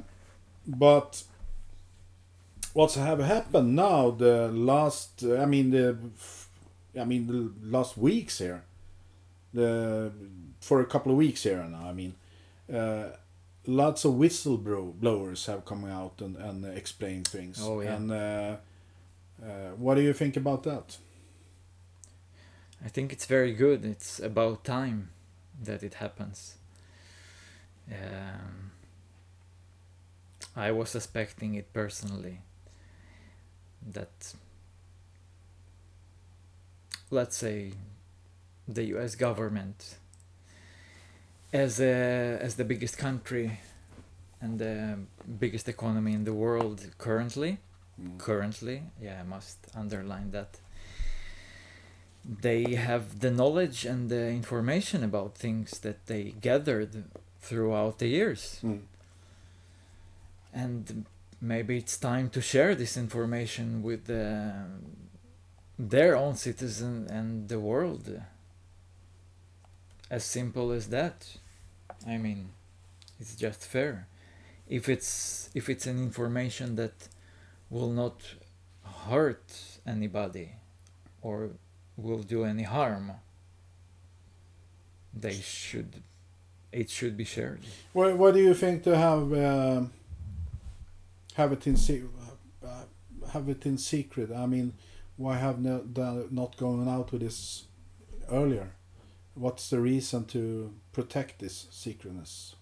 but 0.66 1.24
what's 2.74 2.94
have 2.94 3.20
happened 3.20 3.74
now? 3.74 4.10
The 4.10 4.48
last, 4.48 5.24
I 5.24 5.46
mean 5.46 5.70
the, 5.70 5.96
I 7.00 7.04
mean 7.04 7.26
the 7.26 7.52
last 7.66 7.96
weeks 7.96 8.38
here, 8.38 8.64
the 9.54 10.12
for 10.68 10.80
a 10.80 10.84
couple 10.84 11.10
of 11.12 11.18
weeks 11.18 11.42
here 11.42 11.64
now. 11.64 11.88
I 11.88 11.94
mean, 12.00 12.14
uh, 12.72 13.08
lots 13.66 14.04
of 14.04 14.12
whistleblowers 14.14 15.46
have 15.46 15.64
come 15.64 15.84
out 15.84 16.20
and 16.20 16.36
and 16.36 16.64
explained 16.64 17.26
things. 17.28 17.58
Oh, 17.62 17.80
yeah. 17.80 17.94
And 17.94 18.12
uh, 18.12 18.56
uh, 19.42 19.70
what 19.76 19.94
do 19.94 20.02
you 20.02 20.12
think 20.12 20.36
about 20.36 20.62
that? 20.64 20.98
I 22.84 22.88
think 22.88 23.12
it's 23.12 23.26
very 23.26 23.52
good. 23.52 23.84
It's 23.84 24.20
about 24.20 24.64
time 24.64 25.10
that 25.64 25.82
it 25.82 25.94
happens. 25.94 26.56
Um, 27.90 28.70
I 30.54 30.70
was 30.70 30.90
suspecting 30.90 31.54
it 31.54 31.72
personally 31.72 32.40
that, 33.94 34.34
let's 37.10 37.36
say, 37.36 37.72
the 38.66 38.84
U.S. 38.94 39.14
government, 39.14 39.96
as 41.52 41.80
a, 41.80 42.38
as 42.40 42.56
the 42.56 42.64
biggest 42.64 42.98
country 42.98 43.60
and 44.40 44.58
the 44.58 44.98
biggest 45.38 45.68
economy 45.68 46.12
in 46.12 46.24
the 46.24 46.32
world 46.32 46.86
currently, 46.98 47.58
currently, 48.18 48.82
yeah, 49.00 49.20
I 49.20 49.24
must 49.24 49.58
underline 49.74 50.30
that 50.30 50.60
they 52.24 52.74
have 52.74 53.20
the 53.20 53.30
knowledge 53.30 53.84
and 53.84 54.10
the 54.10 54.28
information 54.28 55.02
about 55.02 55.36
things 55.36 55.78
that 55.80 56.06
they 56.06 56.34
gathered 56.40 57.04
throughout 57.40 57.98
the 57.98 58.08
years. 58.08 58.60
Mm. 58.62 58.80
And 60.52 61.06
maybe 61.40 61.78
it's 61.78 61.96
time 61.96 62.28
to 62.30 62.40
share 62.40 62.74
this 62.74 62.96
information 62.96 63.82
with 63.82 64.10
uh, 64.10 64.52
their 65.78 66.16
own 66.16 66.34
citizen 66.36 67.06
and 67.10 67.48
the 67.48 67.58
world. 67.58 68.20
As 70.10 70.24
simple 70.24 70.70
as 70.72 70.88
that. 70.88 71.26
I 72.06 72.16
mean, 72.16 72.50
it's 73.20 73.36
just 73.36 73.64
fair. 73.64 74.06
If 74.68 74.88
it's 74.88 75.50
if 75.54 75.68
it's 75.68 75.86
an 75.86 75.98
information 75.98 76.76
that 76.76 77.08
will 77.70 77.90
not 77.90 78.22
hurt 79.06 79.52
anybody 79.86 80.52
or 81.22 81.50
will 81.96 82.22
do 82.22 82.44
any 82.44 82.62
harm, 82.62 83.12
they 85.12 85.34
should 85.34 86.02
it 86.72 86.90
should 86.90 87.16
be 87.16 87.24
shared. 87.24 87.60
What, 87.92 88.16
what 88.16 88.34
do 88.34 88.40
you 88.40 88.54
think 88.54 88.82
to 88.84 88.96
have 88.96 89.32
uh, 89.32 89.82
have 91.34 91.52
it 91.52 91.66
in 91.66 91.76
se- 91.76 92.02
uh, 92.64 92.84
have 93.32 93.48
it 93.48 93.64
in 93.66 93.78
secret? 93.78 94.30
I 94.30 94.46
mean, 94.46 94.74
why 95.16 95.36
have 95.36 95.58
no, 95.60 95.84
not 96.30 96.56
gone 96.56 96.88
out 96.88 97.10
with 97.12 97.22
this 97.22 97.64
earlier? 98.30 98.74
What's 99.38 99.70
the 99.70 99.80
reason 99.80 100.24
to 100.26 100.72
protect 100.92 101.38
this 101.38 101.66
secretness? 101.70 102.56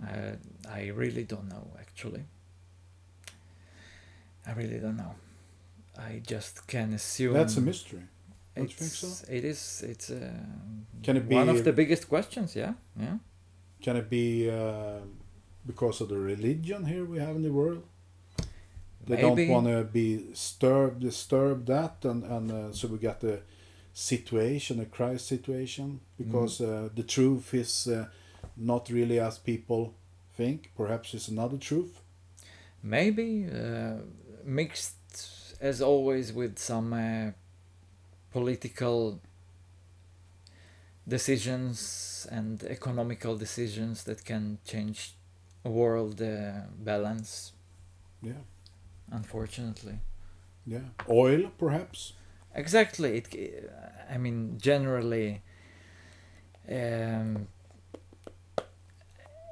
Uh, 0.00 0.36
I 0.70 0.88
really 0.88 1.24
don't 1.24 1.48
know 1.48 1.70
actually. 1.80 2.24
I 4.46 4.52
really 4.52 4.78
don't 4.78 4.96
know. 4.96 5.14
I 5.98 6.22
just 6.24 6.66
can 6.66 6.94
assume 6.94 7.34
That's 7.34 7.56
a 7.56 7.60
mystery. 7.60 8.04
Don't 8.54 8.68
you 8.70 8.76
think 8.76 8.90
it's, 8.90 8.98
so? 8.98 9.32
It 9.32 9.44
is. 9.44 9.84
It's 9.86 10.10
uh, 10.10 10.30
Can 11.02 11.16
it 11.16 11.28
be 11.28 11.34
one 11.34 11.48
of 11.48 11.64
the 11.64 11.72
biggest 11.72 12.08
questions? 12.08 12.54
Yeah, 12.56 12.74
yeah. 12.98 13.18
Can 13.82 13.96
it 13.96 14.08
be 14.08 14.50
uh, 14.50 15.00
because 15.66 16.00
of 16.00 16.08
the 16.08 16.18
religion 16.18 16.84
here 16.84 17.04
we 17.04 17.18
have 17.18 17.36
in 17.36 17.42
the 17.42 17.52
world? 17.52 17.82
They 19.06 19.16
Maybe. 19.16 19.46
don't 19.46 19.48
want 19.48 19.66
to 19.66 19.84
be 19.84 20.28
disturbed, 20.30 21.00
disturb 21.00 21.66
that, 21.66 22.04
and 22.04 22.24
and 22.24 22.50
uh, 22.50 22.72
so 22.72 22.88
we 22.88 22.98
got 22.98 23.20
the 23.20 23.40
situation, 23.98 24.80
a 24.80 24.86
crisis 24.86 25.26
situation, 25.28 26.00
because 26.16 26.60
Mm. 26.64 26.68
uh, 26.68 26.88
the 26.94 27.02
truth 27.02 27.52
is 27.54 27.86
uh, 27.86 28.04
not 28.56 28.88
really 28.90 29.18
as 29.20 29.38
people 29.38 29.92
think. 30.36 30.70
Perhaps 30.76 31.14
it's 31.14 31.28
another 31.28 31.58
truth. 31.58 32.00
Maybe 32.82 33.46
uh, 33.46 33.98
mixed 34.44 34.94
as 35.60 35.80
always 35.82 36.32
with 36.32 36.58
some 36.58 36.92
uh, 36.92 37.32
political 38.32 39.20
decisions 41.06 42.26
and 42.30 42.62
economical 42.64 43.36
decisions 43.36 44.04
that 44.04 44.24
can 44.24 44.58
change 44.64 45.14
world 45.64 46.20
uh, 46.22 46.52
balance. 46.78 47.52
Yeah, 48.22 48.42
Unfortunately. 49.10 49.98
yeah. 50.66 50.88
Oil, 51.08 51.50
perhaps. 51.58 52.12
Exactly. 52.58 53.10
It. 53.18 53.28
I 54.14 54.18
mean, 54.18 54.58
generally, 54.58 55.42
um, 56.68 57.46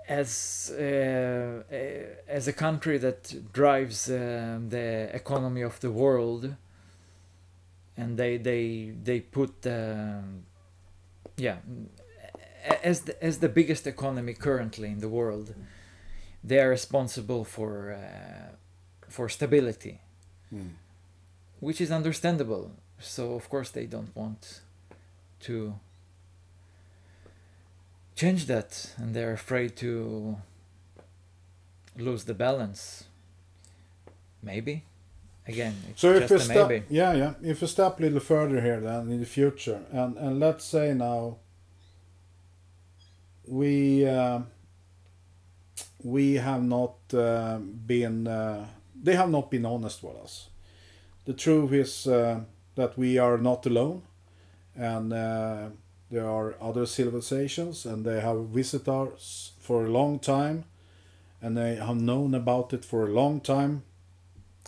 as 0.08 0.72
uh, 0.78 1.62
as 2.28 2.48
a 2.48 2.52
country 2.52 2.98
that 2.98 3.52
drives 3.52 4.08
um 4.10 4.68
the 4.70 4.88
economy 5.14 5.62
of 5.62 5.78
the 5.80 5.90
world, 5.90 6.54
and 7.96 8.16
they 8.18 8.38
they 8.38 8.92
they 9.08 9.20
put 9.20 9.54
um, 9.66 10.44
yeah 11.36 11.56
as 12.82 13.02
the, 13.02 13.14
as 13.22 13.38
the 13.38 13.48
biggest 13.48 13.86
economy 13.86 14.34
currently 14.34 14.88
in 14.88 15.00
the 15.00 15.08
world, 15.08 15.54
they 16.44 16.58
are 16.60 16.70
responsible 16.70 17.44
for 17.44 17.92
uh, 17.92 18.54
for 19.08 19.28
stability 19.28 20.00
Mm. 20.54 20.70
which 21.60 21.80
is 21.80 21.90
understandable. 21.90 22.70
So 22.98 23.34
of 23.34 23.48
course 23.48 23.70
they 23.70 23.86
don't 23.86 24.14
want 24.16 24.60
to 25.40 25.74
change 28.14 28.46
that, 28.46 28.94
and 28.96 29.14
they're 29.14 29.32
afraid 29.32 29.76
to 29.76 30.36
lose 31.98 32.24
the 32.24 32.34
balance. 32.34 33.04
Maybe, 34.42 34.84
again, 35.46 35.74
it's 35.90 36.00
So 36.00 36.12
if 36.14 36.30
we 36.30 36.36
a 36.36 36.40
step, 36.40 36.68
maybe. 36.68 36.84
yeah, 36.88 37.12
yeah, 37.14 37.34
if 37.42 37.60
we 37.60 37.66
step 37.66 37.98
a 37.98 38.02
little 38.02 38.20
further 38.20 38.60
here, 38.60 38.80
then 38.80 39.10
in 39.10 39.20
the 39.20 39.26
future, 39.26 39.80
and 39.92 40.16
and 40.16 40.40
let's 40.40 40.64
say 40.64 40.94
now 40.94 41.36
we 43.46 44.06
uh, 44.06 44.40
we 46.02 46.34
have 46.34 46.62
not 46.62 46.94
uh, 47.12 47.58
been 47.58 48.26
uh, 48.26 48.66
they 49.02 49.14
have 49.16 49.30
not 49.30 49.50
been 49.50 49.66
honest 49.66 50.02
with 50.02 50.16
us. 50.16 50.48
The 51.24 51.34
truth 51.34 51.72
is 51.72 52.06
uh, 52.06 52.40
that 52.76 52.96
we 52.96 53.18
are 53.18 53.38
not 53.38 53.66
alone, 53.66 54.02
and 54.76 55.12
uh, 55.12 55.68
there 56.10 56.28
are 56.28 56.54
other 56.60 56.86
civilizations, 56.86 57.84
and 57.86 58.04
they 58.04 58.20
have 58.20 58.48
visited 58.54 58.88
us 58.88 59.52
for 59.60 59.84
a 59.86 59.90
long 59.90 60.18
time, 60.20 60.64
and 61.42 61.56
they 61.56 61.76
have 61.76 61.96
known 61.96 62.34
about 62.34 62.72
it 62.72 62.84
for 62.84 63.04
a 63.06 63.12
long 63.12 63.40
time. 63.40 63.82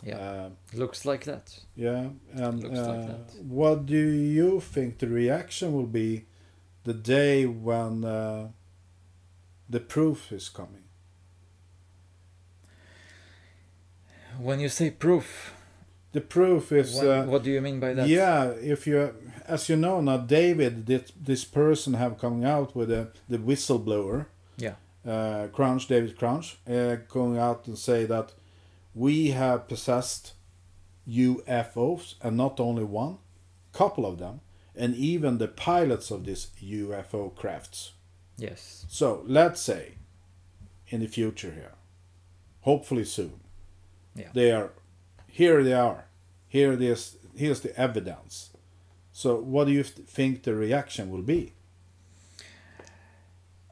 Yeah, 0.04 0.18
Uh, 0.18 0.50
looks 0.74 1.04
like 1.04 1.24
that. 1.24 1.58
yeah, 1.76 2.10
and 2.32 2.62
Looks 2.62 2.78
like 2.78 2.98
uh, 3.00 3.06
that. 3.06 3.34
what 3.42 3.86
do 3.86 3.96
you 3.96 4.60
think 4.60 4.98
the 4.98 5.08
reaction 5.08 5.72
will 5.72 5.86
be 5.90 6.24
the 6.84 6.94
day 6.94 7.46
when 7.46 8.04
uh, 8.04 8.48
the 9.68 9.80
proof 9.80 10.32
is 10.32 10.48
coming? 10.48 10.84
When 14.38 14.60
you 14.60 14.68
say 14.68 14.90
proof, 14.90 15.52
The 16.12 16.20
proof 16.22 16.72
is, 16.72 16.94
what, 16.94 17.06
uh, 17.06 17.24
what 17.24 17.42
do 17.42 17.50
you 17.50 17.60
mean 17.60 17.80
by 17.80 17.92
that? 17.94 18.08
yeah, 18.08 18.44
if 18.60 18.86
you, 18.86 19.14
as 19.46 19.68
you 19.68 19.76
know 19.76 20.00
now, 20.00 20.16
David, 20.16 20.86
this, 20.86 21.12
this 21.20 21.44
person 21.44 21.94
have 21.94 22.18
coming 22.18 22.44
out 22.44 22.74
with 22.74 22.90
a, 22.90 23.08
the 23.28 23.36
whistleblower, 23.38 24.26
Yeah. 24.56 24.74
uh, 25.06 25.48
Grusch, 25.48 25.86
David 25.86 26.16
Grusch, 26.16 26.56
uh, 26.66 26.96
going 27.08 27.36
out 27.38 27.66
and 27.66 27.76
say 27.78 28.06
that 28.06 28.32
we 28.94 29.30
have 29.32 29.68
possessed 29.68 30.32
UFOs, 31.08 32.14
and 32.22 32.36
not 32.36 32.58
only 32.60 32.84
one, 32.84 33.18
couple 33.72 34.06
of 34.06 34.18
them, 34.18 34.40
and 34.74 34.94
even 34.94 35.38
the 35.38 35.48
pilots 35.48 36.10
of 36.10 36.24
these 36.24 36.48
UFO 36.62 37.34
crafts. 37.34 37.92
Yes. 38.36 38.86
So 38.88 39.24
let's 39.26 39.60
say, 39.60 39.92
in 40.88 41.00
the 41.00 41.06
future 41.06 41.52
here, 41.52 41.72
hopefully 42.62 43.04
soon, 43.04 43.40
Yeah. 44.14 44.30
they 44.32 44.52
are 44.52 44.70
here. 45.28 45.62
They 45.62 45.72
are 45.74 46.06
here. 46.48 46.72
It 46.72 46.82
is. 46.82 47.16
Here's 47.36 47.60
the 47.60 47.76
evidence. 47.78 48.50
So 49.12 49.36
what 49.36 49.66
do 49.66 49.72
you 49.72 49.82
th- 49.84 50.06
think 50.08 50.42
the 50.42 50.54
reaction 50.54 51.10
will 51.10 51.22
be? 51.22 51.52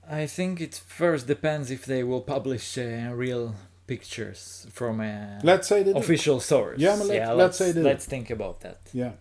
I 0.09 0.27
think 0.27 0.61
it 0.61 0.75
first 0.87 1.27
depends 1.27 1.71
if 1.71 1.85
they 1.85 2.05
will 2.05 2.21
publish 2.21 2.79
uh, 2.79 3.11
real 3.13 3.55
pictures 3.89 4.67
from 4.73 5.01
a 5.01 5.41
Let's 5.43 5.67
say 5.69 5.83
they 5.83 5.93
do. 5.93 5.99
official 5.99 6.39
source. 6.41 6.79
Yeah, 6.79 6.95
let- 6.95 7.09
let's 7.09 7.37
let's 7.39 7.59
say 7.59 7.73
they 7.73 7.83
let's 7.83 8.07
think 8.07 8.31
about 8.31 8.61
that. 8.61 8.81
Yeah. 8.93 9.13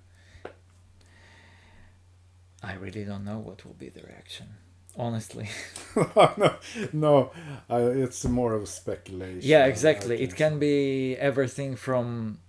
I 2.63 2.73
really 2.73 3.03
don't 3.03 3.23
know 3.25 3.37
what 3.39 3.63
will 3.65 3.73
be 3.75 3.89
the 3.89 4.01
reaction. 4.01 4.47
Honestly. 4.97 5.49
no, 6.37 6.55
no 6.93 7.31
uh, 7.69 7.77
it's 8.03 8.25
more 8.25 8.53
of 8.53 8.63
a 8.63 8.67
speculation. 8.67 9.41
yeah, 9.49 9.65
exactly. 9.65 10.21
It 10.21 10.35
can 10.35 10.59
be 10.59 11.15
everything 11.17 11.75
from 11.75 12.39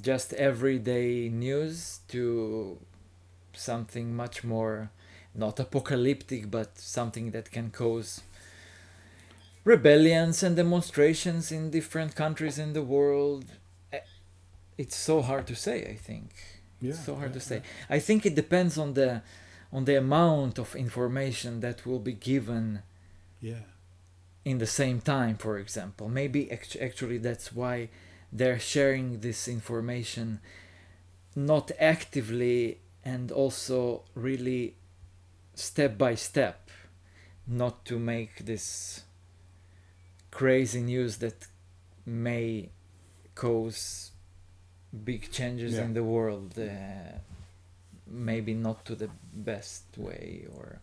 just 0.00 0.32
everyday 0.34 1.28
news 1.28 2.00
to 2.08 2.78
something 3.54 4.14
much 4.14 4.44
more 4.44 4.90
not 5.34 5.58
apocalyptic 5.58 6.50
but 6.50 6.78
something 6.78 7.30
that 7.32 7.50
can 7.50 7.70
cause 7.70 8.20
rebellions 9.64 10.42
and 10.42 10.56
demonstrations 10.56 11.50
in 11.52 11.70
different 11.70 12.14
countries 12.14 12.58
in 12.58 12.72
the 12.72 12.82
world 12.82 13.44
Eh, 13.92 13.98
it's 14.78 14.96
so 14.96 15.22
hard 15.22 15.46
to 15.46 15.54
say 15.54 15.78
i 15.90 15.94
think 15.96 16.30
Yeah, 16.80 16.90
it's 16.90 17.04
so 17.04 17.14
hard 17.16 17.30
yeah, 17.30 17.34
to 17.34 17.40
say 17.40 17.62
i 17.90 17.98
think 17.98 18.24
it 18.26 18.34
depends 18.34 18.78
on 18.78 18.94
the 18.94 19.22
on 19.72 19.84
the 19.84 19.96
amount 19.96 20.58
of 20.58 20.74
information 20.74 21.60
that 21.60 21.84
will 21.86 21.98
be 22.00 22.12
given 22.12 22.82
Yeah. 23.40 23.64
in 24.44 24.58
the 24.58 24.66
same 24.66 25.00
time 25.00 25.36
for 25.36 25.58
example 25.58 26.08
maybe 26.08 26.50
act- 26.50 26.76
actually 26.80 27.18
that's 27.18 27.52
why 27.52 27.88
they're 28.32 28.58
sharing 28.60 29.20
this 29.20 29.46
information 29.48 30.40
not 31.36 31.70
actively 31.78 32.78
and 33.04 33.30
also 33.30 34.04
really 34.14 34.74
step 35.54 35.96
by 35.98 36.14
step 36.14 36.70
not 37.46 37.84
to 37.84 37.98
make 37.98 38.44
this 38.46 39.02
crazy 40.30 40.80
news 40.82 41.18
that 41.18 41.46
may 42.06 42.70
cause 43.34 44.12
big 45.04 45.30
changes 45.30 45.74
Yeah. 45.74 45.84
in 45.84 45.94
the 45.94 46.04
world 46.04 46.58
uh, 46.58 47.18
maybe 48.10 48.54
not 48.54 48.84
to 48.84 48.94
the 48.94 49.10
best 49.34 49.84
way 49.96 50.46
or 50.56 50.78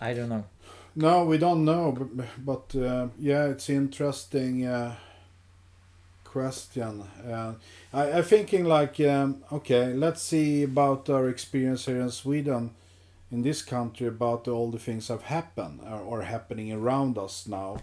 i 0.00 0.12
don't 0.14 0.28
know 0.28 0.44
No, 0.96 1.24
we 1.26 1.38
don't 1.38 1.64
know, 1.64 1.92
but, 1.92 2.26
but 2.44 2.74
uh, 2.80 3.06
yeah, 3.20 3.44
it's 3.52 3.68
interesting 3.70 4.66
uh, 4.66 4.96
question. 6.24 7.02
Uh, 7.24 7.54
I, 7.92 8.12
I'm 8.12 8.24
thinking 8.24 8.64
like, 8.64 8.98
um, 9.00 9.44
okay, 9.52 9.92
let's 9.94 10.22
see 10.22 10.64
about 10.64 11.08
our 11.08 11.28
experience 11.28 11.86
here 11.86 12.00
in 12.00 12.10
Sweden, 12.10 12.74
in 13.30 13.42
this 13.42 13.62
country, 13.62 14.08
about 14.08 14.48
all 14.48 14.70
the 14.72 14.78
things 14.78 15.06
that 15.06 15.14
have 15.14 15.22
happened 15.24 15.80
or, 15.84 16.00
or 16.00 16.22
happening 16.22 16.72
around 16.72 17.16
us 17.16 17.46
now. 17.46 17.78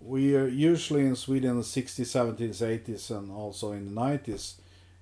We 0.00 0.36
are 0.36 0.48
usually 0.48 1.06
in 1.06 1.16
Sweden 1.16 1.50
in 1.52 1.56
the 1.56 1.62
60s, 1.62 2.04
70s, 2.04 2.60
80s, 2.60 3.10
and 3.16 3.30
also 3.32 3.72
in 3.72 3.94
the 3.94 4.00
90s. 4.00 4.54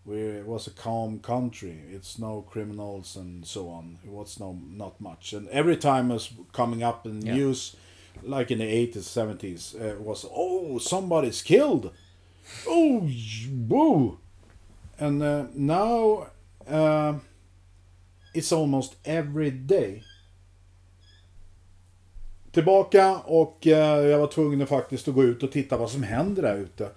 We 0.07 0.17
it 0.41 0.47
was 0.47 0.67
a 0.67 0.71
calm 0.71 1.19
country. 1.21 1.77
It's 1.91 2.19
no 2.19 2.43
criminals 2.43 3.17
and 3.17 3.47
so 3.47 3.69
on. 3.69 3.99
It 4.05 4.11
was 4.11 4.39
no 4.41 4.59
not 4.77 5.01
much. 5.01 5.33
And 5.33 5.49
every 5.49 5.77
time 5.77 6.09
was 6.15 6.31
coming 6.53 6.83
up 6.83 7.07
in 7.07 7.23
Yeah. 7.27 7.37
news, 7.37 7.77
like 8.23 8.51
in 8.55 8.59
the 8.59 8.65
80s, 8.67 9.09
70s, 9.09 9.75
uh, 9.75 10.03
was 10.03 10.27
oh 10.31 10.79
somebody's 10.79 11.43
killed. 11.43 11.91
Oh, 12.69 13.09
boo! 13.51 14.19
And 14.99 15.23
uh, 15.23 15.47
now 15.55 16.27
uh, 16.69 17.15
it's 18.35 18.53
almost 18.53 18.95
every 19.05 19.51
day. 19.51 20.03
Tillbaka 22.53 23.17
och 23.25 23.67
eh, 23.67 24.07
jag 24.07 24.19
var 24.19 24.27
tvungen 24.27 24.67
faktiskt 24.67 25.09
att 25.09 25.15
gå 25.15 25.25
ut 25.25 25.43
och 25.43 25.53
titta 25.53 25.77
vad 25.77 25.91
som 25.91 26.03
händer 26.03 26.43
där 26.43 26.57
ute. 26.57 26.91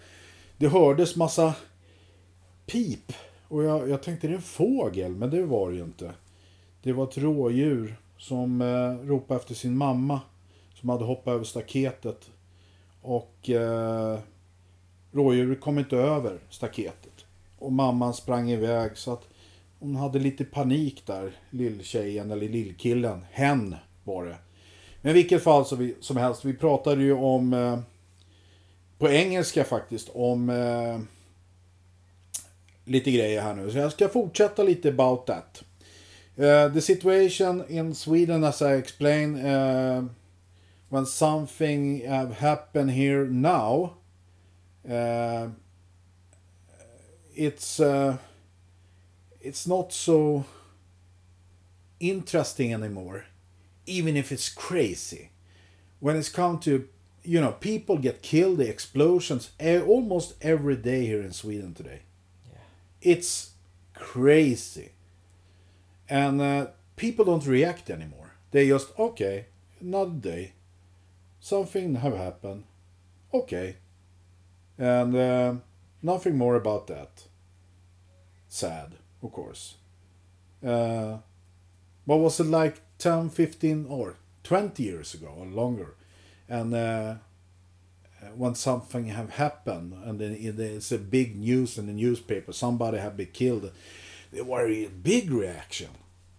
Det 0.57 0.67
hördes 0.67 1.15
massa 1.15 1.55
pip. 2.67 3.13
Och 3.47 3.63
jag, 3.63 3.89
jag 3.89 4.03
tänkte 4.03 4.27
det 4.27 4.33
är 4.33 4.35
en 4.35 4.41
fågel, 4.41 5.11
men 5.11 5.29
det 5.29 5.45
var 5.45 5.69
det 5.69 5.75
ju 5.75 5.83
inte. 5.83 6.13
Det 6.81 6.93
var 6.93 7.03
ett 7.03 7.17
rådjur 7.17 7.95
som 8.17 8.61
eh, 8.61 9.07
ropade 9.07 9.39
efter 9.39 9.55
sin 9.55 9.77
mamma. 9.77 10.21
Som 10.73 10.89
hade 10.89 11.05
hoppat 11.05 11.33
över 11.33 11.43
staketet. 11.43 12.31
Och 13.01 13.49
eh, 13.49 14.19
rådjuret 15.11 15.61
kom 15.61 15.79
inte 15.79 15.97
över 15.97 16.39
staketet. 16.49 17.25
Och 17.59 17.71
mamman 17.71 18.13
sprang 18.13 18.49
iväg 18.49 18.97
så 18.97 19.13
att 19.13 19.27
hon 19.79 19.95
hade 19.95 20.19
lite 20.19 20.43
panik 20.45 21.03
där, 21.05 21.31
lilltjejen 21.49 22.31
eller 22.31 22.49
lillkillen. 22.49 23.25
Hen 23.31 23.75
var 24.03 24.25
det. 24.25 24.37
Men 25.01 25.11
i 25.11 25.13
vilket 25.13 25.43
fall 25.43 25.65
som, 25.65 25.77
vi, 25.77 25.95
som 25.99 26.17
helst, 26.17 26.45
vi 26.45 26.53
pratade 26.53 27.03
ju 27.03 27.13
om, 27.13 27.53
eh, 27.53 27.79
på 28.97 29.09
engelska 29.09 29.63
faktiskt, 29.63 30.09
om 30.13 30.49
eh, 30.49 30.99
lite 32.87 33.11
grejer 33.11 33.41
här 33.41 33.55
nu. 33.55 33.71
Så 33.71 33.77
jag 33.77 33.91
ska 33.91 34.09
fortsätta 34.09 34.63
lite 34.63 34.89
about 34.89 35.27
that. 35.27 35.63
Uh, 36.39 36.71
the 36.71 36.81
situation 36.81 37.63
in 37.67 37.95
Sweden, 37.95 38.43
as 38.43 38.61
I 38.61 38.75
explained, 38.75 39.37
uh, 39.37 40.03
when 40.89 41.05
something 41.05 42.07
have 42.07 42.33
happened 42.33 42.91
here 42.91 43.25
now, 43.25 43.97
uh, 44.85 45.49
it's 47.35 47.79
it's 49.41 49.67
not 49.67 49.91
so 49.91 50.43
interesting 51.99 52.71
anymore, 52.71 53.25
even 53.87 54.15
if 54.15 54.31
it's 54.31 54.49
crazy. 54.49 55.31
When 55.99 56.15
it's 56.15 56.29
come 56.29 56.59
to, 56.59 56.87
you 57.23 57.41
know, 57.41 57.53
people 57.53 57.97
get 57.97 58.21
killed, 58.21 58.59
the 58.59 58.69
explosions, 58.69 59.49
almost 59.59 60.35
every 60.41 60.75
day 60.75 61.07
here 61.07 61.21
in 61.21 61.33
Sweden 61.33 61.73
today. 61.73 62.01
It's 63.01 63.51
crazy. 63.93 64.91
And 66.09 66.41
uh, 66.41 66.67
people 66.95 67.25
don't 67.25 67.45
react 67.45 67.89
anymore. 67.89 68.33
They 68.51 68.67
just, 68.67 68.97
okay, 68.97 69.47
another 69.79 70.11
day. 70.11 70.53
Something 71.39 71.95
have 71.95 72.15
happened. 72.15 72.63
Okay. 73.33 73.77
And 74.77 75.15
uh, 75.15 75.53
nothing 76.01 76.37
more 76.37 76.55
about 76.55 76.87
that. 76.87 77.23
Sad, 78.47 78.95
of 79.21 79.31
course. 79.31 79.75
Uh, 80.65 81.17
what 82.05 82.19
was 82.19 82.39
it 82.39 82.45
like 82.45 82.81
10, 82.97 83.29
15, 83.29 83.85
or 83.89 84.15
20 84.43 84.81
years 84.81 85.13
ago 85.13 85.33
or 85.37 85.45
longer? 85.45 85.95
And 86.49 86.73
uh, 86.73 87.15
Uh, 88.27 88.31
when 88.35 88.55
something 88.55 89.05
have 89.07 89.31
happened 89.31 89.93
and 90.05 90.19
then 90.19 90.37
it's 90.39 90.91
a 90.91 90.97
big 90.97 91.35
news 91.35 91.77
in 91.77 91.87
the 91.87 91.93
newspaper, 91.93 92.53
somebody 92.53 92.97
have 92.97 93.17
been 93.17 93.27
killed, 93.27 93.71
there 94.31 94.43
were 94.43 94.67
a 94.67 94.87
big 94.87 95.31
reaction. 95.31 95.89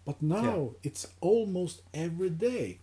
But 0.05 0.22
now 0.22 0.70
it's 0.82 1.07
almost 1.20 1.82
every 1.93 2.30
day. 2.30 2.78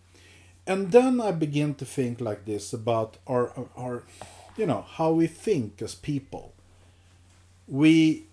And 0.67 0.91
then 0.91 1.19
I 1.21 1.31
begin 1.31 1.75
to 1.75 1.85
think 1.85 2.21
like 2.21 2.45
this 2.45 2.73
about 2.73 3.17
our, 3.27 3.51
our, 3.57 3.67
our 3.77 4.03
you 4.57 4.65
know, 4.65 4.85
how 4.87 5.11
we 5.11 5.27
think 5.27 5.81
as 5.81 5.95
people. 5.95 6.53
We, 7.67 8.25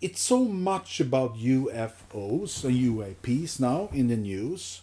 it's 0.00 0.20
so 0.20 0.44
much 0.44 1.00
about 1.00 1.36
UFOs 1.36 2.64
and 2.64 2.74
UAPs 2.74 3.60
now 3.60 3.90
in 3.92 4.08
the 4.08 4.16
news 4.16 4.82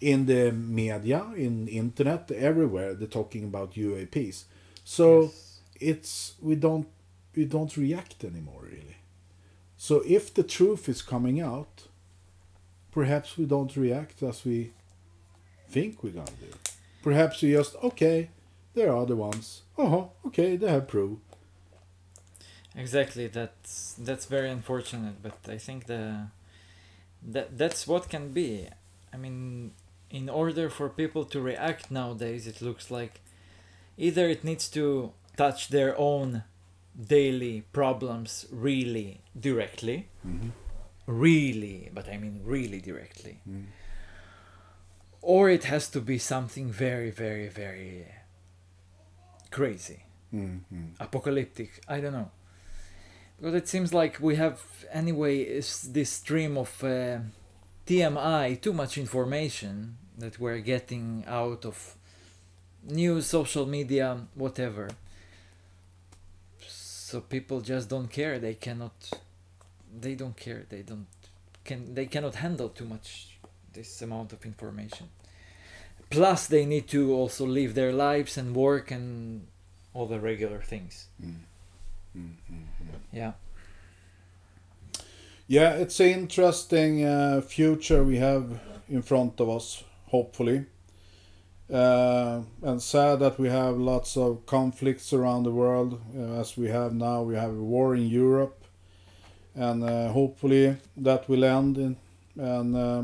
in 0.00 0.26
the 0.26 0.50
media, 0.52 1.26
in 1.36 1.68
internet, 1.68 2.30
everywhere 2.30 2.94
they're 2.94 3.08
talking 3.08 3.44
about 3.44 3.74
UAPs. 3.74 4.44
So 4.84 5.22
Yes. 5.22 5.60
it's 5.80 6.34
we 6.40 6.54
don't 6.56 6.86
we 7.36 7.44
don't 7.44 7.76
react 7.76 8.24
anymore 8.24 8.62
really. 8.64 8.96
So 9.76 10.02
if 10.06 10.32
the 10.34 10.42
truth 10.42 10.88
is 10.88 11.02
coming 11.02 11.40
out, 11.40 11.86
perhaps 12.92 13.36
we 13.38 13.44
don't 13.46 13.74
react 13.76 14.22
as 14.22 14.44
we 14.44 14.72
think 15.68 16.02
we're 16.02 16.10
gonna 16.12 16.40
do. 16.40 16.52
Perhaps 17.02 17.42
we 17.42 17.52
just 17.52 17.76
okay, 17.82 18.30
there 18.74 18.92
are 18.92 19.06
the 19.06 19.16
ones. 19.16 19.62
Oh, 19.78 20.10
okay, 20.26 20.56
they 20.56 20.70
have 20.70 20.88
proof. 20.88 21.18
Exactly. 22.76 23.26
That's 23.26 23.94
that's 23.98 24.26
very 24.26 24.50
unfortunate, 24.50 25.22
but 25.22 25.36
I 25.48 25.58
think 25.58 25.86
the 25.86 26.28
that 27.22 27.58
that's 27.58 27.86
what 27.86 28.08
can 28.08 28.32
be. 28.32 28.68
I 29.12 29.16
mean, 29.16 29.72
in 30.10 30.28
order 30.28 30.68
for 30.70 30.88
people 30.88 31.24
to 31.26 31.40
react 31.40 31.90
nowadays, 31.90 32.46
it 32.46 32.60
looks 32.60 32.90
like 32.90 33.20
either 33.96 34.28
it 34.28 34.44
needs 34.44 34.68
to 34.70 35.12
touch 35.36 35.68
their 35.68 35.96
own 35.98 36.42
daily 37.00 37.62
problems 37.72 38.46
really 38.50 39.20
directly, 39.38 40.08
really, 41.06 41.90
but 41.94 42.08
I 42.08 42.18
mean 42.18 42.40
really 42.44 42.80
directly, 42.80 43.40
or 45.22 45.48
it 45.50 45.64
has 45.64 45.88
to 45.90 46.00
be 46.00 46.18
something 46.18 46.70
very, 46.72 47.10
very, 47.10 47.48
very 47.48 48.06
crazy 49.50 50.04
Mm-hmm. 50.32 50.90
apocalyptic. 51.00 51.82
I 51.88 51.98
don't 52.00 52.12
know. 52.12 52.30
Because 53.36 53.54
it 53.56 53.66
seems 53.68 53.92
like 53.92 54.20
we 54.20 54.36
have 54.36 54.62
anyway 54.92 55.44
this 55.56 56.08
stream 56.10 56.56
of 56.56 56.84
uh, 56.84 57.18
TMI, 57.84 58.60
too 58.60 58.72
much 58.72 58.96
information 58.96 59.96
that 60.20 60.38
we're 60.38 60.60
getting 60.60 61.24
out 61.26 61.64
of 61.64 61.96
news, 62.84 63.26
social 63.26 63.66
media, 63.66 64.18
whatever. 64.34 64.88
So 66.66 67.20
people 67.20 67.60
just 67.60 67.88
don't 67.88 68.10
care. 68.10 68.38
They 68.38 68.54
cannot. 68.54 69.10
They 70.00 70.14
don't 70.14 70.36
care. 70.36 70.64
They 70.68 70.82
don't. 70.82 71.06
Can 71.64 71.94
they 71.94 72.06
cannot 72.06 72.36
handle 72.36 72.68
too 72.68 72.84
much 72.84 73.30
this 73.72 74.02
amount 74.02 74.32
of 74.32 74.44
information. 74.44 75.08
Plus, 76.08 76.46
they 76.46 76.66
need 76.66 76.88
to 76.88 77.14
also 77.14 77.46
live 77.46 77.74
their 77.74 77.92
lives 77.92 78.36
and 78.36 78.54
work 78.54 78.90
and 78.90 79.46
all 79.94 80.06
the 80.06 80.18
regular 80.18 80.60
things. 80.60 81.06
Mm. 81.24 81.34
Mm, 82.16 82.30
mm, 82.50 82.54
mm. 82.54 82.98
Yeah. 83.12 83.32
Yeah, 85.46 85.72
it's 85.74 85.98
an 86.00 86.08
interesting 86.08 87.04
uh, 87.04 87.40
future 87.40 88.02
we 88.04 88.18
have 88.18 88.60
in 88.88 89.02
front 89.02 89.40
of 89.40 89.48
us, 89.48 89.84
hopefully. 90.10 90.66
Uh, 91.72 92.42
and 92.62 92.82
sad 92.82 93.20
that 93.20 93.38
we 93.38 93.48
have 93.48 93.76
lots 93.78 94.16
of 94.16 94.44
conflicts 94.46 95.12
around 95.12 95.44
the 95.44 95.52
world, 95.52 96.00
uh, 96.16 96.40
as 96.40 96.56
we 96.56 96.68
have 96.68 96.92
now. 96.92 97.22
We 97.22 97.36
have 97.36 97.50
a 97.52 97.62
war 97.62 97.94
in 97.94 98.08
Europe, 98.08 98.64
and 99.54 99.84
uh, 99.84 100.08
hopefully 100.08 100.76
that 100.96 101.28
will 101.28 101.44
end, 101.44 101.78
in, 101.78 101.96
and 102.36 102.76
uh, 102.76 103.02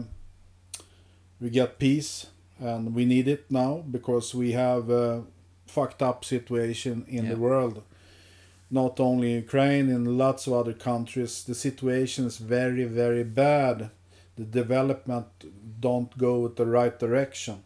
we 1.40 1.50
get 1.50 1.78
peace. 1.78 2.26
And 2.58 2.94
we 2.94 3.04
need 3.04 3.28
it 3.28 3.50
now 3.50 3.84
because 3.90 4.34
we 4.34 4.52
have 4.52 4.88
a 4.88 5.24
fucked 5.66 6.00
up 6.00 6.24
situation 6.24 7.04
in 7.06 7.24
Yeah. 7.24 7.34
the 7.34 7.38
world 7.38 7.82
not 8.70 8.98
only 8.98 9.34
Ukraine, 9.34 9.88
in 9.88 10.18
lots 10.18 10.46
of 10.46 10.52
other 10.52 10.72
countries, 10.72 11.44
the 11.44 11.54
situation 11.54 12.26
is 12.26 12.38
very, 12.38 12.84
very 12.84 13.24
bad. 13.24 13.90
The 14.36 14.44
development 14.44 15.26
don't 15.80 16.16
go 16.18 16.48
the 16.48 16.66
right 16.66 16.98
direction. 16.98 17.62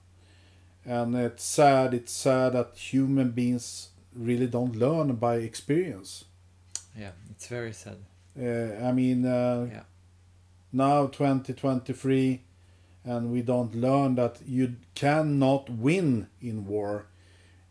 And 0.85 1.15
it's 1.15 1.45
sad, 1.45 1.95
it's 1.95 2.13
sad 2.13 2.53
that 2.53 2.77
human 2.77 3.31
beings 3.33 3.91
really 4.15 4.47
don't 4.47 4.77
learn 4.77 5.15
by 5.17 5.37
experience. 5.37 6.25
Yeah, 6.99 7.11
it's 7.31 7.47
very 7.47 7.73
sad. 7.73 7.97
Uh, 8.41 8.87
I 8.89 8.93
mean, 8.93 9.27
uh, 9.27 9.69
Yeah. 9.71 9.83
now 10.73 11.07
2023, 11.07 12.43
and 13.05 13.33
we 13.33 13.43
don't 13.43 13.75
learn 13.75 14.15
that 14.15 14.41
you 14.47 14.77
cannot 14.95 15.69
win 15.71 16.29
in 16.41 16.67
war. 16.67 17.07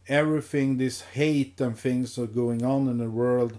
Everything, 0.08 0.78
this 0.78 1.02
hate 1.14 1.62
and 1.62 1.78
things 1.78 2.18
are 2.18 2.28
going 2.28 2.64
on 2.64 2.88
in 2.88 2.98
the 2.98 3.10
world, 3.10 3.58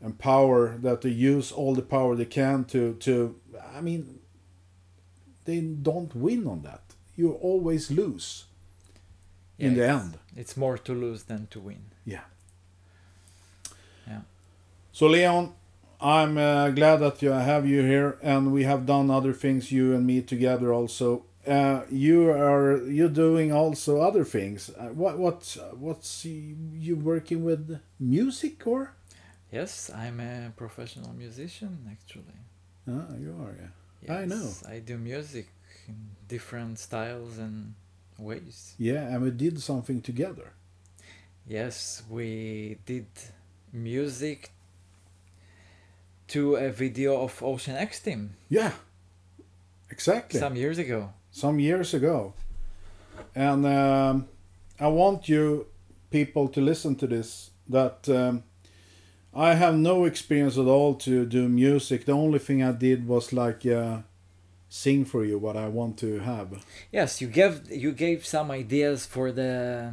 and 0.00 0.18
power 0.18 0.76
that 0.78 1.00
they 1.00 1.10
use 1.10 1.52
all 1.52 1.74
the 1.74 1.82
power 1.82 2.14
they 2.16 2.24
can 2.26 2.64
to 2.64 2.94
to. 2.94 3.34
I 3.76 3.80
mean, 3.80 4.19
they 5.44 5.60
don't 5.60 6.14
win 6.14 6.46
on 6.46 6.62
that. 6.62 6.82
You 7.16 7.32
always 7.32 7.90
lose 7.90 8.44
in 9.58 9.74
the 9.74 9.86
end. 9.86 10.18
It's 10.36 10.56
more 10.56 10.78
to 10.78 10.92
lose 10.92 11.24
than 11.24 11.46
to 11.48 11.60
win. 11.60 11.84
Yeah. 12.04 12.24
Yeah. 14.06 14.22
So 14.92 15.06
Leon, 15.06 15.52
I'm 16.00 16.38
uh, 16.38 16.70
glad 16.70 16.96
that 17.00 17.20
you 17.20 17.30
have 17.30 17.66
you 17.66 17.82
here, 17.82 18.18
and 18.22 18.52
we 18.52 18.64
have 18.64 18.86
done 18.86 19.10
other 19.10 19.34
things, 19.34 19.70
you 19.70 19.94
and 19.94 20.06
me 20.06 20.22
together 20.22 20.72
also. 20.72 21.24
Uh, 21.46 21.82
you 21.90 22.30
are 22.30 22.82
you 22.84 23.08
doing 23.08 23.52
also 23.52 24.00
other 24.00 24.24
things. 24.24 24.70
Uh, 24.70 24.88
what 24.88 25.18
what 25.18 25.56
what's 25.78 26.24
you, 26.24 26.56
you 26.74 26.96
working 26.96 27.44
with 27.44 27.80
music 27.98 28.66
or? 28.66 28.94
Yes, 29.50 29.90
I'm 29.90 30.20
a 30.20 30.52
professional 30.56 31.12
musician 31.12 31.88
actually. 31.90 32.38
Ah, 32.88 33.14
you 33.18 33.34
are. 33.42 33.56
Yeah. 33.60 33.79
Yes, 34.02 34.10
I 34.10 34.24
know. 34.24 34.50
I 34.68 34.78
do 34.80 34.96
music 34.98 35.48
in 35.88 35.96
different 36.28 36.78
styles 36.78 37.38
and 37.38 37.74
ways. 38.18 38.74
Yeah, 38.78 39.02
and 39.14 39.22
we 39.22 39.30
did 39.30 39.60
something 39.60 40.00
together. 40.02 40.52
Yes, 41.46 42.02
we 42.08 42.78
did 42.86 43.06
music 43.72 44.50
to 46.28 46.56
a 46.56 46.70
video 46.70 47.22
of 47.22 47.42
Ocean 47.42 47.76
X 47.76 48.00
Team 48.00 48.30
Yeah. 48.48 48.72
Exactly. 49.90 50.38
some 50.38 50.54
years 50.56 50.78
ago. 50.78 51.12
some 51.32 51.58
years 51.58 51.94
ago. 51.94 52.32
And 53.34 53.66
um, 53.66 54.28
I 54.78 54.86
want 54.88 55.28
you 55.28 55.66
people 56.10 56.48
to 56.48 56.60
listen 56.60 56.94
to 56.96 57.06
this 57.06 57.50
that 57.68 58.08
um, 58.08 58.42
I 59.34 59.54
have 59.54 59.76
no 59.76 60.04
experience 60.04 60.58
at 60.58 60.66
all 60.66 60.94
to 60.96 61.24
do 61.24 61.48
music. 61.48 62.04
The 62.04 62.12
only 62.12 62.38
thing 62.38 62.62
I 62.62 62.72
did 62.72 63.06
was 63.06 63.32
like 63.32 63.64
uh, 63.64 63.98
sing 64.68 65.04
for 65.04 65.24
you 65.24 65.38
what 65.38 65.56
I 65.56 65.68
want 65.68 65.98
to 65.98 66.18
have. 66.20 66.64
Yes, 66.90 67.20
you 67.20 67.28
gave 67.28 67.70
you 67.70 67.92
gave 67.92 68.26
some 68.26 68.50
ideas 68.50 69.06
for 69.06 69.30
the 69.30 69.92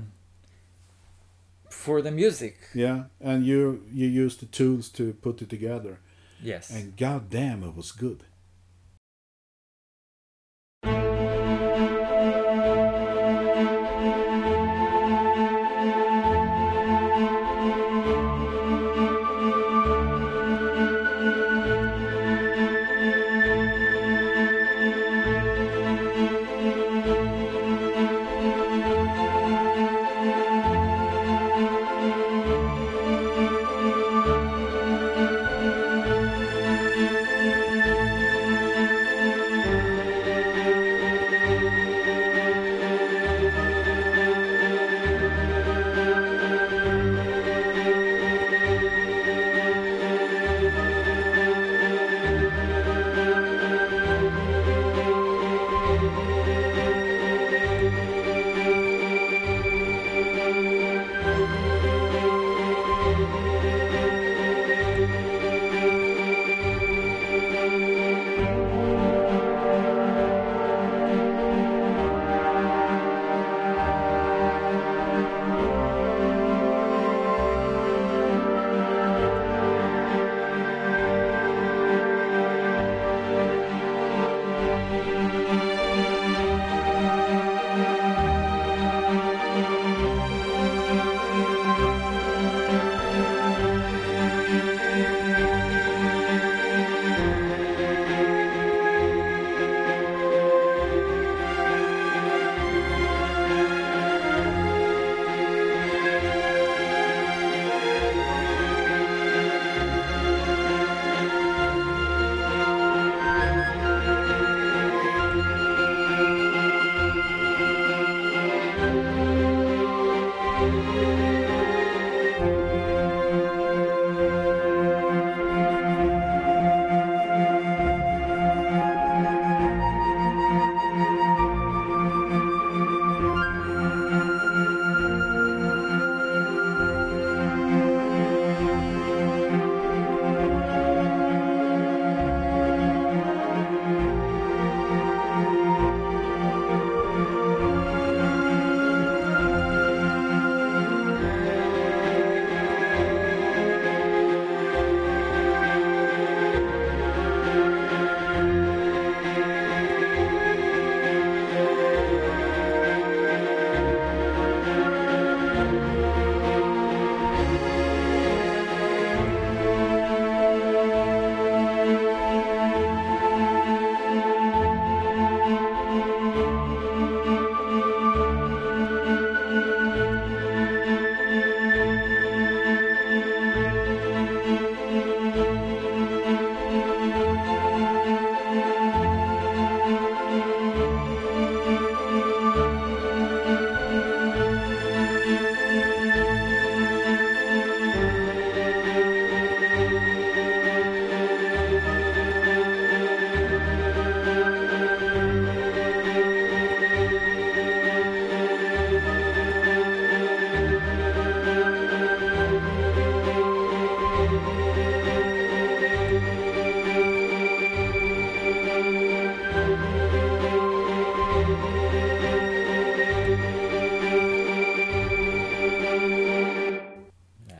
for 1.69 2.01
the 2.01 2.11
music. 2.11 2.57
Yeah, 2.73 3.05
and 3.21 3.45
you 3.45 3.83
you 3.93 4.07
used 4.07 4.39
the 4.39 4.47
tools 4.47 4.89
to 4.89 5.13
put 5.13 5.41
it 5.41 5.49
together. 5.49 5.99
Yes. 6.41 6.69
And 6.69 6.95
god 6.97 7.29
damn 7.29 7.63
it 7.63 7.75
was 7.75 7.91
good. 7.91 8.23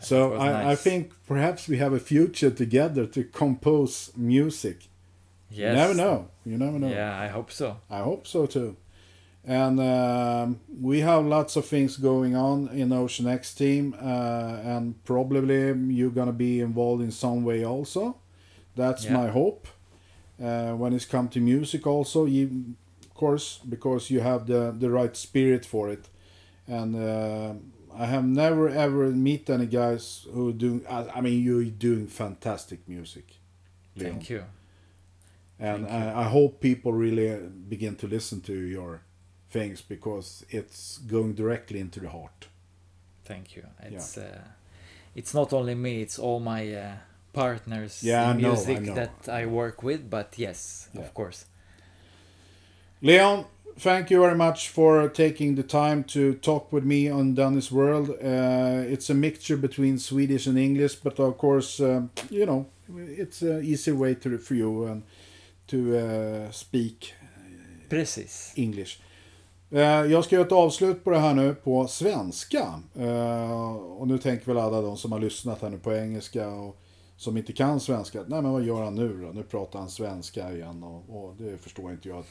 So 0.08 0.34
I, 0.36 0.72
I 0.72 0.76
think 0.76 1.12
perhaps 1.28 1.68
we 1.68 1.78
have 1.78 1.93
a 1.93 1.99
future 1.99 2.51
together 2.51 3.05
to 3.16 3.24
compose 3.24 4.12
music. 4.16 4.78
Yes. 5.51 5.72
You 5.72 5.76
never 5.76 5.93
know. 5.93 6.28
You 6.45 6.58
never 6.58 6.80
know. 6.80 6.89
Yeah, 6.89 7.26
I 7.26 7.28
hope 7.28 7.51
so. 7.51 7.78
I 7.89 7.99
hope 8.10 8.26
so 8.28 8.45
too. 8.45 8.76
And 9.45 9.80
um, 9.80 10.60
we 10.82 10.99
have 11.01 11.26
lots 11.26 11.55
of 11.55 11.66
things 11.66 11.97
going 11.97 12.36
on 12.36 12.68
in 12.70 12.91
Ocean 12.91 13.28
X 13.28 13.53
team, 13.53 13.95
uh, 14.01 14.74
and 14.74 14.93
probably 15.05 15.74
you're 15.93 16.16
gonna 16.20 16.34
be 16.47 16.60
involved 16.60 17.01
in 17.03 17.12
some 17.12 17.43
way 17.45 17.64
also. 17.66 18.18
That's 18.76 19.05
Yeah. 19.05 19.14
my 19.22 19.28
hope. 19.30 19.68
Uh, 20.39 20.74
when 20.82 20.93
it's 20.93 21.05
come 21.05 21.28
to 21.30 21.39
music, 21.39 21.88
also, 21.88 22.26
you, 22.26 22.76
of 23.10 23.14
course, 23.14 23.60
because 23.70 24.14
you 24.14 24.20
have 24.22 24.45
the 24.45 24.72
the 24.80 24.89
right 24.89 25.16
spirit 25.18 25.66
for 25.66 25.89
it. 25.89 26.10
And 26.68 26.95
uh, 26.95 27.53
I 28.00 28.06
have 28.06 28.26
never 28.26 28.70
ever 28.70 29.08
meet 29.12 29.50
any 29.50 29.66
guys 29.66 30.26
who 30.34 30.54
do. 30.54 30.82
I, 30.89 31.08
I 31.18 31.22
mean, 31.22 31.43
you're 31.43 31.66
doing 31.66 32.08
fantastic 32.08 32.80
music. 32.88 33.26
Leon. 33.95 34.12
Thank 34.12 34.30
you. 34.30 34.43
And 35.60 35.88
Thank 35.88 36.04
you. 36.04 36.10
I, 36.20 36.22
I 36.22 36.30
hope 36.30 36.60
people 36.60 36.93
really 36.93 37.32
uh, 37.32 37.38
begin 37.70 37.95
to 37.95 38.08
listen 38.08 38.41
to 38.41 38.54
your 38.54 39.02
things 39.50 39.82
because 39.82 40.45
it's 40.50 41.00
going 41.00 41.34
directly 41.34 41.80
into 41.80 42.00
the 42.00 42.10
heart. 42.10 42.48
Thank 43.24 43.56
you. 43.56 43.64
It's 43.82 44.18
uh, 44.18 44.41
it's 45.16 45.34
not 45.34 45.54
only 45.54 45.76
me; 45.76 46.02
it's 46.02 46.20
all 46.20 46.39
my 46.39 46.72
uh, 46.74 46.91
partners 47.34 48.04
Yeah, 48.04 48.24
in 48.32 48.38
I 48.38 48.41
know, 48.41 48.52
I 48.52 48.54
music 48.54 48.82
know. 48.82 48.93
that 48.95 49.30
I 49.30 49.45
work 49.48 49.82
with. 49.84 50.10
But 50.10 50.34
yes, 50.38 50.89
Yeah. 50.93 51.02
of 51.02 51.14
course. 51.14 51.45
Leon, 53.02 53.45
thank 53.80 54.10
you 54.10 54.20
very 54.22 54.36
much 54.36 54.70
for 54.70 55.08
taking 55.10 55.56
the 55.56 55.64
time 55.64 56.04
to 56.04 56.34
talk 56.34 56.72
with 56.74 56.84
me 56.84 57.10
on 57.10 57.36
Dennis 57.36 57.72
World. 57.72 58.10
Uh, 58.10 58.93
it's 58.93 59.10
a 59.10 59.14
mixture 59.14 59.58
between 59.58 60.00
Swedish 60.00 60.48
and 60.48 60.58
English, 60.58 60.95
but 61.04 61.20
of 61.20 61.38
course, 61.38 61.80
um, 61.80 62.10
you 62.30 62.45
know, 62.45 62.66
it's 63.18 63.41
an 63.41 63.64
easy 63.64 63.91
way 63.91 64.16
to, 64.16 64.38
for 64.39 64.56
you 64.56 64.86
and 64.86 65.04
to 65.68 65.95
uh, 65.98 66.52
speak 66.52 67.14
Precis. 67.89 68.54
English. 68.56 69.00
Eh, 69.72 69.82
Jag 70.12 70.24
ska 70.26 70.36
göra 70.36 70.45
ett 70.45 70.52
avslut 70.52 71.04
på 71.04 71.10
det 71.10 71.20
här 71.20 71.34
nu 71.34 71.54
på 71.56 71.88
svenska. 71.88 72.82
Eh, 73.00 73.72
Och 73.76 74.08
nu 74.08 74.18
tänker 74.18 74.45
väl 74.45 74.58
alla 74.58 74.82
de 74.82 74.98
som 74.98 75.12
har 75.12 75.20
lyssnat 75.20 75.62
här 75.62 75.70
nu 75.70 75.78
på 75.78 75.93
engelska 75.93 76.48
och 76.50 76.78
som 77.18 77.38
inte 77.38 77.54
kan 77.54 77.80
svenska. 77.80 78.20
Nej 78.28 78.41
men 78.41 78.52
vad 78.52 78.64
gör 78.64 78.84
han 78.84 78.95
nu 78.95 79.22
då? 79.22 79.28
Nu 79.34 79.43
pratar 79.43 79.80
han 79.80 79.89
svenska 79.89 80.52
igen 80.54 80.84
och, 80.84 81.04
och 81.26 81.36
det 81.38 81.58
förstår 81.58 81.91
inte 81.91 82.10
jag 82.10 82.24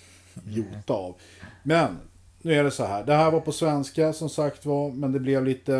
jota 0.44 0.94
av. 0.94 1.14
Men 1.62 1.98
nu 2.42 2.54
är 2.54 2.64
det 2.64 2.70
så 2.70 2.84
här. 2.84 3.04
Det 3.04 3.14
här 3.14 3.30
var 3.30 3.40
på 3.40 3.52
svenska 3.52 4.12
som 4.12 4.28
sagt 4.28 4.66
var. 4.66 4.90
Men 4.90 5.12
det 5.12 5.20
blev 5.20 5.44
lite 5.44 5.72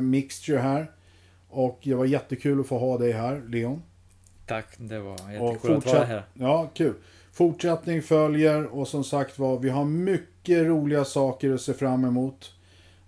mixture 0.00 0.58
här. 0.58 0.90
Och 1.48 1.80
det 1.82 1.94
var 1.94 2.04
jättekul 2.04 2.60
att 2.60 2.66
få 2.66 2.78
ha 2.78 2.98
dig 2.98 3.12
här 3.12 3.42
Leon. 3.48 3.82
Tack, 4.46 4.66
det 4.76 5.00
var 5.00 5.16
jättekul 5.32 5.76
att 5.76 5.86
vara 5.86 6.04
här. 6.04 6.22
ja, 6.34 6.70
kul. 6.74 6.94
Fortsättning 7.32 8.02
följer 8.02 8.64
och 8.64 8.88
som 8.88 9.04
sagt 9.04 9.38
var, 9.38 9.58
vi 9.58 9.68
har 9.68 9.84
mycket 9.84 10.66
roliga 10.66 11.04
saker 11.04 11.54
att 11.54 11.60
se 11.60 11.74
fram 11.74 12.04
emot. 12.04 12.52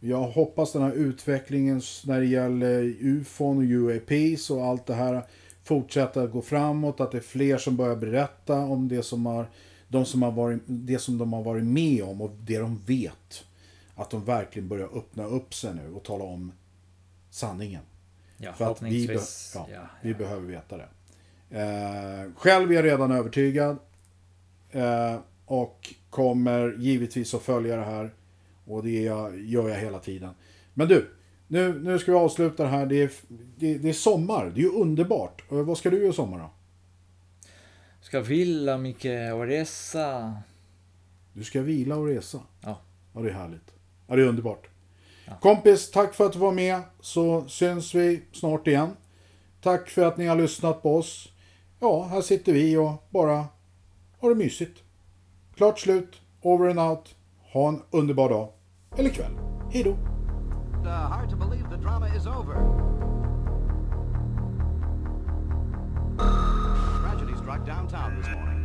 Jag 0.00 0.22
hoppas 0.22 0.72
den 0.72 0.82
här 0.82 0.92
utvecklingen 0.92 1.82
när 2.04 2.20
det 2.20 2.26
gäller 2.26 2.94
UFON 3.00 3.58
och 3.58 3.64
UAPs 3.64 4.50
och 4.50 4.64
allt 4.64 4.86
det 4.86 4.94
här 4.94 5.22
fortsätter 5.64 6.24
att 6.24 6.32
gå 6.32 6.42
framåt. 6.42 7.00
Att 7.00 7.12
det 7.12 7.18
är 7.18 7.22
fler 7.22 7.58
som 7.58 7.76
börjar 7.76 7.96
berätta 7.96 8.58
om 8.58 8.88
det 8.88 9.02
som, 9.02 9.26
har, 9.26 9.46
de 9.88 10.04
som 10.04 10.22
har 10.22 10.32
varit, 10.32 10.62
det 10.66 10.98
som 10.98 11.18
de 11.18 11.32
har 11.32 11.42
varit 11.42 11.64
med 11.64 12.04
om 12.04 12.20
och 12.20 12.30
det 12.40 12.58
de 12.58 12.78
vet. 12.86 13.44
Att 13.94 14.10
de 14.10 14.24
verkligen 14.24 14.68
börjar 14.68 14.98
öppna 14.98 15.24
upp 15.24 15.54
sig 15.54 15.74
nu 15.74 15.92
och 15.94 16.02
tala 16.04 16.24
om 16.24 16.52
sanningen. 17.30 17.82
Ja, 18.38 18.52
För 18.52 18.70
att 18.70 18.82
vi, 18.82 19.06
be- 19.06 19.20
ja, 19.54 19.68
ja, 19.72 19.80
vi 20.02 20.14
behöver 20.14 20.46
veta 20.46 20.76
det. 20.76 20.88
Eh, 21.50 22.32
själv 22.36 22.70
är 22.70 22.74
jag 22.74 22.84
redan 22.84 23.10
övertygad. 23.12 23.76
Eh, 24.70 25.16
och 25.46 25.94
kommer 26.10 26.76
givetvis 26.78 27.34
att 27.34 27.42
följa 27.42 27.76
det 27.76 27.84
här. 27.84 28.14
Och 28.64 28.82
det 28.82 29.02
jag, 29.02 29.40
gör 29.40 29.68
jag 29.68 29.76
hela 29.76 29.98
tiden. 29.98 30.30
Men 30.74 30.88
du, 30.88 31.10
nu, 31.48 31.80
nu 31.80 31.98
ska 31.98 32.12
vi 32.12 32.18
avsluta 32.18 32.62
det 32.62 32.68
här. 32.68 32.86
Det 32.86 33.02
är, 33.02 33.10
det, 33.58 33.78
det 33.78 33.88
är 33.88 33.92
sommar. 33.92 34.52
Det 34.54 34.60
är 34.60 34.64
ju 34.64 34.72
underbart. 34.72 35.44
Vad 35.48 35.78
ska 35.78 35.90
du 35.90 35.98
göra 35.98 36.10
i 36.10 36.12
sommar 36.12 36.38
då? 36.38 36.50
Ska 38.16 38.22
vila 38.22 38.78
mycket 38.78 39.34
och 39.34 39.46
resa. 39.46 40.34
Du 41.32 41.44
ska 41.44 41.62
vila 41.62 41.96
och 41.96 42.06
resa. 42.06 42.40
Ja. 42.60 42.78
Ja, 43.14 43.20
det 43.20 43.30
är 43.30 43.34
härligt. 43.34 43.74
Ja, 44.06 44.16
det 44.16 44.22
är 44.22 44.26
underbart. 44.26 44.68
Ja. 45.24 45.32
Kompis, 45.40 45.90
tack 45.90 46.14
för 46.14 46.26
att 46.26 46.32
du 46.32 46.38
var 46.38 46.52
med. 46.52 46.80
Så 47.00 47.48
syns 47.48 47.94
vi 47.94 48.22
snart 48.32 48.66
igen. 48.66 48.88
Tack 49.60 49.90
för 49.90 50.04
att 50.04 50.16
ni 50.16 50.26
har 50.26 50.36
lyssnat 50.36 50.82
på 50.82 50.96
oss. 50.96 51.28
Ja, 51.80 52.04
här 52.04 52.20
sitter 52.20 52.52
vi 52.52 52.76
och 52.76 53.06
bara 53.10 53.44
har 54.18 54.28
det 54.28 54.34
mysigt. 54.34 54.82
Klart 55.56 55.78
slut. 55.78 56.20
Over 56.42 56.70
and 56.70 56.80
out. 56.80 57.14
Ha 57.52 57.68
en 57.68 57.82
underbar 57.90 58.28
dag. 58.28 58.52
Eller 58.98 59.10
kväll. 59.10 59.32
Hej 59.72 59.82
då. 59.82 59.96
Downtown 67.66 68.16
this 68.16 68.28
morning. 68.28 68.55